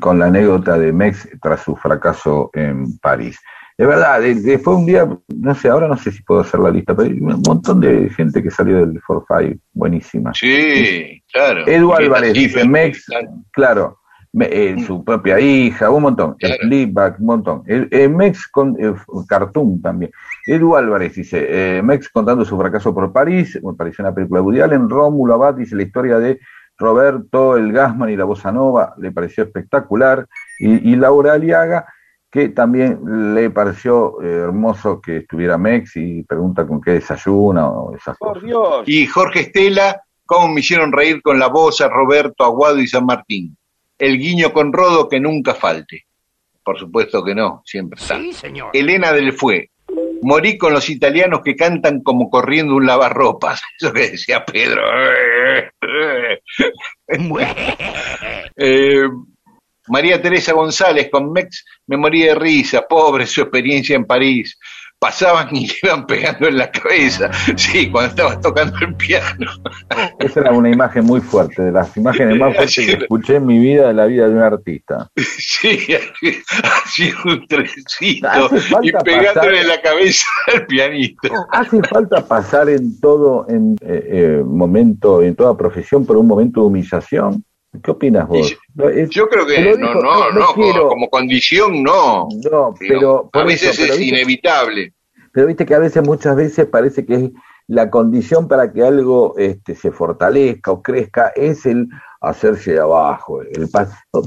con 0.00 0.18
la 0.18 0.26
anécdota 0.26 0.78
de 0.78 0.92
Mex 0.92 1.28
tras 1.40 1.62
su 1.62 1.76
fracaso 1.76 2.50
en 2.54 2.98
París. 2.98 3.38
De 3.78 3.84
verdad, 3.84 4.22
fue 4.62 4.74
un 4.74 4.86
día, 4.86 5.06
no 5.36 5.54
sé, 5.54 5.68
ahora 5.68 5.86
no 5.86 5.98
sé 5.98 6.10
si 6.10 6.22
puedo 6.22 6.40
hacer 6.40 6.60
la 6.60 6.70
lista, 6.70 6.96
pero 6.96 7.10
hay 7.10 7.20
un 7.20 7.42
montón 7.46 7.80
de 7.80 8.08
gente 8.08 8.42
que 8.42 8.50
salió 8.50 8.78
del 8.78 8.98
Forfait, 9.02 9.60
buenísima. 9.74 10.32
Sí, 10.32 11.22
claro. 11.30 11.66
Edu 11.66 11.92
Álvarez 11.92 12.32
dice, 12.32 12.66
Mex, 12.66 13.04
claro, 13.52 13.98
eh, 14.40 14.76
su 14.86 15.04
propia 15.04 15.38
hija, 15.40 15.90
un 15.90 16.02
montón. 16.02 16.36
Claro. 16.38 16.56
un 17.18 17.26
montón. 17.26 17.62
El, 17.66 18.10
Mex 18.10 18.48
con 18.48 18.76
Cartoon 19.28 19.82
también. 19.82 20.10
Edu 20.46 20.74
Álvarez 20.74 21.14
dice, 21.14 21.46
eh, 21.78 21.82
Mex 21.82 22.08
contando 22.08 22.46
su 22.46 22.56
fracaso 22.58 22.94
por 22.94 23.12
París, 23.12 23.58
me 23.62 23.74
pareció 23.74 24.04
una 24.04 24.14
película 24.14 24.66
de 24.66 24.74
en 24.74 24.88
Rómulo 24.88 25.34
Abad 25.34 25.54
dice 25.54 25.76
la 25.76 25.82
historia 25.82 26.18
de 26.18 26.38
Roberto, 26.78 27.56
el 27.56 27.72
Gasman 27.72 28.10
y 28.10 28.16
la 28.16 28.24
Bossa 28.24 28.52
Nova, 28.52 28.94
le 28.98 29.12
pareció 29.12 29.44
espectacular. 29.44 30.26
Y, 30.58 30.92
y 30.92 30.96
Laura 30.96 31.34
Aliaga 31.34 31.86
que 32.36 32.50
también 32.50 33.34
le 33.34 33.48
pareció 33.48 34.20
eh, 34.20 34.26
hermoso 34.26 35.00
que 35.00 35.18
estuviera 35.18 35.56
Mex 35.56 35.96
y 35.96 36.22
pregunta 36.22 36.66
con 36.66 36.82
qué 36.82 36.90
desayuna 36.92 37.66
o 37.66 37.96
esas 37.96 38.18
cosas. 38.18 38.42
Y 38.84 39.06
Jorge 39.06 39.40
Estela, 39.40 40.02
cómo 40.26 40.48
me 40.48 40.60
hicieron 40.60 40.92
reír 40.92 41.22
con 41.22 41.38
la 41.38 41.46
voz 41.46 41.80
a 41.80 41.88
Roberto 41.88 42.44
Aguado 42.44 42.78
y 42.78 42.86
San 42.86 43.06
Martín. 43.06 43.56
El 43.98 44.18
guiño 44.18 44.52
con 44.52 44.70
Rodo 44.70 45.08
que 45.08 45.18
nunca 45.18 45.54
falte. 45.54 46.04
Por 46.62 46.78
supuesto 46.78 47.24
que 47.24 47.34
no, 47.34 47.62
siempre 47.64 47.98
está. 47.98 48.16
Sí, 48.16 48.34
señor. 48.34 48.68
Elena 48.74 49.12
del 49.12 49.32
Fue. 49.32 49.70
Morí 50.26 50.58
con 50.58 50.72
los 50.72 50.90
italianos 50.90 51.40
que 51.44 51.54
cantan 51.54 52.02
como 52.02 52.28
corriendo 52.28 52.74
un 52.74 52.84
lavarropas. 52.84 53.62
Eso 53.80 53.92
que 53.92 54.10
decía 54.10 54.44
Pedro. 54.44 54.82
eh, 58.56 59.08
María 59.86 60.20
Teresa 60.20 60.52
González 60.52 61.08
con 61.12 61.30
Mex 61.30 61.64
me 61.86 61.96
moría 61.96 62.30
de 62.32 62.40
risa, 62.40 62.88
pobre 62.88 63.24
su 63.24 63.42
experiencia 63.42 63.94
en 63.94 64.04
París. 64.04 64.58
Pasaban 64.98 65.54
y 65.54 65.68
iban 65.82 66.06
pegando 66.06 66.48
en 66.48 66.58
la 66.58 66.70
cabeza, 66.70 67.30
sí, 67.56 67.90
cuando 67.90 68.10
estabas 68.10 68.40
tocando 68.40 68.76
el 68.80 68.94
piano. 68.94 69.50
Esa 70.18 70.40
era 70.40 70.52
una 70.52 70.70
imagen 70.70 71.04
muy 71.04 71.20
fuerte, 71.20 71.62
de 71.62 71.72
las 71.72 71.96
imágenes 71.96 72.38
más 72.38 72.54
fuertes 72.56 72.86
que 72.86 72.92
escuché 72.92 73.36
en 73.36 73.46
mi 73.46 73.58
vida 73.58 73.88
de 73.88 73.94
la 73.94 74.06
vida 74.06 74.28
de 74.28 74.34
un 74.34 74.42
artista. 74.42 75.08
Sí, 75.38 75.78
así 76.84 77.12
un 77.24 77.46
trencito 77.46 78.28
y 78.82 78.92
pegándole 78.92 79.60
en 79.60 79.68
la 79.68 79.80
cabeza 79.80 80.26
al 80.52 80.66
pianista. 80.66 81.28
Hace 81.50 81.82
falta 81.82 82.26
pasar 82.26 82.68
en 82.68 83.00
todo 83.00 83.46
en 83.48 83.76
eh, 83.80 84.08
eh, 84.10 84.42
momento, 84.44 85.22
en 85.22 85.34
toda 85.34 85.56
profesión 85.56 86.04
por 86.04 86.16
un 86.16 86.26
momento 86.26 86.60
de 86.60 86.66
humillación 86.66 87.44
¿Qué 87.82 87.90
opinas 87.90 88.28
vos? 88.28 88.56
yo 89.10 89.28
creo 89.28 89.46
que 89.46 89.76
no, 89.76 89.94
no, 89.94 90.30
no, 90.32 90.88
como, 90.88 91.08
condición 91.08 91.82
no. 91.82 92.28
No, 92.50 92.74
pero 92.78 93.30
a 93.32 93.44
veces 93.44 93.78
es 93.78 94.00
inevitable. 94.00 94.92
Pero 95.32 95.46
viste 95.46 95.66
que 95.66 95.74
a 95.74 95.78
veces, 95.78 96.02
muchas 96.02 96.34
veces 96.36 96.66
parece 96.66 97.04
que 97.04 97.14
es 97.14 97.30
la 97.68 97.90
condición 97.90 98.48
para 98.48 98.72
que 98.72 98.82
algo 98.82 99.34
este, 99.36 99.74
se 99.74 99.90
fortalezca 99.90 100.70
o 100.70 100.82
crezca 100.82 101.32
es 101.34 101.66
el 101.66 101.88
hacerse 102.20 102.72
de 102.72 102.80
abajo. 102.80 103.42
El 103.42 103.68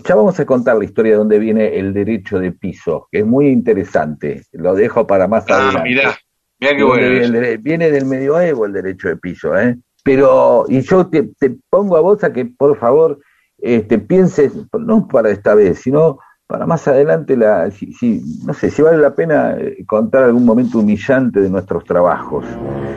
ya 0.04 0.16
vamos 0.16 0.40
a 0.40 0.46
contar 0.46 0.78
la 0.78 0.86
historia 0.86 1.14
de 1.14 1.18
dónde 1.18 1.40
viene 1.40 1.80
el 1.80 1.94
derecho 1.94 2.40
de 2.40 2.52
piso, 2.52 3.08
que 3.12 3.20
es 3.20 3.26
muy 3.26 3.48
interesante. 3.48 4.44
Lo 4.52 4.76
dejo 4.76 5.08
para 5.08 5.28
más 5.28 5.46
ah, 5.50 5.56
adelante. 5.56 5.90
Mirá, 5.90 6.18
mirá 6.60 6.76
qué 6.76 6.84
bueno. 6.84 7.10
Viene, 7.10 7.58
viene, 7.58 7.92
del 7.92 8.06
medioevo 8.06 8.66
el 8.66 8.74
derecho 8.74 9.08
de 9.08 9.18
piso, 9.18 9.58
¿eh? 9.58 9.78
Pero, 10.04 10.66
y 10.68 10.82
yo 10.82 11.08
te, 11.08 11.30
te 11.40 11.56
pongo 11.70 11.98
a 11.98 12.02
vos 12.02 12.24
a 12.24 12.32
que, 12.32 12.46
por 12.46 12.78
favor, 12.78 13.20
este, 13.62 14.00
pienses, 14.00 14.54
no 14.78 15.08
para 15.08 15.30
esta 15.30 15.56
vez, 15.56 15.80
sino 15.80 16.20
para 16.50 16.66
más 16.66 16.88
adelante, 16.88 17.38
la, 17.38 17.70
si, 17.70 18.24
no 18.44 18.56
sé, 18.56 18.72
si 18.72 18.82
vale 18.82 18.98
la 18.98 19.14
pena 19.14 19.56
eh, 19.60 19.86
contar 19.86 20.24
algún 20.24 20.46
momento 20.46 20.80
humillante 20.80 21.42
de 21.42 21.50
nuestros 21.50 21.84
trabajos. 21.84 22.44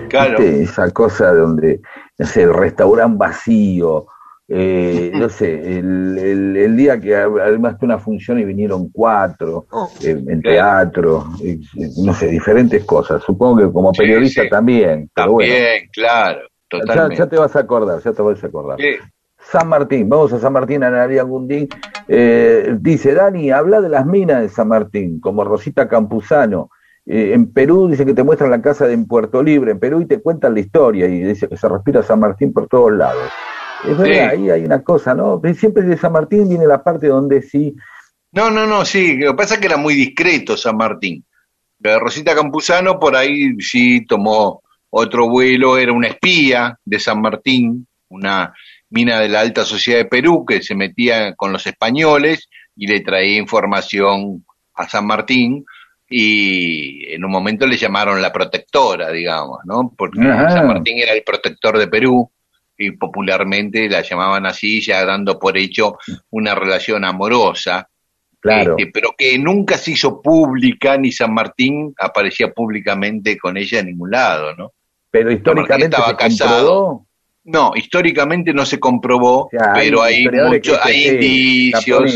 Claro. 0.08 0.38
Esa 0.38 0.90
cosa 0.90 1.34
donde, 1.34 1.82
no 2.18 2.26
sé, 2.26 2.44
el 2.44 2.54
restaurante 2.54 3.18
vacío, 3.18 4.06
eh, 4.48 5.12
no 5.14 5.28
sé, 5.28 5.78
el, 5.78 6.56
el, 6.56 6.76
día 6.78 6.98
que 6.98 7.14
además 7.14 7.78
de 7.78 7.84
una 7.84 7.98
función 7.98 8.38
y 8.38 8.44
vinieron 8.44 8.88
cuatro 8.90 9.66
oh. 9.70 9.90
eh, 10.02 10.18
en 10.26 10.40
teatro, 10.40 11.26
no 11.98 12.14
sé, 12.14 12.28
diferentes 12.28 12.82
cosas. 12.84 13.22
Supongo 13.22 13.58
que 13.58 13.70
como 13.70 13.92
periodista 13.92 14.48
también. 14.48 15.10
también, 15.14 15.88
claro. 15.92 16.40
Totalmente. 16.68 17.16
Ya, 17.16 17.28
te 17.28 17.36
vas 17.36 17.54
a 17.54 17.60
acordar, 17.60 18.02
ya 18.02 18.12
te 18.12 18.22
vas 18.22 18.42
a 18.42 18.46
acordar. 18.46 18.78
San 19.52 19.68
Martín, 19.68 20.08
vamos 20.08 20.32
a 20.32 20.38
San 20.38 20.54
Martín, 20.54 20.82
Analia 20.82 21.24
Gundín, 21.24 21.68
eh, 22.08 22.74
dice, 22.80 23.12
Dani, 23.12 23.50
habla 23.50 23.82
de 23.82 23.90
las 23.90 24.06
minas 24.06 24.40
de 24.40 24.48
San 24.48 24.68
Martín, 24.68 25.20
como 25.20 25.44
Rosita 25.44 25.86
Campuzano. 25.86 26.70
Eh, 27.04 27.32
en 27.34 27.52
Perú 27.52 27.86
dice 27.86 28.06
que 28.06 28.14
te 28.14 28.22
muestran 28.22 28.50
la 28.50 28.62
casa 28.62 28.86
de 28.86 28.94
en 28.94 29.06
Puerto 29.06 29.42
Libre, 29.42 29.72
en 29.72 29.78
Perú 29.78 30.00
y 30.00 30.06
te 30.06 30.22
cuentan 30.22 30.54
la 30.54 30.60
historia 30.60 31.06
y 31.06 31.20
dice 31.20 31.50
que 31.50 31.58
se 31.58 31.68
respira 31.68 32.02
San 32.02 32.20
Martín 32.20 32.50
por 32.50 32.66
todos 32.66 32.92
lados. 32.92 33.28
Es 33.86 33.98
verdad, 33.98 34.30
ahí 34.30 34.48
hay 34.48 34.64
una 34.64 34.82
cosa, 34.82 35.12
¿no? 35.12 35.38
Siempre 35.54 35.82
de 35.82 35.98
San 35.98 36.12
Martín 36.12 36.48
viene 36.48 36.66
la 36.66 36.82
parte 36.82 37.08
donde 37.08 37.42
sí. 37.42 37.76
No, 38.30 38.50
no, 38.50 38.66
no, 38.66 38.86
sí, 38.86 39.18
lo 39.18 39.32
que 39.32 39.36
pasa 39.36 39.54
es 39.54 39.60
que 39.60 39.66
era 39.66 39.76
muy 39.76 39.94
discreto 39.94 40.56
San 40.56 40.78
Martín. 40.78 41.26
Rosita 41.78 42.34
Campuzano 42.34 42.98
por 42.98 43.16
ahí 43.16 43.54
sí 43.60 44.06
tomó 44.06 44.62
otro 44.88 45.28
vuelo, 45.28 45.76
era 45.76 45.92
una 45.92 46.08
espía 46.08 46.78
de 46.82 46.98
San 46.98 47.20
Martín, 47.20 47.86
una 48.08 48.54
mina 48.92 49.18
de 49.20 49.28
la 49.28 49.40
alta 49.40 49.64
sociedad 49.64 49.98
de 49.98 50.04
Perú 50.04 50.44
que 50.46 50.62
se 50.62 50.74
metía 50.74 51.34
con 51.34 51.52
los 51.52 51.66
españoles 51.66 52.48
y 52.76 52.86
le 52.86 53.00
traía 53.00 53.38
información 53.38 54.44
a 54.74 54.88
San 54.88 55.06
Martín 55.06 55.64
y 56.08 57.12
en 57.12 57.24
un 57.24 57.30
momento 57.30 57.66
le 57.66 57.76
llamaron 57.76 58.20
la 58.20 58.32
protectora, 58.32 59.10
digamos, 59.10 59.60
¿no? 59.64 59.92
Porque 59.96 60.20
San 60.20 60.66
Martín 60.66 60.98
era 60.98 61.12
el 61.12 61.22
protector 61.22 61.78
de 61.78 61.88
Perú 61.88 62.30
y 62.76 62.90
popularmente 62.92 63.88
la 63.88 64.02
llamaban 64.02 64.44
así, 64.44 64.82
ya 64.82 65.04
dando 65.04 65.38
por 65.38 65.56
hecho 65.56 65.98
una 66.30 66.54
relación 66.54 67.04
amorosa. 67.04 67.88
Claro. 68.40 68.76
Este, 68.76 68.90
pero 68.92 69.14
que 69.16 69.38
nunca 69.38 69.78
se 69.78 69.92
hizo 69.92 70.20
pública, 70.20 70.98
ni 70.98 71.12
San 71.12 71.32
Martín 71.32 71.94
aparecía 71.98 72.52
públicamente 72.52 73.38
con 73.38 73.56
ella 73.56 73.78
en 73.78 73.86
ningún 73.86 74.10
lado, 74.10 74.54
¿no? 74.54 74.72
Pero 75.10 75.30
históricamente 75.30 75.96
estaba 75.96 76.16
casado. 76.16 77.06
No, 77.44 77.72
históricamente 77.74 78.52
no 78.52 78.64
se 78.64 78.78
comprobó, 78.78 79.48
pero 79.74 80.02
hay, 80.02 80.28
mucho, 80.28 80.76
hay 80.82 81.08
indicios. 81.08 82.12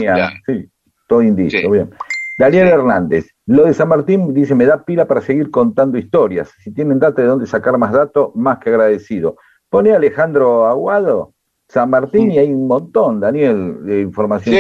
Sí, 0.47 0.69
todo 1.09 1.23
indicio, 1.23 1.71
bien. 1.71 1.91
Daniel 2.39 2.69
Hernández, 2.69 3.29
lo 3.47 3.65
de 3.65 3.75
San 3.75 3.89
Martín 3.89 4.35
dice, 4.35 4.55
me 4.55 4.67
da 4.67 4.85
pila 4.85 5.07
para 5.07 5.23
seguir 5.23 5.51
contando 5.51 5.97
historias. 5.97 6.53
Si 6.63 6.73
tienen 6.73 6.99
datos 6.99 7.17
de 7.17 7.25
dónde 7.25 7.47
sacar 7.47 7.79
más 7.79 7.93
datos, 7.93 8.35
más 8.35 8.59
que 8.59 8.69
agradecido. 8.71 9.37
Pone 9.71 9.93
Alejandro 9.93 10.67
Aguado, 10.67 11.33
San 11.69 11.91
Martín, 11.91 12.31
y 12.31 12.39
hay 12.39 12.53
un 12.53 12.69
montón, 12.69 13.21
Daniel, 13.21 13.85
de 13.85 14.03
información. 14.03 14.55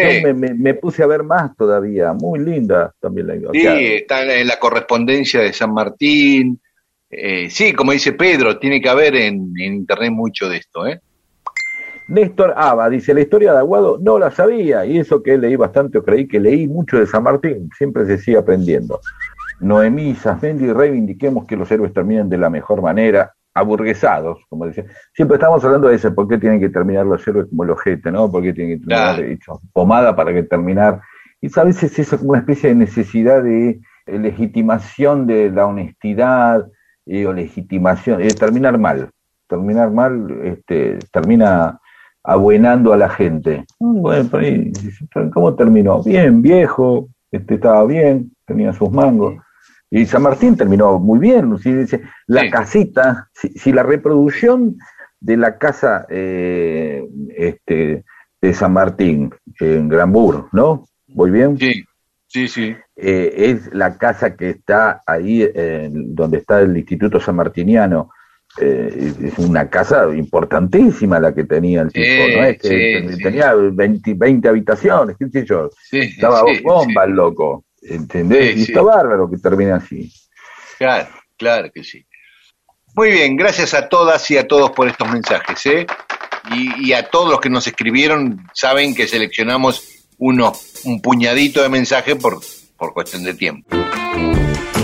me, 0.59 0.75
puse 0.75 1.03
a 1.03 1.07
ver 1.07 1.23
más 1.23 1.55
todavía, 1.55 2.13
muy 2.15 2.41
linda 2.41 2.93
también 2.99 3.27
la 3.27 3.53
Sí, 3.53 3.67
está 3.67 4.23
en 4.23 4.49
la 4.49 4.59
correspondencia 4.59 5.41
de 5.41 5.53
San 5.53 5.73
Martín, 5.73 6.61
eh, 7.11 7.49
sí, 7.51 7.73
como 7.73 7.93
dice 7.93 8.13
Pedro, 8.13 8.59
tiene 8.59 8.81
que 8.81 8.89
haber 8.89 9.15
en, 9.17 9.53
internet 9.57 10.11
mucho 10.11 10.49
de 10.49 10.59
esto, 10.59 10.87
¿eh? 10.87 11.01
Néstor 12.09 12.55
Aba 12.57 12.89
dice, 12.89 13.13
la 13.15 13.21
historia 13.21 13.53
de 13.53 13.59
Aguado 13.59 13.99
no 14.01 14.19
la 14.19 14.31
sabía, 14.31 14.87
y 14.87 14.99
eso 14.99 15.23
que 15.23 15.39
leí 15.39 15.57
bastante, 15.57 15.99
o 15.99 16.05
creí 16.05 16.29
que 16.29 16.39
leí 16.39 16.69
mucho 16.69 16.99
de 16.99 17.07
San 17.07 17.25
Martín, 17.25 17.69
siempre 17.77 18.07
se 18.07 18.19
sigue 18.19 18.39
aprendiendo. 18.39 19.01
Noemí 19.61 20.15
Safendi, 20.15 20.73
reivindiquemos 20.73 21.47
que 21.47 21.57
los 21.57 21.71
héroes 21.71 21.93
terminen 21.93 22.29
de 22.29 22.39
la 22.39 22.51
mejor 22.51 22.81
manera, 22.81 23.33
aburguesados, 23.55 24.39
como 24.49 24.67
decía. 24.67 24.85
Siempre 25.15 25.37
estamos 25.37 25.65
hablando 25.65 25.89
de 25.89 25.97
eso, 25.97 26.15
¿por 26.15 26.29
qué 26.29 26.39
tienen 26.39 26.61
que 26.61 26.69
terminar 26.69 27.07
los 27.07 27.27
héroes 27.27 27.47
como 27.49 27.65
el 27.65 27.71
ojete, 27.71 28.13
no? 28.13 28.31
¿Por 28.31 28.43
qué 28.43 28.53
tienen 28.53 28.79
que 28.79 28.87
terminar 28.87 29.39
pomada 29.73 30.15
para 30.15 30.33
que 30.33 30.43
terminar? 30.43 31.01
Y 31.41 31.49
a 31.59 31.65
veces 31.65 31.99
eso 31.99 32.19
como 32.19 32.31
una 32.31 32.41
especie 32.41 32.69
de 32.69 32.75
necesidad 32.75 33.43
de 33.43 33.81
legitimación 34.07 35.27
de 35.27 35.51
la 35.51 35.67
honestidad, 35.67 36.67
o 37.07 37.33
legitimación, 37.33 38.21
es 38.21 38.35
terminar 38.35 38.79
mal, 38.79 39.11
terminar 39.49 39.91
mal, 39.91 40.41
este, 40.43 40.99
termina 41.13 41.81
abuenando 42.23 42.93
a 42.93 42.97
la 42.97 43.09
gente. 43.09 43.65
Mm, 43.79 44.01
bueno, 44.01 44.31
¿cómo 45.33 45.55
terminó? 45.55 46.03
Bien, 46.03 46.43
viejo, 46.43 47.09
este, 47.31 47.55
estaba 47.55 47.85
bien, 47.85 48.33
tenía 48.45 48.73
sus 48.73 48.91
mangos. 48.91 49.37
Y 49.89 50.05
San 50.05 50.23
Martín 50.23 50.57
terminó 50.57 50.99
muy 50.99 51.21
bien, 51.21 51.57
si 51.59 51.73
dice, 51.73 52.03
la 52.27 52.51
casita, 52.51 53.29
si, 53.33 53.73
la 53.73 53.85
reproducción 53.85 54.77
de 55.21 55.37
la 55.37 55.59
casa 55.59 56.07
eh, 56.11 57.07
este, 57.37 58.05
de 58.41 58.53
San 58.53 58.73
Martín, 58.73 59.31
en 59.61 59.89
Granbur, 59.89 60.49
¿no? 60.53 60.87
¿Voy 61.07 61.31
bien? 61.31 61.57
Sí, 61.57 61.85
sí, 62.27 62.49
sí. 62.49 62.77
Eh, 62.97 63.33
es 63.37 63.73
la 63.73 63.97
casa 63.97 64.37
que 64.37 64.51
está 64.51 65.03
ahí 65.07 65.49
donde 65.91 66.39
está 66.39 66.61
el 66.61 66.77
Instituto 66.77 67.21
San 67.21 67.37
Martiniano. 67.37 68.11
Eh, 68.59 69.13
es 69.23 69.39
una 69.39 69.69
casa 69.69 70.09
importantísima 70.17 71.21
la 71.21 71.35
que 71.35 71.45
tenía 71.45 71.83
el 71.83 71.93
tipo, 71.93 72.39
¿no? 72.39 72.45
Es 72.45 72.59
que 72.59 73.19
tenía 73.23 73.53
20, 73.55 74.49
habitaciones, 74.49 75.17
qué 75.19 75.29
sé 75.29 75.45
yo. 75.45 75.69
Estaba 75.93 76.43
bomba 76.63 77.05
el 77.05 77.13
loco, 77.13 77.67
¿entendés? 77.83 78.57
y 78.57 78.63
está 78.63 78.81
bárbaro 78.81 79.31
que 79.31 79.37
termine 79.37 79.73
así. 79.73 80.11
Claro, 80.79 81.09
claro 81.37 81.71
que 81.71 81.85
sí. 81.85 82.07
Muy 82.95 83.11
bien, 83.11 83.37
gracias 83.37 83.75
a 83.75 83.91
todas 83.91 84.31
y 84.31 84.39
a 84.39 84.49
todos 84.49 84.71
por 84.71 84.89
estos 84.89 85.11
mensajes, 85.11 85.67
¿eh? 85.67 85.87
Y, 86.51 86.93
a 86.93 87.11
todos 87.11 87.29
los 87.29 87.41
que 87.41 87.51
nos 87.51 87.67
escribieron, 87.67 88.47
saben 88.55 88.95
que 88.95 89.07
seleccionamos 89.07 89.96
uno, 90.19 90.53
un 90.85 91.01
puñadito 91.01 91.63
de 91.63 91.69
mensajes 91.69 92.17
por, 92.17 92.41
por 92.77 92.93
cuestión 92.93 93.25
de 93.25 93.35
tiempo. 93.35 93.77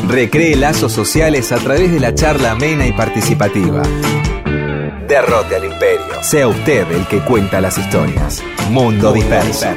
Recree 0.09 0.57
lazos 0.57 0.93
sociales 0.93 1.53
a 1.53 1.59
través 1.59 1.91
de 1.93 2.01
la 2.01 2.15
charla 2.15 2.53
amena 2.53 2.87
y 2.87 2.93
participativa. 2.93 3.83
Derrote 5.09 5.57
al 5.57 5.65
imperio. 5.65 6.23
Sea 6.23 6.49
usted 6.49 6.91
el 6.91 7.07
que 7.07 7.21
cuenta 7.21 7.61
las 7.61 7.79
historias. 7.79 8.43
Mundo, 8.71 9.13
disperso. 9.13 9.69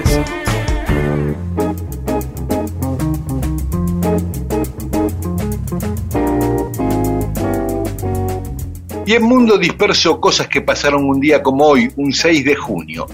Y 9.08 9.14
en 9.14 9.22
Mundo 9.22 9.60
Disperso, 9.60 10.20
cosas 10.20 10.48
que 10.48 10.62
pasaron 10.62 11.06
un 11.06 11.20
día 11.20 11.44
como 11.44 11.66
hoy, 11.66 11.92
un 11.96 12.12
6 12.12 12.44
de 12.44 12.56
junio. 12.56 13.06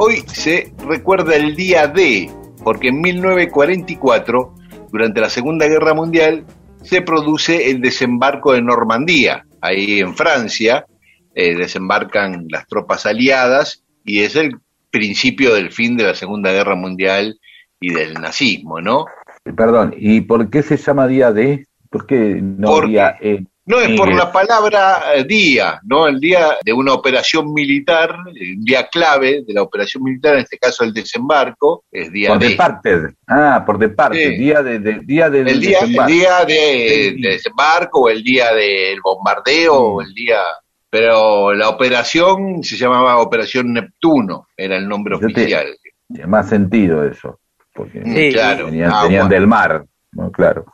Hoy 0.00 0.22
se 0.28 0.72
recuerda 0.86 1.34
el 1.34 1.56
día 1.56 1.88
D, 1.88 2.30
porque 2.62 2.88
en 2.88 3.00
1944, 3.00 4.54
durante 4.92 5.20
la 5.20 5.28
Segunda 5.28 5.66
Guerra 5.66 5.92
Mundial, 5.92 6.46
se 6.82 7.02
produce 7.02 7.68
el 7.68 7.80
desembarco 7.80 8.52
de 8.52 8.62
Normandía, 8.62 9.44
ahí 9.60 9.98
en 9.98 10.14
Francia, 10.14 10.86
eh, 11.34 11.56
desembarcan 11.56 12.46
las 12.48 12.68
tropas 12.68 13.06
aliadas 13.06 13.82
y 14.04 14.20
es 14.20 14.36
el 14.36 14.60
principio 14.92 15.52
del 15.52 15.72
fin 15.72 15.96
de 15.96 16.04
la 16.04 16.14
Segunda 16.14 16.52
Guerra 16.52 16.76
Mundial 16.76 17.36
y 17.80 17.92
del 17.92 18.14
nazismo, 18.14 18.80
¿no? 18.80 19.06
Perdón, 19.56 19.94
¿y 19.98 20.20
por 20.20 20.48
qué 20.48 20.62
se 20.62 20.76
llama 20.76 21.08
Día 21.08 21.32
D? 21.32 21.66
¿Por 21.90 22.06
qué 22.06 22.40
no 22.40 22.76
había 22.76 23.16
no 23.68 23.80
es 23.80 23.96
por 23.98 24.12
la 24.12 24.32
palabra 24.32 25.14
eh, 25.14 25.24
día, 25.24 25.78
¿no? 25.84 26.08
El 26.08 26.18
día 26.18 26.56
de 26.64 26.72
una 26.72 26.94
operación 26.94 27.52
militar, 27.52 28.16
el 28.34 28.64
día 28.64 28.88
clave 28.88 29.42
de 29.46 29.52
la 29.52 29.62
operación 29.62 30.02
militar, 30.04 30.34
en 30.36 30.40
este 30.40 30.58
caso 30.58 30.84
el 30.84 30.94
desembarco, 30.94 31.84
es 31.92 32.10
día 32.10 32.30
por 32.30 32.38
de. 32.38 32.50
parte. 32.52 33.14
Ah, 33.26 33.62
por 33.66 33.78
de 33.78 33.90
parte, 33.90 34.30
día 34.30 34.62
de, 34.62 34.78
día 35.04 35.28
de 35.28 35.40
el 35.40 35.60
día, 35.60 35.80
desembarco. 35.80 36.10
El 36.10 36.18
día 36.18 36.44
de, 36.46 37.16
desembarco, 37.20 38.00
o 38.00 38.08
el 38.08 38.22
día 38.22 38.54
del 38.54 39.00
bombardeo, 39.02 39.74
o 39.74 40.02
el 40.02 40.14
día 40.14 40.38
pero 40.90 41.52
la 41.52 41.68
operación 41.68 42.62
se 42.64 42.78
llamaba 42.78 43.18
Operación 43.18 43.74
Neptuno, 43.74 44.48
era 44.56 44.78
el 44.78 44.88
nombre 44.88 45.16
oficial. 45.16 45.66
Tiene 46.08 46.26
más 46.26 46.48
sentido 46.48 47.04
eso, 47.04 47.38
porque 47.74 48.00
claro, 48.32 48.70
venían, 48.70 49.28
del 49.28 49.46
mar, 49.46 49.84
¿no? 50.12 50.32
claro. 50.32 50.64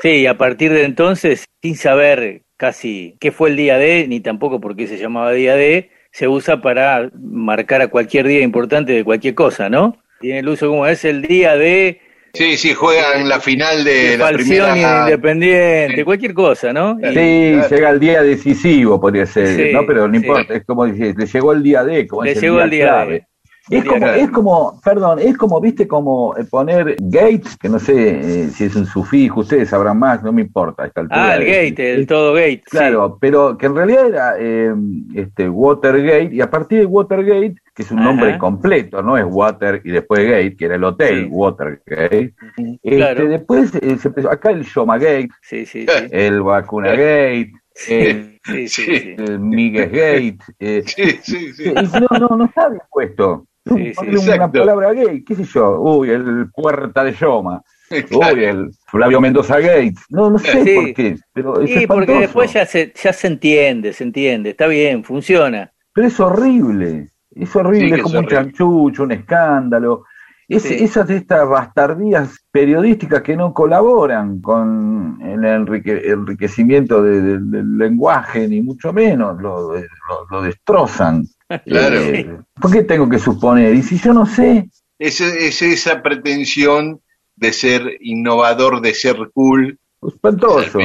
Sí, 0.00 0.20
y 0.20 0.26
a 0.26 0.38
partir 0.38 0.72
de 0.72 0.84
entonces, 0.84 1.44
sin 1.60 1.76
saber 1.76 2.43
casi 2.56 3.16
qué 3.20 3.32
fue 3.32 3.50
el 3.50 3.56
día 3.56 3.78
D, 3.78 4.06
ni 4.08 4.20
tampoco 4.20 4.60
por 4.60 4.76
qué 4.76 4.86
se 4.86 4.98
llamaba 4.98 5.32
día 5.32 5.54
D, 5.54 5.90
se 6.10 6.28
usa 6.28 6.60
para 6.60 7.10
marcar 7.20 7.82
a 7.82 7.88
cualquier 7.88 8.26
día 8.26 8.42
importante 8.42 8.92
de 8.92 9.04
cualquier 9.04 9.34
cosa, 9.34 9.68
¿no? 9.68 9.96
Tiene 10.20 10.40
el 10.40 10.48
uso 10.48 10.68
como 10.68 10.86
es 10.86 11.04
el 11.04 11.22
día 11.22 11.56
de... 11.56 12.00
Sí, 12.32 12.56
sí, 12.56 12.72
juegan 12.72 13.28
la 13.28 13.40
final 13.40 13.84
de, 13.84 14.16
la 14.16 14.32
primera... 14.32 15.04
Independiente, 15.04 16.04
cualquier 16.04 16.34
cosa, 16.34 16.72
¿no? 16.72 16.98
Sí, 17.00 17.14
llega 17.14 17.90
el 17.90 18.00
día 18.00 18.22
decisivo, 18.22 19.00
podría 19.00 19.26
ser, 19.26 19.72
¿no? 19.72 19.86
Pero 19.86 20.08
no 20.08 20.16
importa, 20.16 20.54
es 20.54 20.64
como 20.64 20.86
dice, 20.86 21.14
le 21.16 21.26
llegó 21.26 21.52
el 21.52 21.62
día 21.62 21.84
D, 21.84 22.06
como 22.06 22.24
le 22.24 22.34
llegó 22.34 22.60
el 22.60 22.70
día, 22.70 23.04
D. 23.04 23.26
Es 23.70 23.84
como, 23.84 24.06
es 24.06 24.30
como, 24.30 24.80
perdón, 24.84 25.18
es 25.20 25.38
como, 25.38 25.58
viste, 25.58 25.88
como 25.88 26.36
eh, 26.36 26.44
poner 26.44 26.96
gate, 27.00 27.44
que 27.58 27.70
no 27.70 27.78
sé 27.78 28.44
eh, 28.44 28.48
si 28.48 28.64
es 28.64 28.76
un 28.76 28.84
sufijo, 28.84 29.40
ustedes 29.40 29.70
sabrán 29.70 29.98
más, 29.98 30.22
no 30.22 30.32
me 30.34 30.42
importa. 30.42 30.90
ah, 31.10 31.36
el 31.36 31.46
gate, 31.46 31.94
el 31.94 32.06
todo 32.06 32.34
gate. 32.34 32.62
Claro, 32.64 33.16
pero 33.18 33.56
que 33.56 33.66
en 33.66 33.74
realidad 33.74 34.06
era 34.06 34.34
eh, 34.38 34.74
este 35.14 35.48
Watergate, 35.48 36.34
y 36.34 36.42
a 36.42 36.50
partir 36.50 36.80
de 36.80 36.86
Watergate, 36.86 37.54
que 37.74 37.82
es 37.82 37.90
un 37.90 38.04
nombre 38.04 38.36
completo, 38.36 39.02
no 39.02 39.16
es 39.16 39.24
Water 39.26 39.80
y 39.82 39.90
después 39.90 40.24
Gate, 40.24 40.56
que 40.56 40.66
era 40.66 40.74
el 40.74 40.84
hotel, 40.84 41.28
Watergate. 41.30 42.34
Este, 42.82 43.28
Después 43.28 43.70
se 43.70 44.08
empezó, 44.08 44.30
acá 44.30 44.50
el 44.50 44.62
Shomagate, 44.62 45.30
sí, 45.40 45.64
sí, 45.64 45.86
el 46.10 46.42
Vacunagate. 46.42 47.52
El, 47.88 48.38
el 48.46 49.40
Miguel 49.40 49.90
Gate. 49.90 50.38
no, 52.00 52.18
no, 52.20 52.36
no 52.36 52.44
está 52.44 52.68
puesto. 52.88 53.46
Sí, 53.66 53.92
una 54.30 54.52
palabra 54.52 54.92
gay, 54.92 55.24
qué 55.24 55.34
sé 55.34 55.44
yo, 55.44 55.80
uy, 55.80 56.10
el 56.10 56.50
Puerta 56.50 57.02
de 57.02 57.12
Yoma, 57.12 57.62
uy, 57.90 58.44
el 58.44 58.70
Flavio 58.86 59.22
Mendoza 59.22 59.58
Gate, 59.58 59.94
no, 60.10 60.28
no 60.28 60.38
sé 60.38 60.74
por 60.74 60.92
qué, 60.92 61.16
pero 61.32 61.60
es 61.60 61.70
Sí, 61.70 61.86
porque 61.86 62.12
después 62.12 62.52
ya 62.52 62.66
se, 62.66 62.92
ya 63.02 63.12
se 63.14 63.26
entiende, 63.26 63.94
se 63.94 64.04
entiende, 64.04 64.50
está 64.50 64.66
bien, 64.66 65.02
funciona. 65.02 65.72
Pero 65.94 66.06
es 66.06 66.20
horrible, 66.20 67.08
es 67.30 67.56
horrible, 67.56 67.96
es 67.96 68.02
como 68.02 68.18
un 68.18 68.26
chanchucho, 68.26 69.04
un 69.04 69.12
escándalo, 69.12 70.04
es, 70.46 70.70
esas 70.70 71.08
de 71.08 71.16
estas 71.16 71.48
bastardías 71.48 72.44
periodísticas 72.50 73.22
que 73.22 73.34
no 73.34 73.54
colaboran 73.54 74.42
con 74.42 75.18
el 75.22 75.42
enriquecimiento 75.42 77.02
del 77.02 77.78
lenguaje, 77.78 78.46
ni 78.46 78.60
mucho 78.60 78.92
menos, 78.92 79.40
lo, 79.40 79.74
lo 80.30 80.42
destrozan. 80.42 81.24
Claro. 81.66 82.00
Eh, 82.00 82.38
¿Por 82.60 82.72
qué 82.72 82.82
tengo 82.82 83.08
que 83.08 83.18
suponer? 83.18 83.74
Y 83.74 83.82
si 83.82 83.98
yo 83.98 84.12
no 84.12 84.26
sé. 84.26 84.68
Es, 84.98 85.20
es 85.20 85.60
esa 85.60 86.02
pretensión 86.02 87.00
de 87.36 87.52
ser 87.52 87.98
innovador, 88.00 88.80
de 88.80 88.94
ser 88.94 89.16
cool. 89.32 89.78
Espantoso. 90.06 90.78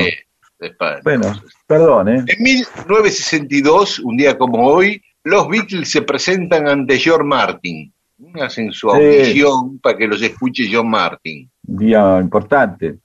Bueno, 1.04 1.42
perdón, 1.68 2.10
¿eh? 2.10 2.24
En 2.28 2.44
1962, 2.44 4.00
un 4.00 4.18
día 4.18 4.38
como 4.38 4.68
hoy, 4.68 5.02
los 5.24 5.48
Beatles 5.48 5.90
se 5.90 6.02
presentan 6.02 6.68
ante 6.68 6.98
George 6.98 7.24
Martin. 7.24 7.94
Hacen 8.42 8.74
su 8.74 8.90
audición 8.90 9.80
para 9.80 9.98
que 9.98 10.08
los 10.08 10.22
escuche 10.22 10.70
John 10.70 10.90
Martin. 10.90 11.50
Día 11.62 12.20
importante. 12.20 12.98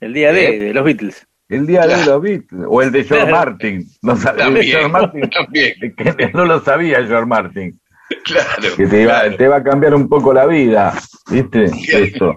El 0.00 0.12
día 0.12 0.32
de, 0.32 0.56
¿Eh? 0.56 0.58
de 0.58 0.74
los 0.74 0.84
Beatles. 0.84 1.26
El 1.50 1.66
día 1.66 1.84
de 1.84 2.06
los 2.06 2.22
Beatles, 2.22 2.64
o 2.68 2.80
el 2.80 2.92
de 2.92 3.02
George 3.02 3.28
Martin. 3.28 3.84
No 4.02 4.14
sabía, 4.14 4.62
George 4.62 4.88
Martin, 4.88 5.30
Que 6.16 6.30
no 6.32 6.44
lo 6.44 6.60
sabía 6.60 7.04
George 7.04 7.26
Martin. 7.26 7.80
Claro. 8.24 8.76
Que 8.76 8.86
te, 8.86 9.02
Iba, 9.02 9.36
te 9.36 9.48
va 9.48 9.56
a 9.56 9.62
cambiar 9.62 9.94
un 9.94 10.08
poco 10.08 10.32
la 10.32 10.46
vida, 10.46 10.94
¿viste? 11.28 11.64
Esto. 11.64 12.36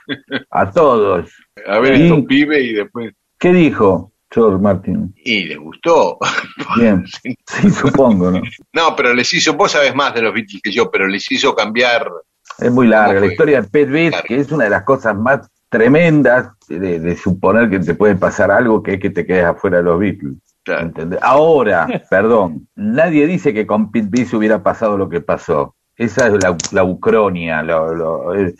A 0.50 0.70
todos. 0.70 1.30
A 1.66 1.78
ver, 1.78 1.92
estos 1.92 2.24
pibes 2.24 2.64
y 2.64 2.72
después. 2.72 3.12
¿Qué 3.38 3.52
dijo 3.52 4.12
George 4.30 4.62
Martin? 4.62 5.14
Y 5.14 5.44
le 5.44 5.56
gustó. 5.56 6.18
Bien. 6.78 7.04
Sí, 7.06 7.70
supongo, 7.70 8.30
¿no? 8.30 8.40
No, 8.72 8.96
pero 8.96 9.12
les 9.12 9.30
hizo, 9.34 9.52
vos 9.52 9.72
sabés 9.72 9.94
más 9.94 10.14
de 10.14 10.22
los 10.22 10.32
Beatles 10.32 10.62
que 10.62 10.72
yo, 10.72 10.90
pero 10.90 11.06
les 11.06 11.30
hizo 11.30 11.54
cambiar. 11.54 12.10
Es 12.58 12.70
muy 12.70 12.86
larga 12.86 13.20
la 13.20 13.26
historia 13.26 13.60
de 13.60 13.68
Pet 13.68 13.90
Beat, 13.90 14.24
que 14.24 14.36
es 14.36 14.50
una 14.50 14.64
de 14.64 14.70
las 14.70 14.84
cosas 14.84 15.14
más 15.16 15.50
tremendas 15.74 16.52
de, 16.68 17.16
suponer 17.16 17.68
que 17.68 17.80
te 17.80 17.94
puede 17.94 18.14
pasar 18.14 18.52
algo 18.52 18.80
que 18.80 18.94
es 18.94 19.00
que 19.00 19.10
te 19.10 19.26
quedes 19.26 19.44
afuera 19.44 19.78
de 19.78 19.82
los 19.82 19.98
Beatles. 19.98 20.36
Ahora, 21.20 21.88
perdón, 22.10 22.68
nadie 22.76 23.26
dice 23.26 23.52
que 23.52 23.66
con 23.66 23.90
Pete 23.90 24.24
hubiera 24.36 24.62
pasado 24.62 24.96
lo 24.96 25.08
que 25.08 25.20
pasó. 25.20 25.74
Esa 25.96 26.28
es 26.28 26.34
la, 26.44 26.56
la 26.70 26.84
ucronia, 26.84 27.64
lo, 27.64 28.34
eh, 28.36 28.54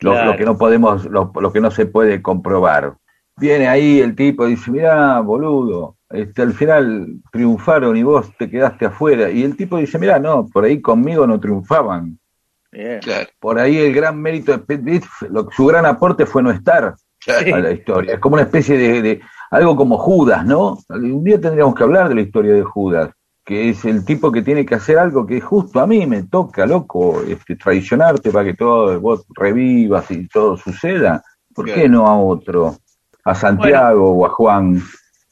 lo, 0.00 0.36
que 0.36 0.44
no 0.44 0.58
podemos, 0.58 1.06
lo, 1.06 1.32
que 1.50 1.60
no 1.62 1.70
se 1.70 1.86
puede 1.86 2.20
comprobar. 2.20 2.94
Viene 3.38 3.66
ahí 3.66 4.00
el 4.00 4.14
tipo 4.14 4.46
y 4.46 4.50
dice, 4.50 4.70
mira, 4.70 5.18
boludo, 5.20 5.96
este, 6.10 6.42
al 6.42 6.52
final 6.52 7.06
triunfaron 7.32 7.96
y 7.96 8.02
vos 8.02 8.30
te 8.38 8.50
quedaste 8.50 8.84
afuera. 8.84 9.30
Y 9.30 9.44
el 9.44 9.56
tipo 9.56 9.78
dice, 9.78 9.98
mira, 9.98 10.18
no, 10.18 10.46
por 10.46 10.64
ahí 10.64 10.82
conmigo 10.82 11.26
no 11.26 11.40
triunfaban. 11.40 12.19
Por 13.40 13.58
ahí 13.58 13.78
el 13.78 13.92
gran 13.92 14.20
mérito 14.20 14.52
de 14.52 14.58
Pete 14.58 15.00
su 15.50 15.66
gran 15.66 15.86
aporte 15.86 16.26
fue 16.26 16.42
no 16.42 16.50
estar 16.50 16.94
a 17.26 17.58
la 17.58 17.72
historia. 17.72 18.14
Es 18.14 18.20
como 18.20 18.34
una 18.34 18.44
especie 18.44 18.76
de, 18.76 19.20
algo 19.50 19.76
como 19.76 19.98
Judas, 19.98 20.44
¿no? 20.46 20.78
Un 20.88 21.24
día 21.24 21.40
tendríamos 21.40 21.74
que 21.74 21.82
hablar 21.82 22.08
de 22.08 22.14
la 22.14 22.20
historia 22.20 22.54
de 22.54 22.62
Judas, 22.62 23.10
que 23.44 23.70
es 23.70 23.84
el 23.84 24.04
tipo 24.04 24.30
que 24.30 24.42
tiene 24.42 24.64
que 24.64 24.76
hacer 24.76 24.98
algo 24.98 25.26
que 25.26 25.40
justo 25.40 25.80
a 25.80 25.86
mí 25.86 26.06
me 26.06 26.22
toca, 26.24 26.66
loco, 26.66 27.22
este, 27.26 27.56
traicionarte 27.56 28.30
para 28.30 28.44
que 28.44 28.54
todo 28.54 29.00
vos 29.00 29.24
revivas 29.34 30.10
y 30.10 30.28
todo 30.28 30.56
suceda. 30.56 31.22
¿Por 31.52 31.66
qué 31.66 31.88
no 31.88 32.06
a 32.06 32.16
otro? 32.16 32.76
A 33.24 33.34
Santiago 33.34 34.12
o 34.12 34.24
a 34.24 34.30
Juan. 34.30 34.80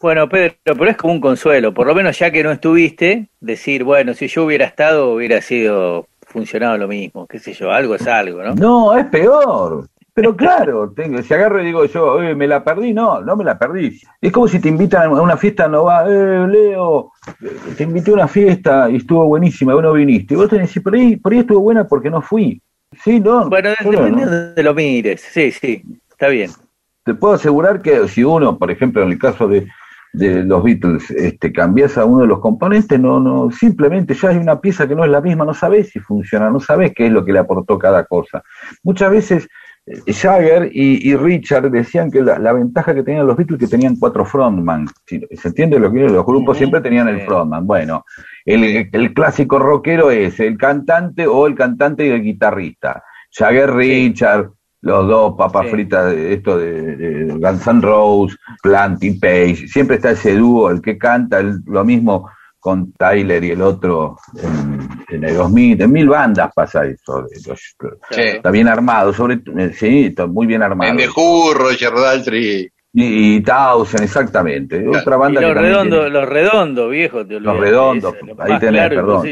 Bueno, 0.01 0.29
Pedro, 0.29 0.55
pero 0.65 0.91
es 0.91 0.97
como 0.97 1.13
un 1.13 1.21
consuelo, 1.21 1.75
por 1.75 1.87
lo 1.87 1.95
menos 1.95 2.17
ya 2.19 2.31
que 2.31 2.45
no 2.45 2.53
estuviste, 2.53 3.31
decir, 3.41 3.83
bueno, 3.83 4.15
si 4.15 4.29
yo 4.29 4.45
hubiera 4.45 4.65
estado 4.65 5.13
hubiera 5.13 5.41
sido 5.41 6.07
funcionado 6.29 6.77
lo 6.77 6.89
mismo, 6.89 7.27
qué 7.27 7.39
sé 7.39 7.53
yo, 7.55 7.73
algo 7.73 7.95
es 7.95 8.07
algo, 8.07 8.43
¿no? 8.43 8.55
No, 8.55 8.97
es 8.97 9.07
peor. 9.07 9.89
Pero 10.15 10.37
claro, 10.37 10.93
tengo, 10.97 11.23
si 11.23 11.33
agarro 11.33 11.63
y 11.63 11.67
digo 11.67 11.85
yo, 11.87 12.19
me 12.37 12.47
la 12.47 12.63
perdí, 12.63 12.93
no, 12.93 13.21
no 13.23 13.37
me 13.37 13.45
la 13.45 13.59
perdí. 13.59 14.01
Es 14.21 14.33
como 14.33 14.49
si 14.49 14.59
te 14.59 14.69
invitan 14.69 15.03
a 15.03 15.23
una 15.23 15.37
fiesta, 15.37 15.69
no 15.69 15.85
va, 15.85 16.05
eh, 16.09 16.47
Leo, 16.49 17.13
te 17.77 17.85
invité 17.85 18.11
a 18.11 18.15
una 18.15 18.29
fiesta 18.29 18.91
y 18.91 18.97
estuvo 18.97 19.27
buenísima, 19.27 19.75
vos 19.75 19.83
no 19.83 19.93
viniste. 19.93 20.35
Y 20.35 20.37
vos 20.37 20.49
tenés 20.49 20.73
que 20.73 20.81
por 20.81 20.95
ahí, 20.95 21.17
por 21.17 21.33
ahí 21.33 21.39
estuvo 21.41 21.61
buena 21.61 21.87
porque 21.87 22.11
no 22.11 22.21
fui. 22.21 22.61
Sí, 23.03 23.21
no. 23.21 23.49
Bueno, 23.49 23.71
depende 23.71 24.55
de 24.55 24.63
lo 24.63 24.75
mires, 24.75 25.21
sí, 25.21 25.51
sí, 25.53 25.83
está 26.11 26.29
bien. 26.29 26.51
Te 27.05 27.15
puedo 27.15 27.35
asegurar 27.35 27.81
que 27.81 28.07
si 28.09 28.25
uno, 28.25 28.59
por 28.59 28.71
ejemplo, 28.71 29.03
en 29.03 29.13
el 29.13 29.19
caso 29.19 29.49
de, 29.49 29.69
de 30.13 30.45
los 30.45 30.63
Beatles, 30.63 31.11
este, 31.11 31.53
cambias 31.53 31.99
a 31.99 32.05
uno 32.05 32.23
de 32.23 32.29
los 32.29 32.41
componentes, 32.41 32.99
no, 32.99 33.21
no, 33.21 33.51
simplemente 33.51 34.15
ya 34.15 34.31
hay 34.31 34.37
una 34.37 34.61
pieza 34.61 34.89
que 34.89 34.95
no 34.95 35.05
es 35.05 35.11
la 35.11 35.21
misma, 35.21 35.45
no 35.45 35.55
sabes 35.55 35.91
si 35.91 36.01
funciona, 36.01 36.51
no 36.51 36.61
sabes 36.61 36.93
qué 36.95 37.07
es 37.07 37.13
lo 37.13 37.25
que 37.25 37.33
le 37.33 37.39
aportó 37.39 37.79
cada 37.79 38.05
cosa. 38.05 38.43
Muchas 38.83 39.11
veces 39.11 39.49
eh, 39.87 40.13
Jagger 40.13 40.71
y, 40.73 41.17
Richard 41.17 41.71
decían 41.71 42.11
que 42.11 42.23
la, 42.23 42.53
ventaja 42.53 42.95
que 42.95 43.03
tenían 43.03 43.27
los 43.27 43.37
Beatles 43.37 43.59
que 43.59 43.67
tenían 43.67 43.97
cuatro 43.97 44.25
frontman. 44.25 44.87
¿Se 45.07 45.49
entiende 45.49 45.79
lo 45.79 45.93
que 45.93 46.01
los 46.01 46.27
grupos 46.27 46.59
siempre 46.59 46.81
tenían 46.81 47.09
el 47.09 47.23
frontman? 47.23 47.67
Bueno, 47.67 48.05
el, 48.45 48.89
el, 48.93 49.15
clásico 49.15 49.59
rockero 49.59 50.11
es 50.11 50.41
el 50.41 50.57
cantante 50.59 51.27
o 51.27 51.47
el 51.47 51.55
cantante 51.55 52.07
y 52.07 52.11
el 52.11 52.23
guitarrista. 52.23 53.03
Jagger, 53.31 53.75
Richard, 53.75 54.51
los 54.81 55.09
dos 55.09 55.35
papas 55.37 55.71
fritas 55.71 56.13
de 56.13 56.35
esto 56.35 56.57
de, 56.57 57.37
Guns 57.39 57.67
N' 57.67 57.81
Roses, 57.81 58.39
Plant 58.63 59.03
y 59.03 59.19
Page, 59.19 59.69
siempre 59.69 59.97
está 59.97 60.13
ese 60.13 60.37
dúo, 60.37 60.71
el 60.71 60.81
que 60.81 60.97
canta, 60.97 61.43
lo 61.43 61.85
mismo 61.85 62.31
con 62.61 62.93
Tyler 62.93 63.43
y 63.45 63.51
el 63.53 63.63
otro 63.63 64.17
en, 64.43 64.89
en 65.09 65.25
Aerosmith, 65.25 65.81
en 65.81 65.93
mil 65.93 66.09
bandas 66.09 66.51
pasa 66.55 66.85
eso, 66.85 67.27
está 68.11 68.51
bien 68.51 68.69
armado, 68.69 69.13
sobre 69.13 69.41
eh, 69.57 69.73
sí, 69.73 70.07
está 70.07 70.27
muy 70.27 70.47
bien 70.47 70.63
armado. 70.63 70.91
En 70.91 70.97
The 70.97 71.09
Who, 71.09 71.55
Roger 71.55 71.93
Daltrey. 71.95 72.69
Y, 72.93 73.37
y 73.37 73.37
exactamente. 73.37 74.89
Otra 74.89 75.17
banda 75.17 75.41
los 75.41 75.55
redondos, 75.55 76.11
los 76.11 76.29
redondos, 76.29 76.91
viejo. 76.91 77.23
los 77.23 77.57
redondos, 77.59 78.15
ahí 78.39 78.59
tenés, 78.59 78.89
perdón. 78.89 79.27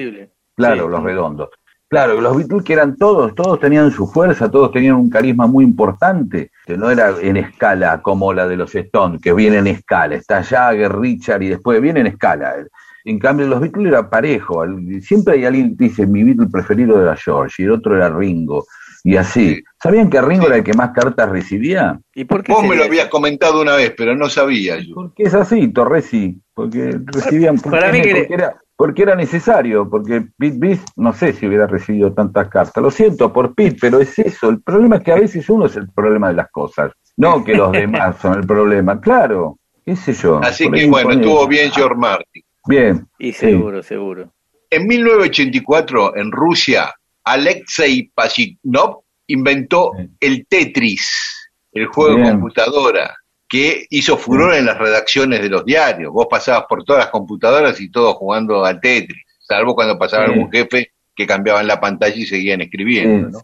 Claro, 0.54 0.88
los 0.88 1.02
redondos. 1.02 1.48
Claro, 1.88 2.20
los 2.20 2.36
Beatles 2.36 2.64
que 2.64 2.72
eran 2.72 2.96
todos, 2.96 3.34
todos 3.36 3.60
tenían 3.60 3.92
su 3.92 4.08
fuerza, 4.08 4.50
todos 4.50 4.72
tenían 4.72 4.96
un 4.96 5.08
carisma 5.08 5.46
muy 5.46 5.64
importante, 5.64 6.50
que 6.66 6.76
no 6.76 6.90
era 6.90 7.14
en 7.20 7.36
escala 7.36 8.02
como 8.02 8.32
la 8.32 8.48
de 8.48 8.56
los 8.56 8.74
Stones, 8.74 9.20
que 9.20 9.32
viene 9.32 9.58
en 9.58 9.68
escala, 9.68 10.16
está 10.16 10.42
Jagger, 10.42 10.98
Richard 10.98 11.42
y 11.42 11.48
después 11.50 11.80
viene 11.80 12.00
en 12.00 12.08
escala. 12.08 12.56
En 13.04 13.20
cambio, 13.20 13.46
los 13.46 13.60
Beatles 13.60 13.86
era 13.86 14.10
parejo, 14.10 14.64
siempre 15.00 15.34
hay 15.34 15.44
alguien 15.44 15.76
que 15.76 15.84
dice 15.84 16.08
mi 16.08 16.24
Beatle 16.24 16.48
preferido 16.48 17.00
era 17.00 17.14
George 17.14 17.62
y 17.62 17.66
el 17.66 17.70
otro 17.70 17.96
era 17.96 18.08
Ringo, 18.08 18.64
y 19.04 19.16
así. 19.16 19.62
¿Sabían 19.80 20.10
que 20.10 20.20
Ringo 20.20 20.48
era 20.48 20.56
el 20.56 20.64
que 20.64 20.74
más 20.74 20.90
cartas 20.90 21.28
recibía? 21.28 22.00
¿Y 22.12 22.24
por 22.24 22.42
qué 22.42 22.52
Vos 22.52 22.64
me 22.66 22.74
lo 22.74 22.82
habías 22.82 23.06
comentado 23.06 23.62
una 23.62 23.76
vez, 23.76 23.94
pero 23.96 24.16
no 24.16 24.28
sabía 24.28 24.78
yo. 24.78 24.96
Porque 24.96 25.22
es 25.22 25.34
así, 25.34 25.68
Torresi, 25.68 26.40
porque 26.52 26.98
recibían... 27.06 27.60
Para 27.60 27.92
mí 27.92 28.02
que... 28.02 28.26
era, 28.28 28.60
porque 28.76 29.02
era 29.02 29.14
necesario, 29.14 29.88
porque 29.88 30.26
Pete 30.36 30.58
Beast 30.58 30.88
no 30.96 31.12
sé 31.14 31.32
si 31.32 31.46
hubiera 31.46 31.66
recibido 31.66 32.12
tantas 32.12 32.48
cartas. 32.48 32.82
Lo 32.82 32.90
siento 32.90 33.32
por 33.32 33.54
Pete, 33.54 33.78
pero 33.80 34.00
es 34.00 34.18
eso. 34.18 34.50
El 34.50 34.60
problema 34.62 34.96
es 34.96 35.02
que 35.02 35.12
a 35.12 35.16
veces 35.16 35.48
uno 35.48 35.66
es 35.66 35.76
el 35.76 35.90
problema 35.90 36.28
de 36.28 36.34
las 36.34 36.50
cosas, 36.50 36.92
no 37.16 37.42
que 37.42 37.54
los 37.54 37.72
demás 37.72 38.16
son 38.20 38.34
el 38.34 38.46
problema. 38.46 39.00
Claro, 39.00 39.58
qué 39.84 39.96
sé 39.96 40.12
yo. 40.12 40.40
Así 40.42 40.70
que 40.70 40.86
bueno, 40.86 41.12
estuvo 41.12 41.46
bien 41.48 41.70
George 41.70 41.96
Martin. 41.96 42.42
Bien. 42.68 43.06
Y 43.18 43.32
seguro, 43.32 43.82
seguro. 43.82 44.32
En 44.68 44.86
1984, 44.86 46.16
en 46.16 46.32
Rusia, 46.32 46.92
Alexei 47.24 48.10
Pashiknov 48.14 49.02
inventó 49.28 49.92
el 50.20 50.46
Tetris, 50.46 51.50
el 51.72 51.86
juego 51.86 52.16
de 52.16 52.30
computadora 52.30 53.16
que 53.48 53.86
hizo 53.90 54.16
furor 54.16 54.54
en 54.54 54.66
las 54.66 54.78
redacciones 54.78 55.40
de 55.40 55.48
los 55.48 55.64
diarios. 55.64 56.12
Vos 56.12 56.26
pasabas 56.28 56.64
por 56.68 56.84
todas 56.84 57.04
las 57.04 57.10
computadoras 57.10 57.80
y 57.80 57.90
todos 57.90 58.14
jugando 58.14 58.64
al 58.64 58.80
Tetris, 58.80 59.22
salvo 59.40 59.74
cuando 59.74 59.98
pasaba 59.98 60.24
algún 60.24 60.50
jefe 60.50 60.90
que 61.14 61.26
cambiaban 61.26 61.66
la 61.66 61.80
pantalla 61.80 62.16
y 62.16 62.26
seguían 62.26 62.60
escribiendo. 62.60 63.40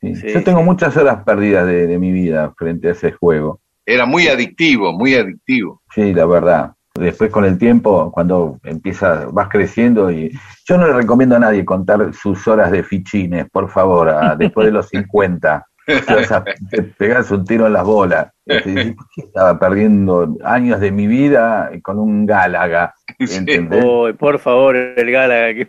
Yo 0.00 0.44
tengo 0.44 0.62
muchas 0.62 0.96
horas 0.96 1.22
perdidas 1.24 1.66
de, 1.66 1.98
mi 1.98 2.12
vida 2.12 2.52
frente 2.56 2.88
a 2.88 2.92
ese 2.92 3.12
juego. 3.12 3.60
Era 3.84 4.04
muy 4.06 4.28
adictivo, 4.28 4.92
muy 4.92 5.14
adictivo. 5.14 5.82
Sí, 5.94 6.12
la 6.12 6.26
verdad. 6.26 6.72
Después 6.94 7.30
con 7.30 7.44
el 7.44 7.58
tiempo, 7.58 8.10
cuando 8.10 8.58
empiezas, 8.64 9.30
vas 9.32 9.48
creciendo 9.48 10.10
y 10.10 10.36
yo 10.66 10.78
no 10.78 10.86
le 10.86 10.94
recomiendo 10.94 11.36
a 11.36 11.40
nadie 11.40 11.64
contar 11.64 12.12
sus 12.14 12.48
horas 12.48 12.72
de 12.72 12.82
fichines, 12.82 13.48
por 13.50 13.70
favor, 13.70 14.36
después 14.38 14.66
de 14.66 14.72
los 14.72 14.88
50 14.90 15.66
te, 16.70 16.82
pegas 16.82 17.30
un 17.30 17.44
tiro 17.44 17.66
en 17.66 17.72
las 17.72 17.84
bolas. 17.84 18.32
Estaba 18.44 19.58
perdiendo 19.58 20.36
años 20.44 20.80
de 20.80 20.90
mi 20.90 21.06
vida 21.06 21.70
con 21.82 21.98
un 21.98 22.26
Gálaga. 22.26 22.94
por 24.18 24.38
favor, 24.38 24.76
el 24.76 25.10
Gálaga, 25.10 25.66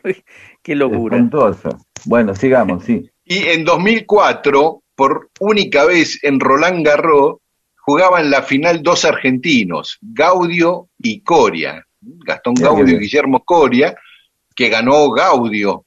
qué, 0.64 0.76
locura. 0.76 1.18
Bueno, 2.06 2.36
sigamos, 2.36 2.84
sí. 2.84 3.10
Y 3.24 3.44
en 3.50 3.64
2004, 3.64 4.82
por 4.96 5.30
única 5.40 5.86
vez 5.86 6.20
en 6.24 6.40
Roland 6.40 6.86
Garros, 6.86 7.38
jugaban 7.76 8.30
la 8.30 8.42
final 8.42 8.82
dos 8.82 9.06
argentinos, 9.06 9.98
Gaudio 10.02 10.90
y 10.98 11.22
Coria. 11.22 11.84
Gastón 12.00 12.56
Gaudio 12.56 12.96
y 12.96 13.00
Guillermo 13.00 13.44
Coria, 13.44 13.96
que 14.56 14.70
ganó 14.70 15.10
Gaudio 15.12 15.87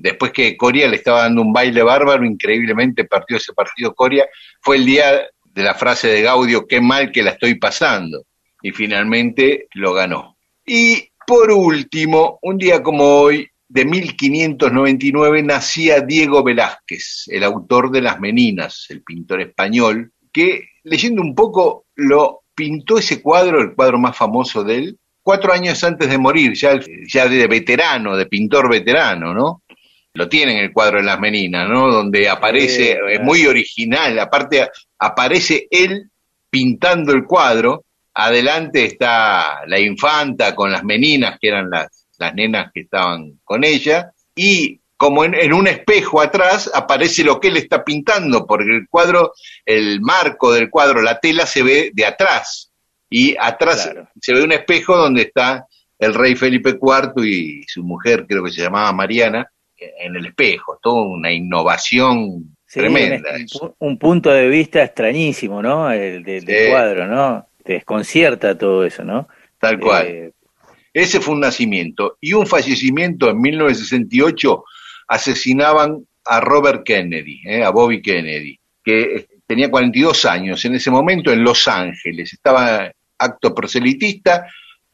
después 0.00 0.32
que 0.32 0.56
Coria 0.56 0.88
le 0.88 0.96
estaba 0.96 1.22
dando 1.22 1.42
un 1.42 1.52
baile 1.52 1.82
bárbaro, 1.82 2.24
increíblemente 2.24 3.04
partió 3.04 3.36
ese 3.36 3.52
partido 3.52 3.94
Coria, 3.94 4.26
fue 4.60 4.76
el 4.76 4.86
día 4.86 5.28
de 5.44 5.62
la 5.62 5.74
frase 5.74 6.08
de 6.08 6.22
Gaudio, 6.22 6.66
qué 6.66 6.80
mal 6.80 7.10
que 7.12 7.22
la 7.22 7.30
estoy 7.30 7.56
pasando, 7.56 8.24
y 8.62 8.72
finalmente 8.72 9.68
lo 9.74 9.92
ganó. 9.92 10.36
Y 10.64 11.10
por 11.26 11.50
último, 11.50 12.38
un 12.42 12.58
día 12.58 12.82
como 12.82 13.04
hoy, 13.04 13.48
de 13.68 13.84
1599, 13.84 15.42
nacía 15.42 16.00
Diego 16.00 16.42
Velázquez, 16.42 17.24
el 17.28 17.44
autor 17.44 17.90
de 17.90 18.00
Las 18.00 18.18
Meninas, 18.18 18.86
el 18.88 19.02
pintor 19.02 19.42
español, 19.42 20.12
que 20.32 20.70
leyendo 20.84 21.20
un 21.20 21.34
poco 21.34 21.86
lo 21.94 22.44
pintó 22.54 22.98
ese 22.98 23.20
cuadro, 23.20 23.60
el 23.60 23.74
cuadro 23.74 23.98
más 23.98 24.16
famoso 24.16 24.64
de 24.64 24.76
él, 24.76 24.98
cuatro 25.28 25.52
años 25.52 25.84
antes 25.84 26.08
de 26.08 26.16
morir, 26.16 26.54
ya, 26.54 26.80
ya 27.06 27.28
de 27.28 27.46
veterano, 27.46 28.16
de 28.16 28.24
pintor 28.24 28.70
veterano, 28.70 29.34
¿no? 29.34 29.62
Lo 30.14 30.26
tiene 30.26 30.52
en 30.52 30.58
el 30.60 30.72
cuadro 30.72 31.00
de 31.00 31.04
las 31.04 31.20
meninas, 31.20 31.68
¿no? 31.68 31.92
Donde 31.92 32.30
aparece, 32.30 32.98
es 33.10 33.20
muy 33.20 33.44
original, 33.44 34.18
aparte 34.20 34.70
aparece 34.98 35.68
él 35.70 36.10
pintando 36.48 37.12
el 37.12 37.26
cuadro, 37.26 37.84
adelante 38.14 38.86
está 38.86 39.66
la 39.66 39.78
infanta 39.78 40.54
con 40.54 40.72
las 40.72 40.82
meninas, 40.82 41.36
que 41.38 41.48
eran 41.48 41.68
las, 41.68 42.06
las 42.16 42.34
nenas 42.34 42.72
que 42.72 42.80
estaban 42.80 43.38
con 43.44 43.64
ella, 43.64 44.10
y 44.34 44.80
como 44.96 45.26
en, 45.26 45.34
en, 45.34 45.52
un 45.52 45.68
espejo 45.68 46.22
atrás 46.22 46.70
aparece 46.72 47.22
lo 47.22 47.38
que 47.38 47.48
él 47.48 47.58
está 47.58 47.84
pintando, 47.84 48.46
porque 48.46 48.70
el 48.70 48.88
cuadro, 48.88 49.34
el 49.66 50.00
marco 50.00 50.54
del 50.54 50.70
cuadro, 50.70 51.02
la 51.02 51.20
tela 51.20 51.44
se 51.44 51.62
ve 51.62 51.90
de 51.92 52.06
atrás 52.06 52.67
y 53.10 53.36
atrás 53.38 53.92
se 54.20 54.34
ve 54.34 54.42
un 54.42 54.52
espejo 54.52 54.96
donde 54.96 55.22
está 55.22 55.66
el 55.98 56.14
rey 56.14 56.36
Felipe 56.36 56.78
IV 56.80 57.24
y 57.24 57.62
su 57.66 57.82
mujer, 57.82 58.26
creo 58.28 58.44
que 58.44 58.50
se 58.50 58.62
llamaba 58.62 58.92
Mariana, 58.92 59.50
en 59.76 60.16
el 60.16 60.26
espejo, 60.26 60.78
toda 60.82 61.02
una 61.02 61.32
innovación 61.32 62.56
tremenda. 62.72 63.30
Un, 63.78 63.98
punto 63.98 64.30
de 64.30 64.48
vista 64.48 64.82
extrañísimo, 64.82 65.62
¿no? 65.62 65.90
El 65.90 66.22
del 66.22 66.44
cuadro, 66.70 67.06
¿no? 67.06 67.46
Te 67.64 67.74
desconcierta 67.74 68.56
todo 68.56 68.84
eso, 68.84 69.04
¿no? 69.04 69.28
Tal 69.58 69.78
cual. 69.78 70.06
Eh, 70.06 70.32
Ese 70.92 71.20
fue 71.20 71.34
un 71.34 71.40
nacimiento. 71.40 72.18
Y 72.20 72.32
un 72.32 72.46
fallecimiento 72.46 73.30
en 73.30 73.40
1968 73.40 74.64
asesinaban 75.08 76.04
a 76.24 76.40
Robert 76.40 76.84
Kennedy, 76.84 77.40
¿eh? 77.44 77.64
a 77.64 77.70
Bobby 77.70 78.02
Kennedy, 78.02 78.58
que 78.84 79.26
tenía 79.46 79.70
42 79.70 80.24
años 80.26 80.64
en 80.64 80.74
ese 80.74 80.90
momento 80.90 81.32
en 81.32 81.42
Los 81.42 81.66
Ángeles. 81.68 82.32
Estaba 82.32 82.90
acto 83.18 83.54
proselitista, 83.54 84.46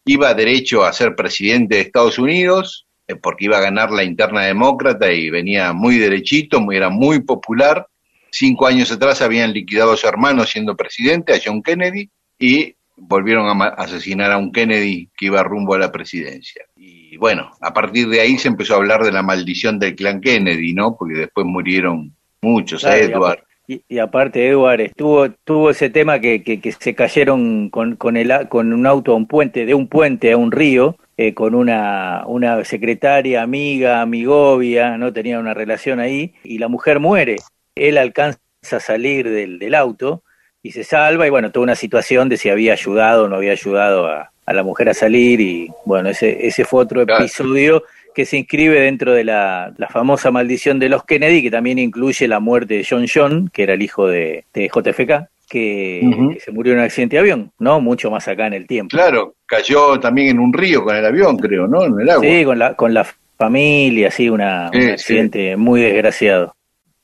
iba 0.05 0.35
derecho 0.35 0.85
a 0.85 0.93
ser 0.93 1.15
presidente 1.15 1.77
de 1.77 1.83
Estados 1.83 2.19
Unidos, 2.19 2.87
eh, 3.07 3.17
porque 3.17 3.47
iba 3.47 3.59
a 3.59 3.63
ganar 3.63 3.91
la 3.91 4.05
interna 4.05 4.43
demócrata 4.43 5.13
y 5.13 5.31
venía 5.31 5.73
muy 5.73 5.99
derechito, 5.99 6.61
muy, 6.61 6.77
era 6.77 6.89
muy 6.89 7.21
popular. 7.21 7.87
Cinco 8.31 8.67
años 8.67 8.91
atrás 8.91 9.23
habían 9.23 9.53
liquidado 9.53 9.93
a 9.93 9.97
su 9.97 10.07
hermano 10.07 10.45
siendo 10.45 10.77
presidente, 10.77 11.35
a 11.35 11.41
John 11.43 11.63
Kennedy, 11.63 12.11
y 12.39 12.75
volvieron 12.97 13.63
a 13.63 13.67
asesinar 13.69 14.31
a 14.33 14.39
un 14.39 14.53
Kennedy 14.53 15.09
que 15.17 15.27
iba 15.27 15.43
rumbo 15.43 15.75
a 15.75 15.79
la 15.79 15.93
presidencia. 15.93 16.65
Y 16.77 17.17
bueno, 17.17 17.51
a 17.61 17.73
partir 17.73 18.09
de 18.09 18.21
ahí 18.21 18.39
se 18.39 18.49
empezó 18.49 18.75
a 18.75 18.79
hablar 18.79 19.03
de 19.03 19.13
la 19.13 19.23
maldición 19.23 19.79
del 19.79 19.95
clan 19.95 20.21
Kennedy, 20.21 20.75
¿no? 20.75 20.97
Porque 20.97 21.19
después 21.19 21.47
murieron 21.47 22.15
muchos, 22.41 22.85
Edward. 22.85 23.45
Y, 23.67 23.99
aparte, 23.99 24.47
Edward, 24.47 24.83
estuvo, 24.83 25.31
tuvo 25.31 25.71
ese 25.71 25.89
tema 25.89 26.19
que, 26.19 26.43
que, 26.43 26.73
se 26.73 26.95
cayeron 26.95 27.71
con, 27.71 27.97
con, 27.97 28.19
el, 28.19 28.49
con 28.49 28.75
un 28.75 28.87
auto 28.87 29.13
a 29.13 29.17
un 29.17 29.27
puente, 29.27 29.65
de 29.65 29.73
un 29.73 29.89
puente 29.89 30.33
a 30.33 30.37
un 30.37 30.53
río, 30.53 30.97
eh, 31.17 31.33
con 31.33 31.55
una, 31.55 32.25
una 32.27 32.63
secretaria, 32.65 33.43
amiga, 33.43 34.03
amigovia, 34.03 34.99
¿no? 34.99 35.15
Tenía 35.15 35.39
una 35.39 35.55
relación 35.55 35.99
ahí, 35.99 36.35
y 36.45 36.59
la 36.59 36.69
mujer 36.69 37.01
muere. 37.01 37.37
Él 37.75 37.97
alcanza 37.97 38.39
a 38.71 38.81
salir 38.81 39.31
del, 39.31 39.59
del 39.59 39.75
auto 39.75 40.23
y 40.63 40.73
se 40.73 40.85
salva, 40.85 41.27
y 41.27 41.31
bueno, 41.31 41.51
toda 41.51 41.65
una 41.65 41.75
situación 41.75 42.29
de 42.29 42.37
si 42.37 42.51
había 42.51 42.75
ayudado 42.75 43.25
o 43.25 43.29
no 43.29 43.37
había 43.37 43.53
ayudado 43.53 44.09
a, 44.09 44.31
a 44.45 44.53
la 44.53 44.63
mujer 44.63 44.91
a 44.91 44.95
salir, 44.95 45.41
y 45.41 45.71
bueno, 45.87 46.11
ese, 46.11 46.47
ese 46.47 46.67
fue 46.67 46.83
otro 46.83 47.01
episodio 47.01 47.83
que 48.15 48.25
se 48.25 48.37
inscribe 48.39 48.81
dentro 48.81 49.13
de 49.13 49.25
la, 49.25 49.75
la, 49.77 49.89
famosa 49.89 50.31
maldición 50.31 50.79
de 50.79 50.89
los 50.89 51.05
Kennedy, 51.05 51.43
que 51.43 51.51
también 51.51 51.79
incluye 51.79 52.29
la 52.29 52.41
muerte 52.41 52.75
de 52.75 52.87
John 52.89 53.07
John, 53.13 53.51
que 53.53 53.65
era 53.65 53.75
el 53.75 53.83
hijo 53.83 54.07
de, 54.07 54.45
de 54.55 54.69
JFK, 54.69 55.29
que, 55.49 56.39
se 56.43 56.53
murió 56.53 56.73
en 56.73 56.79
un 56.79 56.85
accidente 56.85 57.17
de 57.17 57.21
avión, 57.21 57.53
¿no? 57.59 57.81
Mucho 57.81 58.11
más 58.11 58.27
acá 58.29 58.47
en 58.47 58.55
el 58.55 58.67
tiempo. 58.67 58.97
Claro, 58.97 59.35
cayó 59.47 59.99
también 60.01 60.29
en 60.29 60.39
un 60.39 60.53
río 60.53 60.83
con 60.85 60.97
el 60.97 61.05
avión, 61.05 61.37
creo, 61.37 61.67
¿no? 61.67 61.85
En 61.85 62.01
el 62.01 62.09
agua. 62.09 62.25
Sí, 62.25 62.45
con 62.45 62.59
la, 62.59 62.75
con 62.75 62.95
la 62.95 63.07
familia, 63.37 64.11
sí, 64.11 64.29
una, 64.29 64.71
un 64.73 64.91
accidente 64.91 65.57
muy 65.57 65.83
desgraciado. 65.83 66.55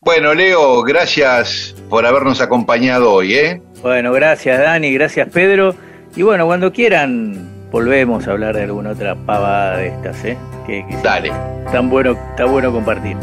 Bueno, 0.01 0.33
Leo, 0.33 0.83
gracias 0.83 1.75
por 1.91 2.07
habernos 2.07 2.41
acompañado 2.41 3.13
hoy, 3.13 3.35
¿eh? 3.35 3.61
Bueno, 3.83 4.13
gracias 4.13 4.59
Dani, 4.59 4.93
gracias 4.95 5.29
Pedro. 5.29 5.75
Y 6.17 6.23
bueno, 6.23 6.47
cuando 6.47 6.73
quieran 6.73 7.50
volvemos 7.71 8.27
a 8.27 8.33
hablar 8.33 8.57
de 8.57 8.65
alguna 8.65 8.91
otra 8.91 9.15
pavada 9.15 9.77
de 9.77 9.89
estas, 9.89 10.25
¿eh? 10.25 10.39
Que, 10.67 10.85
Dale. 11.03 11.33
Tan 11.73 11.89
bueno, 11.89 12.13
está 12.31 12.45
bueno 12.45 12.73
compartir. 12.73 13.17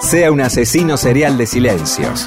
Sea 0.00 0.30
un 0.30 0.40
asesino 0.40 0.96
serial 0.96 1.38
de 1.38 1.46
silencios. 1.46 2.26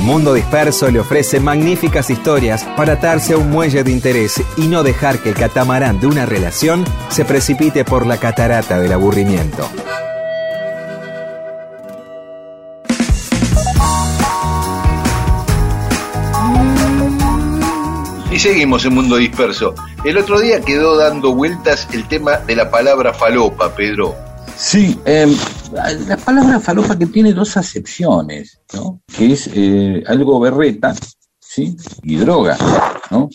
Mundo 0.00 0.32
Disperso 0.32 0.90
le 0.90 1.00
ofrece 1.00 1.40
magníficas 1.40 2.08
historias 2.08 2.64
para 2.76 2.94
atarse 2.94 3.34
a 3.34 3.36
un 3.36 3.50
muelle 3.50 3.84
de 3.84 3.92
interés 3.92 4.42
y 4.56 4.66
no 4.66 4.82
dejar 4.82 5.18
que 5.18 5.28
el 5.28 5.34
catamarán 5.34 6.00
de 6.00 6.06
una 6.06 6.24
relación 6.24 6.84
se 7.10 7.24
precipite 7.24 7.84
por 7.84 8.06
la 8.06 8.16
catarata 8.16 8.80
del 8.80 8.92
aburrimiento. 8.92 9.68
Seguimos 18.40 18.86
en 18.86 18.94
Mundo 18.94 19.16
Disperso. 19.16 19.74
El 20.02 20.16
otro 20.16 20.40
día 20.40 20.62
quedó 20.62 20.96
dando 20.96 21.34
vueltas 21.34 21.86
el 21.92 22.08
tema 22.08 22.38
de 22.38 22.56
la 22.56 22.70
palabra 22.70 23.12
falopa, 23.12 23.74
Pedro. 23.74 24.16
Sí, 24.56 24.98
eh, 25.04 25.26
la 26.08 26.16
palabra 26.16 26.58
falopa 26.58 26.98
que 26.98 27.04
tiene 27.04 27.34
dos 27.34 27.58
acepciones, 27.58 28.58
¿no? 28.72 29.02
Que 29.14 29.32
es 29.32 29.50
eh, 29.52 30.02
algo 30.06 30.40
berreta, 30.40 30.94
¿sí? 31.38 31.76
Y 32.02 32.16
droga, 32.16 32.56
¿no? 33.10 33.28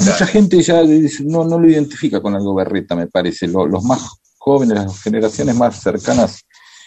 Mucha 0.00 0.26
gente 0.26 0.62
ya 0.62 0.82
no, 1.26 1.44
no 1.44 1.58
lo 1.58 1.68
identifica 1.68 2.22
con 2.22 2.34
algo 2.34 2.54
berreta, 2.54 2.96
me 2.96 3.08
parece. 3.08 3.48
los 3.48 3.84
más 3.84 4.08
jóvenes, 4.38 4.78
las 4.78 5.02
generaciones 5.02 5.54
más 5.54 5.82
cercanas 5.82 6.45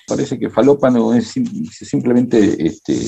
parece 0.10 0.39
que 0.39 0.49
falopa 0.49 0.89
no 0.89 1.14
es 1.14 1.28
simplemente 1.28 2.66
este, 2.66 2.99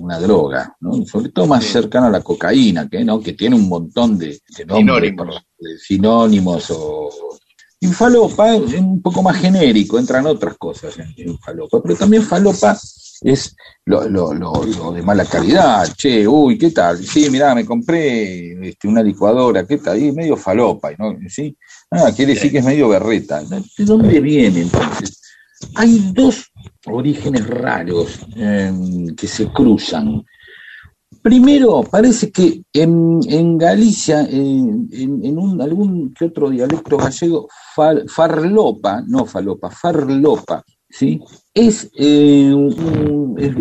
una, 0.00 0.18
droga, 0.18 0.74
¿no? 0.80 1.04
sobre 1.04 1.28
todo 1.28 1.46
más 1.46 1.64
cercana 1.64 2.06
a 2.06 2.10
la 2.10 2.22
cocaína, 2.22 2.88
que, 2.88 3.04
¿no? 3.04 3.20
que 3.20 3.34
tiene 3.34 3.56
un 3.56 3.68
montón 3.68 4.18
de, 4.18 4.40
sinónimos. 5.78 6.70
o... 6.70 7.10
Y 7.78 7.86
falopa 7.88 8.56
es 8.56 8.74
un 8.74 9.00
poco 9.00 9.22
más 9.22 9.36
genérico, 9.40 9.98
entran 9.98 10.26
otras 10.26 10.56
cosas 10.58 10.94
en, 10.98 11.38
falopa, 11.38 11.82
pero 11.82 11.94
también 11.94 12.22
falopa 12.22 12.76
es 13.22 13.54
lo, 13.84 14.92
de 14.94 15.02
mala 15.02 15.24
calidad, 15.26 15.86
che, 15.94 16.26
uy, 16.26 16.56
¿qué 16.56 16.70
tal? 16.70 16.98
Sí, 17.04 17.28
mirá, 17.28 17.54
me 17.54 17.66
compré 17.66 18.68
este, 18.68 18.88
una 18.88 19.02
licuadora, 19.02 19.66
¿qué 19.66 19.78
tal? 19.78 20.02
Y 20.02 20.12
medio 20.12 20.36
falopa, 20.36 20.90
¿no? 20.98 21.16
¿Sí? 21.28 21.54
Ah, 21.90 22.10
quiere 22.14 22.34
decir 22.34 22.50
que 22.50 22.58
es 22.58 22.64
medio 22.64 22.88
berreta. 22.88 23.42
¿De 23.42 23.84
dónde 23.84 24.20
viene 24.20 24.62
entonces? 24.62 25.20
Hay 25.74 26.12
dos 26.14 26.50
orígenes 26.86 27.46
raros 27.46 28.20
em, 28.34 29.14
que 29.14 29.26
se 29.26 29.46
cruzan. 29.48 30.24
Primero, 31.22 31.82
parece 31.82 32.30
que 32.30 32.62
en, 32.72 33.58
Galicia, 33.58 34.22
en, 34.22 35.38
un, 35.38 35.60
algún 35.60 36.14
que 36.14 36.26
otro 36.26 36.48
dialecto 36.48 36.96
gallego, 36.96 37.48
farlopa, 38.08 39.02
no 39.06 39.26
falopa, 39.26 39.70
farlopa, 39.70 40.64
¿sí? 40.88 41.20
Es, 41.52 41.90
eh, 41.94 42.54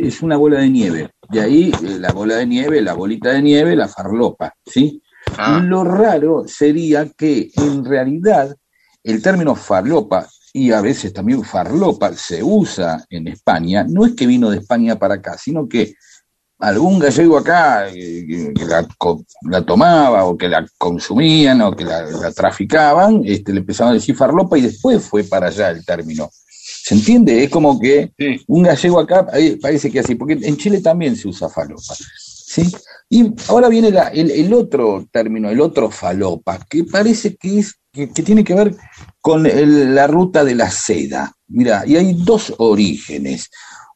es, 0.01 0.21
una 0.21 0.37
bola 0.37 0.59
de 0.59 0.69
nieve. 0.69 1.09
De 1.29 1.41
ahí 1.41 1.71
eh, 1.83 1.99
la 1.99 2.13
bola 2.13 2.37
de 2.37 2.45
nieve, 2.45 2.81
la 2.81 2.93
bolita 2.93 3.33
de 3.33 3.41
nieve, 3.41 3.75
la 3.75 3.89
farlopa, 3.89 4.53
¿sí? 4.65 5.01
Ah. 5.37 5.61
Lo 5.61 5.83
raro 5.83 6.45
sería 6.47 7.09
que 7.09 7.51
en 7.55 7.83
realidad 7.83 8.55
el 9.03 9.21
término 9.21 9.55
farlopa 9.55 10.27
y 10.53 10.71
a 10.71 10.81
veces 10.81 11.13
también 11.13 11.43
farlopa 11.43 12.13
se 12.13 12.43
usa 12.43 13.05
en 13.09 13.27
España, 13.27 13.85
no 13.87 14.05
es 14.05 14.13
que 14.13 14.27
vino 14.27 14.49
de 14.49 14.57
España 14.57 14.97
para 14.97 15.15
acá, 15.15 15.37
sino 15.37 15.67
que 15.67 15.95
algún 16.59 16.99
gallego 16.99 17.37
acá 17.37 17.87
eh, 17.89 18.53
que, 18.53 18.65
la, 19.45 19.61
tomaba 19.65 20.25
o 20.25 20.37
que 20.37 20.49
la 20.49 20.65
consumían 20.77 21.61
o 21.61 21.75
que 21.75 21.85
la, 21.85 22.31
traficaban, 22.33 23.21
este, 23.25 23.53
le 23.53 23.59
empezaban 23.59 23.91
a 23.91 23.95
decir 23.95 24.15
farlopa 24.15 24.57
y 24.57 24.61
después 24.61 25.03
fue 25.03 25.23
para 25.23 25.47
allá 25.47 25.69
el 25.69 25.85
término. 25.85 26.29
¿Se 26.31 26.95
entiende? 26.95 27.43
Es 27.43 27.49
como 27.49 27.79
que 27.79 28.11
un 28.47 28.63
gallego 28.63 28.99
acá 28.99 29.25
parece 29.61 29.89
que 29.89 29.99
así, 29.99 30.15
porque 30.15 30.33
en 30.33 30.57
Chile 30.57 30.81
también 30.81 31.15
se 31.15 31.27
usa 31.27 31.49
falopa. 31.49 31.95
¿sí? 31.95 32.71
Y 33.09 33.33
ahora 33.47 33.69
viene 33.69 33.89
el, 34.13 34.31
el, 34.31 34.53
otro 34.53 35.07
término, 35.11 35.49
el 35.49 35.61
otro 35.61 35.89
falopa, 35.89 36.59
que 36.69 36.83
parece 36.83 37.35
que 37.35 37.59
es 37.59 37.78
que, 37.91 38.07
tiene 38.07 38.43
que 38.43 38.53
ver 38.53 38.75
con 39.21 39.43
la 39.43 40.07
ruta 40.07 40.43
de 40.43 40.55
la 40.55 40.69
seda. 40.69 41.33
Mira, 41.47 41.83
y 41.85 41.95
hay 41.95 42.13
dos 42.13 42.53
orígenes. 42.57 43.49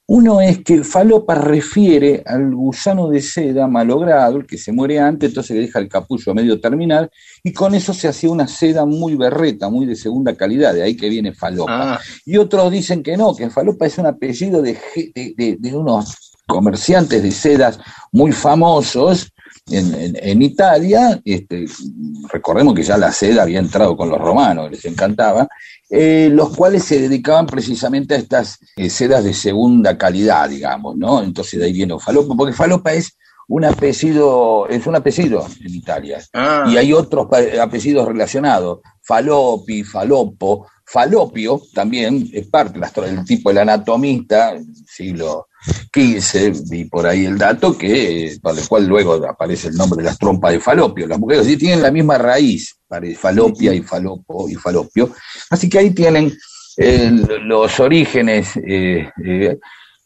Uno 0.06 0.41
es 0.41 0.64
que 0.64 0.84
falopa 0.84 1.36
refiere 1.36 2.24
al 2.26 2.54
gusano 2.54 3.10
de 3.10 3.22
seda 3.22 3.68
malogrado, 3.68 4.38
el 4.38 4.46
que 4.46 4.58
se 4.58 4.74
muere 4.74 5.00
antes, 5.00 5.30
entonces 5.30 5.56
le 5.56 5.62
deja 5.62 5.80
el 5.80 5.88
capullo 5.88 6.32
a 6.32 6.36
medio 6.36 6.60
terminar, 6.60 7.10
y 7.41 7.54
con 7.54 7.74
eso 7.74 7.94
se 7.94 8.10
hacía 8.10 8.30
una 8.30 8.48
seda 8.48 8.86
muy 8.86 9.16
berreta, 9.16 9.70
muy 9.70 9.86
de 9.86 9.96
segunda 9.96 10.36
calidad, 10.36 10.74
de 10.74 10.84
ahí 10.84 10.98
que 10.98 11.08
viene 11.08 11.34
falopa. 11.34 11.94
Ah. 11.94 12.00
Y 12.26 12.36
otros 12.36 12.70
dicen 12.72 13.02
que 13.02 13.16
no, 13.16 13.34
que 13.34 13.50
falopa 13.50 13.86
es 13.86 13.98
un 13.98 14.08
apellido 14.08 14.62
de, 14.62 14.78
de 15.14 15.76
unos 15.76 16.34
comerciantes 16.48 17.24
de 17.24 17.32
sedas 17.32 17.80
muy 18.12 18.34
famosos 18.34 19.33
en, 19.70 20.41
Italia, 20.41 21.22
este, 21.24 21.66
recordemos 22.30 22.74
que 22.74 22.84
ya 22.84 22.97
la 22.97 23.11
seda 23.11 23.43
había 23.43 23.59
entrado 23.59 23.95
con 23.95 24.09
los 24.09 24.20
romanos, 24.20 24.70
les 24.70 24.84
encantaba, 24.86 25.47
eh, 25.89 26.30
los 26.32 26.55
cuales 26.55 26.84
se 26.84 26.99
dedicaban 26.99 27.45
precisamente 27.45 28.16
a 28.16 28.18
estas 28.18 28.59
eh, 28.76 28.89
sedas 28.89 29.24
de 29.24 29.34
segunda 29.34 29.97
calidad, 29.97 30.49
digamos, 30.49 30.97
¿no? 30.97 31.24
Entonces 31.24 31.59
de 31.59 31.68
ahí 31.68 31.74
viene 31.74 31.97
falopa, 31.99 32.36
porque 32.36 32.53
falopa 32.53 32.93
es 32.93 33.18
un 33.47 33.66
apellido, 33.66 34.68
es 34.68 34.86
un 34.86 34.95
apellido 34.95 35.45
en 35.61 35.76
Italia. 35.76 36.20
Ah. 36.34 36.66
Y 36.68 36.78
hay 36.78 36.93
otros 36.93 37.28
apellidos 37.61 38.07
relacionados, 38.07 38.80
falopi, 39.01 39.84
falopo, 39.84 40.68
falopio 40.86 41.61
también 41.74 42.30
es 42.34 42.47
parte 42.47 42.80
del 43.01 43.26
tipo 43.26 43.49
del 43.49 43.59
anatomista, 43.59 44.55
siglo 44.86 45.47
15, 45.91 46.53
vi 46.70 46.86
por 46.86 47.05
ahí 47.07 47.26
el 47.26 47.38
dato, 47.38 47.78
que 47.78 48.38
para 48.41 48.59
el 48.59 48.68
cual 48.68 48.88
luego 48.88 49.14
aparece 49.28 49.70
el 49.70 49.76
nombre 49.76 49.97
de 49.97 50.09
las 50.09 50.18
trompas 50.18 50.51
de 50.51 50.59
falopio. 50.59 51.07
Las 51.07 51.20
mujeres 51.20 51.45
sí 51.45 51.57
tienen 51.57 51.82
la 51.82 51.91
misma 51.91 52.18
raíz, 52.18 52.76
falopia 53.18 53.74
y 53.74 53.82
falopo 53.82 54.49
y 54.49 54.55
falopio. 54.55 55.11
Así 55.49 55.70
que 55.70 55.80
ahí 55.80 55.91
tienen 55.91 56.34
eh, 56.78 57.11
los 57.43 57.80
orígenes 57.80 58.57
eh, 58.57 59.09
eh, 59.24 59.57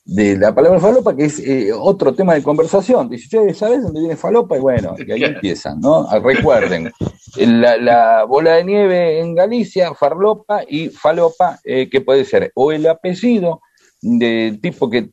de 0.05 0.37
la 0.37 0.53
palabra 0.53 0.79
falopa, 0.79 1.15
que 1.15 1.25
es 1.25 1.41
otro 1.73 2.13
tema 2.13 2.33
de 2.33 2.43
conversación. 2.43 3.09
Dice, 3.09 3.53
¿sabes 3.53 3.83
dónde 3.83 3.99
viene 3.99 4.15
falopa? 4.15 4.57
Y 4.57 4.59
bueno, 4.59 4.95
y 4.97 5.11
ahí 5.11 5.23
empiezan, 5.35 5.79
¿no? 5.79 6.07
Ah, 6.09 6.19
recuerden, 6.19 6.91
la, 7.35 7.77
la, 7.77 8.23
bola 8.25 8.55
de 8.55 8.63
nieve 8.63 9.19
en 9.19 9.35
Galicia, 9.35 9.93
farlopa 9.93 10.61
y 10.67 10.89
falopa, 10.89 11.59
que 11.63 12.01
puede 12.01 12.23
ser 12.25 12.51
o 12.55 12.71
el 12.71 12.87
apellido 12.87 13.61
de 14.01 14.59
tipo 14.61 14.89
que, 14.89 15.09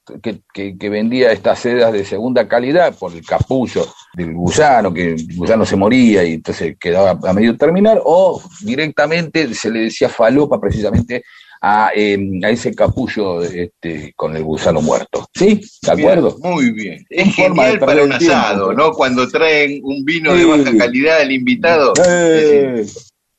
que, 0.53 0.89
vendía 0.91 1.33
estas 1.33 1.59
sedas 1.59 1.93
de 1.93 2.05
segunda 2.05 2.47
calidad 2.47 2.95
por 2.95 3.13
el 3.15 3.25
capullo 3.25 3.87
del 4.15 4.35
gusano, 4.35 4.93
que 4.93 5.15
el 5.15 5.37
gusano 5.37 5.65
se 5.65 5.77
moría 5.77 6.23
y 6.25 6.35
entonces 6.35 6.77
quedaba 6.79 7.19
a 7.29 7.33
medio 7.33 7.57
terminar, 7.57 8.01
o 8.05 8.43
directamente 8.61 9.55
se 9.55 9.71
le 9.71 9.81
decía 9.81 10.09
falopa 10.09 10.61
precisamente 10.61 11.25
a, 11.63 11.93
em, 11.95 12.45
a 12.45 12.51
ese 12.51 12.75
capullo 12.75 13.43
este, 13.43 14.13
con 14.15 14.37
el 14.37 14.43
gusano 14.43 14.83
muerto. 14.83 15.27
¿Sí? 15.35 15.63
¿De 15.81 15.91
acuerdo? 15.91 16.37
muy 16.43 16.71
bien. 16.73 17.07
Es 17.09 17.35
genial 17.35 17.79
para 17.79 18.05
un 18.05 18.13
asado, 18.13 18.75
¿no? 18.75 18.93
Cuando 18.93 19.27
traen 19.29 19.81
un 19.83 20.05
vino 20.05 20.35
de 20.35 20.45
baja 20.45 20.77
calidad 20.77 21.21
al 21.21 21.33
invitado. 21.33 21.95
Eh, 22.07 22.85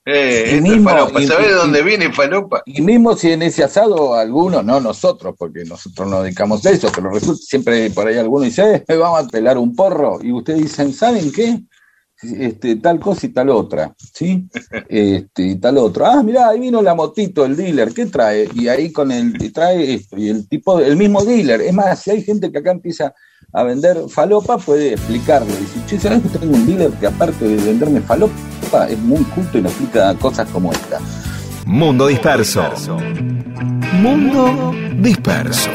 eh, 0.05 0.59
mismo, 0.61 0.89
¿sabes 0.89 1.47
de 1.47 1.53
dónde 1.53 1.81
viene 1.81 2.13
falopa? 2.13 2.61
Y 2.65 2.81
mismo 2.81 3.15
si 3.15 3.31
en 3.31 3.41
ese 3.41 3.63
asado 3.63 4.13
algunos, 4.13 4.63
no 4.63 4.79
nosotros, 4.79 5.35
porque 5.37 5.65
nosotros 5.65 6.09
no 6.09 6.21
dedicamos 6.21 6.65
a 6.65 6.71
eso, 6.71 6.91
pero 6.93 7.09
resulta 7.09 7.41
siempre 7.43 7.89
por 7.89 8.07
ahí 8.07 8.17
alguno 8.17 8.45
dice, 8.45 8.83
eh, 8.87 8.95
vamos 8.95 9.25
a 9.25 9.27
pelar 9.27 9.57
un 9.57 9.75
porro, 9.75 10.19
y 10.21 10.31
ustedes 10.31 10.61
dicen, 10.61 10.93
¿saben 10.93 11.31
qué? 11.31 11.59
este, 12.21 12.77
tal 12.77 12.99
cosa 12.99 13.25
y 13.25 13.29
tal 13.29 13.49
otra, 13.49 13.93
¿sí? 14.13 14.47
Este, 14.89 15.43
y 15.43 15.55
tal 15.55 15.77
otro. 15.77 16.05
Ah, 16.05 16.23
mira, 16.23 16.49
ahí 16.49 16.59
vino 16.59 16.81
la 16.81 16.95
motito, 16.95 17.45
el 17.45 17.55
dealer, 17.55 17.93
¿qué 17.93 18.05
trae? 18.05 18.49
Y 18.53 18.67
ahí 18.67 18.91
con 18.91 19.11
el, 19.11 19.41
y 19.41 19.49
trae 19.49 19.93
esto, 19.93 20.17
y 20.17 20.29
el 20.29 20.47
tipo, 20.47 20.79
el 20.79 20.95
mismo 20.95 21.23
dealer. 21.23 21.61
Es 21.61 21.73
más, 21.73 21.99
si 22.01 22.11
hay 22.11 22.21
gente 22.21 22.51
que 22.51 22.59
acá 22.59 22.71
empieza 22.71 23.13
a 23.51 23.63
vender 23.63 23.97
falopa, 24.09 24.57
puede 24.57 24.93
explicarle. 24.93 25.47
Dice, 25.47 25.79
che, 25.87 25.99
¿sabes 25.99 26.21
que 26.23 26.39
tengo 26.39 26.55
un 26.55 26.65
dealer 26.65 26.91
que 26.91 27.07
aparte 27.07 27.47
de 27.47 27.55
venderme 27.55 28.01
falopa, 28.01 28.33
es 28.83 28.99
muy 28.99 29.23
culto 29.23 29.57
y 29.57 29.61
me 29.61 29.69
explica 29.69 30.13
cosas 30.15 30.49
como 30.49 30.71
esta? 30.71 30.99
Mundo 31.65 32.07
Disperso. 32.07 32.63
Mundo 34.01 34.73
Disperso. 34.97 35.69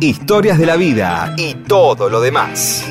Historias 0.00 0.58
de 0.58 0.66
la 0.66 0.76
vida 0.76 1.34
y 1.36 1.54
todo 1.54 2.08
lo 2.08 2.20
demás. 2.20 2.84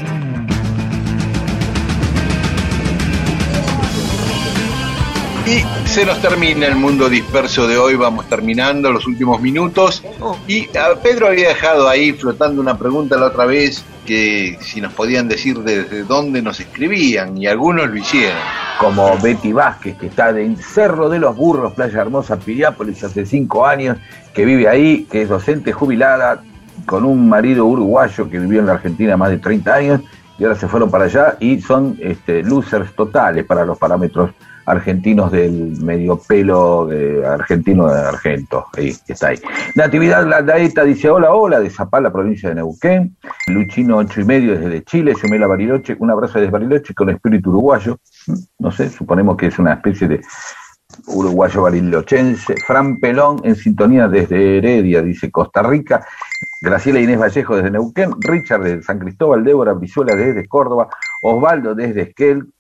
Y 5.45 5.89
se 5.89 6.05
nos 6.05 6.21
termina 6.21 6.67
el 6.67 6.75
mundo 6.75 7.09
disperso 7.09 7.67
de 7.67 7.77
hoy, 7.77 7.95
vamos 7.95 8.29
terminando 8.29 8.91
los 8.91 9.05
últimos 9.05 9.41
minutos. 9.41 10.01
Y 10.47 10.65
a 10.77 10.95
Pedro 11.01 11.27
había 11.27 11.49
dejado 11.49 11.89
ahí 11.89 12.13
flotando 12.13 12.61
una 12.61 12.77
pregunta 12.77 13.17
la 13.17 13.25
otra 13.25 13.45
vez, 13.45 13.83
que 14.05 14.57
si 14.61 14.79
nos 14.79 14.93
podían 14.93 15.27
decir 15.27 15.59
desde 15.59 16.03
dónde 16.03 16.41
nos 16.41 16.59
escribían, 16.59 17.37
y 17.37 17.47
algunos 17.47 17.89
lo 17.89 17.97
hicieron. 17.97 18.37
Como 18.81 19.15
Betty 19.19 19.53
Vázquez, 19.53 19.95
que 19.95 20.07
está 20.07 20.31
en 20.31 20.57
Cerro 20.57 21.07
de 21.07 21.19
los 21.19 21.35
Burros, 21.37 21.73
Playa 21.73 22.01
Hermosa, 22.01 22.39
Piriápolis, 22.39 23.03
hace 23.03 23.27
cinco 23.27 23.67
años, 23.67 23.97
que 24.33 24.43
vive 24.43 24.67
ahí, 24.67 25.03
que 25.05 25.21
es 25.21 25.29
docente 25.29 25.71
jubilada, 25.71 26.41
con 26.87 27.05
un 27.05 27.29
marido 27.29 27.67
uruguayo 27.67 28.27
que 28.27 28.39
vivió 28.39 28.59
en 28.59 28.65
la 28.65 28.73
Argentina 28.73 29.15
más 29.15 29.29
de 29.29 29.37
30 29.37 29.71
años, 29.71 30.01
y 30.39 30.45
ahora 30.45 30.55
se 30.55 30.67
fueron 30.67 30.89
para 30.89 31.05
allá 31.05 31.37
y 31.39 31.61
son 31.61 31.95
este, 32.01 32.41
losers 32.41 32.95
totales 32.95 33.45
para 33.45 33.65
los 33.65 33.77
parámetros 33.77 34.31
argentinos 34.65 35.31
del 35.31 35.77
medio 35.81 36.17
pelo 36.17 36.85
de 36.85 37.25
argentino 37.25 37.87
de 37.87 37.99
Argento, 37.99 38.67
ahí 38.77 38.95
está 39.07 39.29
ahí. 39.29 39.39
Natividad 39.75 40.25
Landaeta 40.25 40.83
dice 40.83 41.09
hola, 41.09 41.33
hola, 41.33 41.59
de 41.59 41.69
Zapala, 41.69 42.11
provincia 42.11 42.49
de 42.49 42.55
Neuquén. 42.55 43.15
Luchino 43.47 43.97
ocho 43.97 44.21
y 44.21 44.25
medio 44.25 44.57
desde 44.57 44.83
Chile, 44.83 45.15
Yomela 45.21 45.47
Bariloche, 45.47 45.95
un 45.99 46.11
abrazo 46.11 46.39
desde 46.39 46.51
Bariloche 46.51 46.93
con 46.93 47.09
espíritu 47.09 47.49
uruguayo. 47.49 47.97
No 48.59 48.71
sé, 48.71 48.89
suponemos 48.89 49.37
que 49.37 49.47
es 49.47 49.59
una 49.59 49.73
especie 49.73 50.07
de 50.07 50.21
uruguayo 51.07 51.61
barilochense. 51.63 52.55
Fran 52.65 52.99
Pelón 52.99 53.41
en 53.43 53.55
sintonía 53.55 54.07
desde 54.07 54.57
Heredia, 54.57 55.01
dice 55.01 55.31
Costa 55.31 55.63
Rica. 55.63 56.05
Graciela 56.61 56.99
Inés 56.99 57.19
Vallejo 57.19 57.55
desde 57.55 57.71
Neuquén. 57.71 58.11
Richard 58.19 58.63
de 58.63 58.83
San 58.83 58.99
Cristóbal, 58.99 59.43
Débora 59.43 59.73
Brizuela 59.73 60.15
desde 60.15 60.47
Córdoba. 60.47 60.89
Osvaldo 61.23 61.75
desde 61.75 62.01
Esquel, 62.01 62.51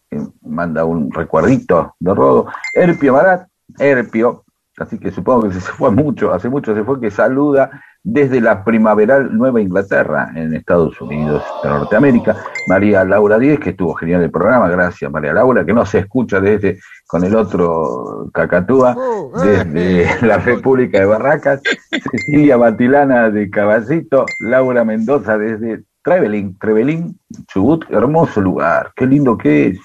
manda 0.41 0.85
un 0.85 1.11
recuerdito 1.11 1.95
de 1.99 2.13
Rodo. 2.13 2.47
Erpio 2.73 3.13
Barat, 3.13 3.47
Erpio, 3.79 4.43
así 4.77 4.97
que 4.97 5.11
supongo 5.11 5.49
que 5.49 5.53
se 5.53 5.61
fue 5.61 5.91
mucho, 5.91 6.33
hace 6.33 6.49
mucho 6.49 6.75
se 6.75 6.83
fue, 6.83 6.99
que 6.99 7.11
saluda 7.11 7.71
desde 8.03 8.41
la 8.41 8.63
primaveral 8.63 9.37
Nueva 9.37 9.61
Inglaterra, 9.61 10.31
en 10.35 10.55
Estados 10.55 10.99
Unidos 10.99 11.43
de 11.63 11.69
Norteamérica. 11.69 12.35
María 12.67 13.03
Laura 13.03 13.37
Díez, 13.37 13.59
que 13.59 13.71
estuvo 13.71 13.93
genial 13.93 14.23
el 14.23 14.31
programa, 14.31 14.67
gracias 14.69 15.11
María 15.11 15.33
Laura, 15.33 15.63
que 15.63 15.73
no 15.73 15.85
se 15.85 15.99
escucha 15.99 16.39
desde 16.39 16.79
con 17.07 17.23
el 17.23 17.35
otro 17.35 18.29
Cacatúa, 18.33 18.95
desde 19.43 20.25
la 20.25 20.37
República 20.37 20.99
de 20.99 21.05
Barracas. 21.05 21.61
Cecilia 22.11 22.57
Batilana 22.57 23.29
de 23.29 23.49
Caballito, 23.49 24.25
Laura 24.39 24.83
Mendoza 24.83 25.37
desde 25.37 25.83
Trevelin, 26.03 26.57
Trevelin, 26.57 27.19
Chubut, 27.47 27.85
hermoso 27.91 28.41
lugar, 28.41 28.91
qué 28.95 29.05
lindo 29.05 29.37
que 29.37 29.67
es. 29.67 29.79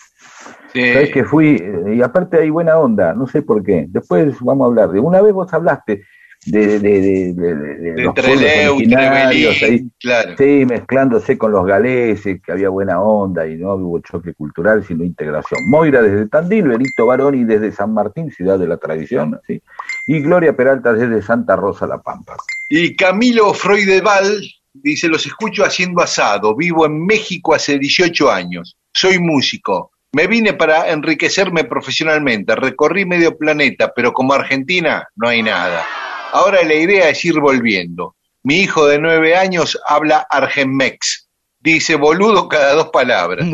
Sabes 0.77 1.11
que 1.11 1.24
fui, 1.24 1.62
y 1.95 2.03
aparte 2.03 2.39
hay 2.39 2.51
buena 2.51 2.79
onda, 2.79 3.14
no 3.14 3.27
sé 3.27 3.43
por 3.43 3.62
qué. 3.62 3.87
Después 3.89 4.37
vamos 4.41 4.64
a 4.64 4.68
hablar 4.68 4.91
de. 4.91 5.01
Una 5.01 5.20
vez 5.22 5.33
vos 5.33 5.53
hablaste 5.53 6.03
de, 6.47 6.79
de, 6.79 7.33
de, 7.33 8.03
los 8.03 8.14
pueblos 8.14 8.51
originarios 8.70 9.62
ahí, 9.62 9.91
sí, 10.39 10.64
mezclándose 10.66 11.37
con 11.37 11.51
los 11.53 11.66
galeses, 11.66 12.41
que 12.41 12.53
había 12.53 12.68
buena 12.68 13.01
onda 13.01 13.47
y 13.47 13.57
no 13.57 13.74
hubo 13.74 13.99
choque 14.01 14.33
cultural, 14.35 14.85
sino 14.85 15.03
integración. 15.03 15.61
Moira 15.68 16.03
desde 16.03 16.29
Tandil, 16.29 16.68
Benito 16.68 17.07
Baroni 17.07 17.45
desde 17.45 17.72
San 17.72 17.93
Martín, 17.93 18.31
ciudad 18.31 18.59
de 18.59 18.68
la 18.68 18.77
tradición, 18.77 19.41
¿sí? 19.47 19.61
y 20.07 20.20
Gloria 20.20 20.57
Peralta 20.57 20.93
desde 20.93 21.20
Santa 21.22 21.57
Rosa 21.57 21.87
La 21.87 22.01
Pampa. 22.01 22.37
Y 22.70 22.95
Camilo 22.95 23.53
Freudeval 23.53 24.41
dice, 24.72 25.09
los 25.09 25.27
escucho 25.27 25.64
haciendo 25.64 26.01
asado, 26.01 26.55
vivo 26.55 26.87
en 26.87 27.05
México 27.05 27.55
hace 27.55 27.79
18 27.79 28.31
años, 28.31 28.77
soy 28.93 29.18
músico, 29.18 29.91
me 30.17 30.27
vine 30.29 30.55
para 30.55 30.91
enriquecerme 30.91 31.64
profesionalmente, 31.64 32.57
recorrí 32.57 33.05
medio 33.05 33.37
planeta, 33.37 33.93
pero 33.95 34.14
como 34.14 34.33
Argentina 34.33 35.07
no 35.14 35.29
hay 35.29 35.43
nada. 35.43 35.85
Ahora 36.33 36.62
la 36.62 36.73
idea 36.73 37.11
es 37.11 37.23
ir 37.27 37.39
volviendo. 37.39 38.17
Mi 38.43 38.61
hijo 38.61 38.87
de 38.87 38.99
nueve 38.99 39.37
años 39.37 39.79
habla 39.87 40.27
argenmex. 40.31 41.29
Dice 41.61 41.97
boludo 41.97 42.49
cada 42.49 42.73
dos 42.73 42.89
palabras. 42.89 43.47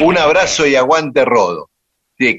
Un 0.00 0.16
abrazo 0.16 0.66
y 0.66 0.76
aguante 0.76 1.26
rodo. 1.26 1.68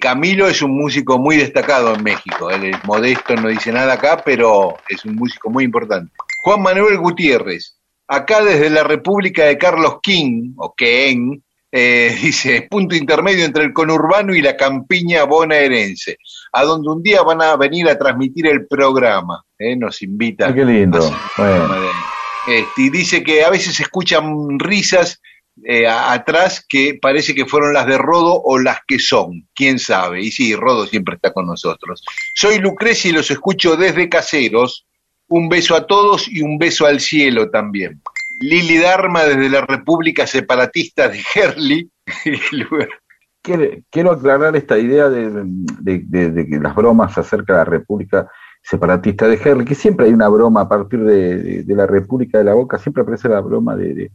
Camilo 0.02 0.48
es 0.48 0.64
un 0.64 0.72
músico 0.72 1.20
muy 1.20 1.38
destacado 1.38 1.94
en 1.94 2.02
México. 2.02 2.50
Él 2.50 2.74
es 2.74 2.84
modesto, 2.86 3.36
no 3.36 3.50
dice 3.50 3.72
nada 3.72 3.94
acá, 3.94 4.24
pero 4.26 4.78
es 4.90 5.06
un 5.06 5.14
músico 5.14 5.52
muy 5.52 5.66
importante. 5.66 6.12
Juan 6.42 6.64
Manuel 6.64 6.98
Gutiérrez, 6.98 7.78
acá 8.08 8.44
desde 8.44 8.72
la 8.72 8.84
República 8.84 9.46
de 9.46 9.60
Carlos 9.60 9.98
King, 10.02 10.54
o 10.58 10.74
Ken, 10.74 11.44
eh, 11.72 12.18
dice, 12.22 12.68
punto 12.70 12.96
intermedio 12.96 13.46
entre 13.46 13.64
el 13.64 13.74
conurbano 13.74 14.34
y 14.34 14.42
la 14.42 14.58
campiña 14.58 15.24
bonaerense, 15.24 16.18
a 16.52 16.64
donde 16.64 16.90
un 16.90 17.04
día 17.04 17.22
van 17.22 17.42
a 17.42 17.56
venir 17.56 17.88
a 17.90 17.98
transmitir 17.98 18.48
el 18.48 18.68
programa. 18.68 19.44
Eh, 19.58 19.76
nos 19.76 20.02
invita. 20.02 20.48
Ah, 20.48 20.54
qué 20.54 20.66
lindo. 20.66 21.00
Este, 22.48 22.82
y 22.82 22.90
dice 22.90 23.24
que 23.24 23.44
a 23.44 23.50
veces 23.50 23.80
escuchan 23.80 24.58
risas 24.58 25.22
eh, 25.66 25.88
atrás 25.88 26.66
que 26.68 26.98
parece 27.00 27.36
que 27.36 27.46
fueron 27.46 27.74
las 27.74 27.86
de 27.86 27.98
Rodo 27.98 28.42
o 28.42 28.58
las 28.58 28.80
que 28.88 28.98
son, 28.98 29.48
quién 29.54 29.78
sabe. 29.78 30.22
Y 30.22 30.32
sí, 30.32 30.56
Rodo 30.56 30.88
siempre 30.88 31.16
está 31.16 31.34
con 31.34 31.46
nosotros. 31.46 32.04
Soy 32.34 32.60
Lucrecia 32.60 33.10
y 33.10 33.14
los 33.14 33.30
escucho 33.30 33.76
desde 33.76 34.10
Caseros. 34.10 34.86
Un 35.28 35.48
beso 35.48 35.76
a 35.76 35.86
todos 35.86 36.28
y 36.28 36.42
un 36.42 36.58
beso 36.58 36.88
al 36.88 37.00
cielo 37.00 37.52
también. 37.52 38.02
Lili 38.40 38.78
Dharma 38.78 39.24
desde 39.24 39.50
la 39.50 39.62
República 39.62 40.26
Separatista 40.26 41.10
de 41.10 41.22
Herli. 41.36 41.92
quiero, 43.42 44.12
aclarar 44.12 44.56
esta 44.56 44.78
idea 44.78 45.10
de, 45.10 46.48
que 46.50 46.60
las 46.62 46.76
bromas 46.76 47.18
acerca 47.18 47.54
de 47.54 47.60
la 47.60 47.66
República 47.66 48.30
Separatista 48.62 49.28
de 49.28 49.36
Herli, 49.36 49.66
que 49.66 49.76
siempre 49.76 50.08
hay 50.08 50.14
una 50.14 50.30
broma 50.30 50.62
a 50.62 50.70
partir 50.70 51.04
de, 51.04 51.64
la 51.68 51.88
República 51.88 52.38
de 52.38 52.46
la 52.46 52.54
Boca, 52.54 52.78
siempre 52.78 53.04
aparece 53.04 53.30
la 53.30 53.42
broma 53.42 53.76
de, 53.76 54.12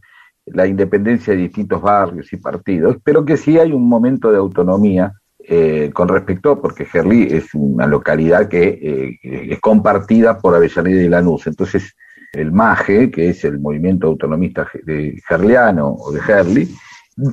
la 0.47 0.67
independencia 0.67 1.33
de 1.33 1.41
distintos 1.41 1.81
barrios 1.81 2.31
y 2.33 2.37
partidos, 2.37 2.97
pero 3.03 3.25
que 3.25 3.37
sí 3.37 3.59
hay 3.59 3.73
un 3.73 3.87
momento 3.87 4.31
de 4.31 4.37
autonomía 4.37 5.13
eh, 5.39 5.91
con 5.93 6.07
respecto, 6.07 6.59
porque 6.59 6.85
Gerli 6.85 7.27
es 7.31 7.53
una 7.53 7.85
localidad 7.85 8.47
que 8.47 9.19
eh, 9.21 9.51
es 9.51 9.59
compartida 9.59 10.39
por 10.39 10.55
Avellaneda 10.55 11.01
y 11.01 11.09
Lanús, 11.09 11.45
entonces 11.47 11.95
el 12.35 12.51
MAGE, 12.51 13.09
que 13.11 13.29
es 13.29 13.43
el 13.45 13.59
movimiento 13.59 14.07
autonomista 14.07 14.67
de 14.83 15.19
Gerliano 15.27 15.89
o 15.89 16.11
de 16.11 16.21
Gerli, 16.21 16.69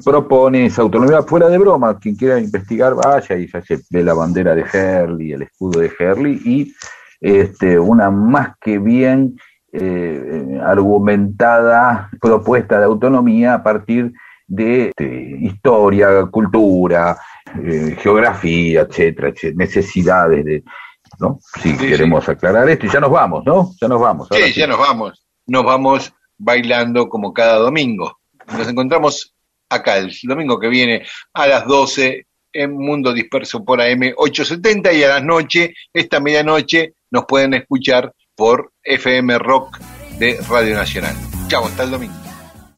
propone 0.05 0.66
esa 0.66 0.82
autonomía 0.82 1.22
fuera 1.22 1.48
de 1.48 1.59
broma. 1.59 1.98
Quien 1.98 2.16
quiera 2.16 2.38
investigar, 2.38 2.94
vaya 2.94 3.36
y 3.36 3.48
ya 3.48 3.62
se 3.62 3.80
ve 3.90 4.03
la 4.03 4.14
bandera 4.14 4.55
de 4.55 4.64
Gerli, 4.64 5.32
el 5.32 5.42
escudo 5.42 5.80
de 5.80 5.90
Gerli 5.90 6.40
y 6.44 6.74
este, 7.20 7.78
una 7.78 8.11
más 8.11 8.57
que 8.61 8.78
bien 8.78 9.36
eh, 9.72 10.61
argumentada 10.62 12.11
propuesta 12.20 12.78
de 12.78 12.84
autonomía 12.84 13.55
a 13.55 13.62
partir 13.62 14.12
de 14.46 14.88
este, 14.88 15.36
historia, 15.40 16.26
cultura, 16.30 17.16
eh, 17.62 17.96
geografía, 17.98 18.82
etcétera, 18.82 19.32
necesidades 19.55 20.44
de, 20.44 20.62
¿no? 21.23 21.39
Si 21.62 21.77
queremos 21.77 22.29
aclarar 22.29 22.68
esto, 22.68 22.87
y 22.87 22.91
ya 22.91 23.01
nos 23.01 23.11
vamos, 23.11 23.45
¿no? 23.47 23.73
Ya 23.81 23.89
nos 23.89 24.01
vamos. 24.01 24.29
sí, 24.31 24.53
ya 24.53 24.66
nos 24.66 24.79
vamos. 24.79 25.25
Nos 25.47 25.64
vamos 25.64 26.12
bailando 26.37 27.09
como 27.09 27.33
cada 27.33 27.57
domingo. 27.57 28.18
Nos 28.53 28.68
encontramos 28.68 29.35
acá 29.70 29.97
el 29.97 30.12
domingo 30.25 30.59
que 30.59 30.68
viene 30.68 31.07
a 31.33 31.47
las 31.47 31.66
12 31.66 32.27
en 32.53 32.73
Mundo 32.77 33.12
Disperso 33.12 33.64
por 33.64 33.81
AM 33.81 34.12
870 34.16 34.93
y 34.93 35.05
a 35.05 35.09
las 35.09 35.25
noche, 35.25 35.75
esta 35.93 36.20
medianoche, 36.20 36.95
nos 37.11 37.25
pueden 37.25 37.55
escuchar 37.55 38.12
por 38.37 38.73
FM 38.83 39.39
Rock 39.39 39.79
de 40.18 40.39
Radio 40.49 40.75
Nacional. 40.75 41.16
Chao, 41.49 41.64
hasta 41.64 41.85
el 41.85 41.91
domingo. 41.93 42.22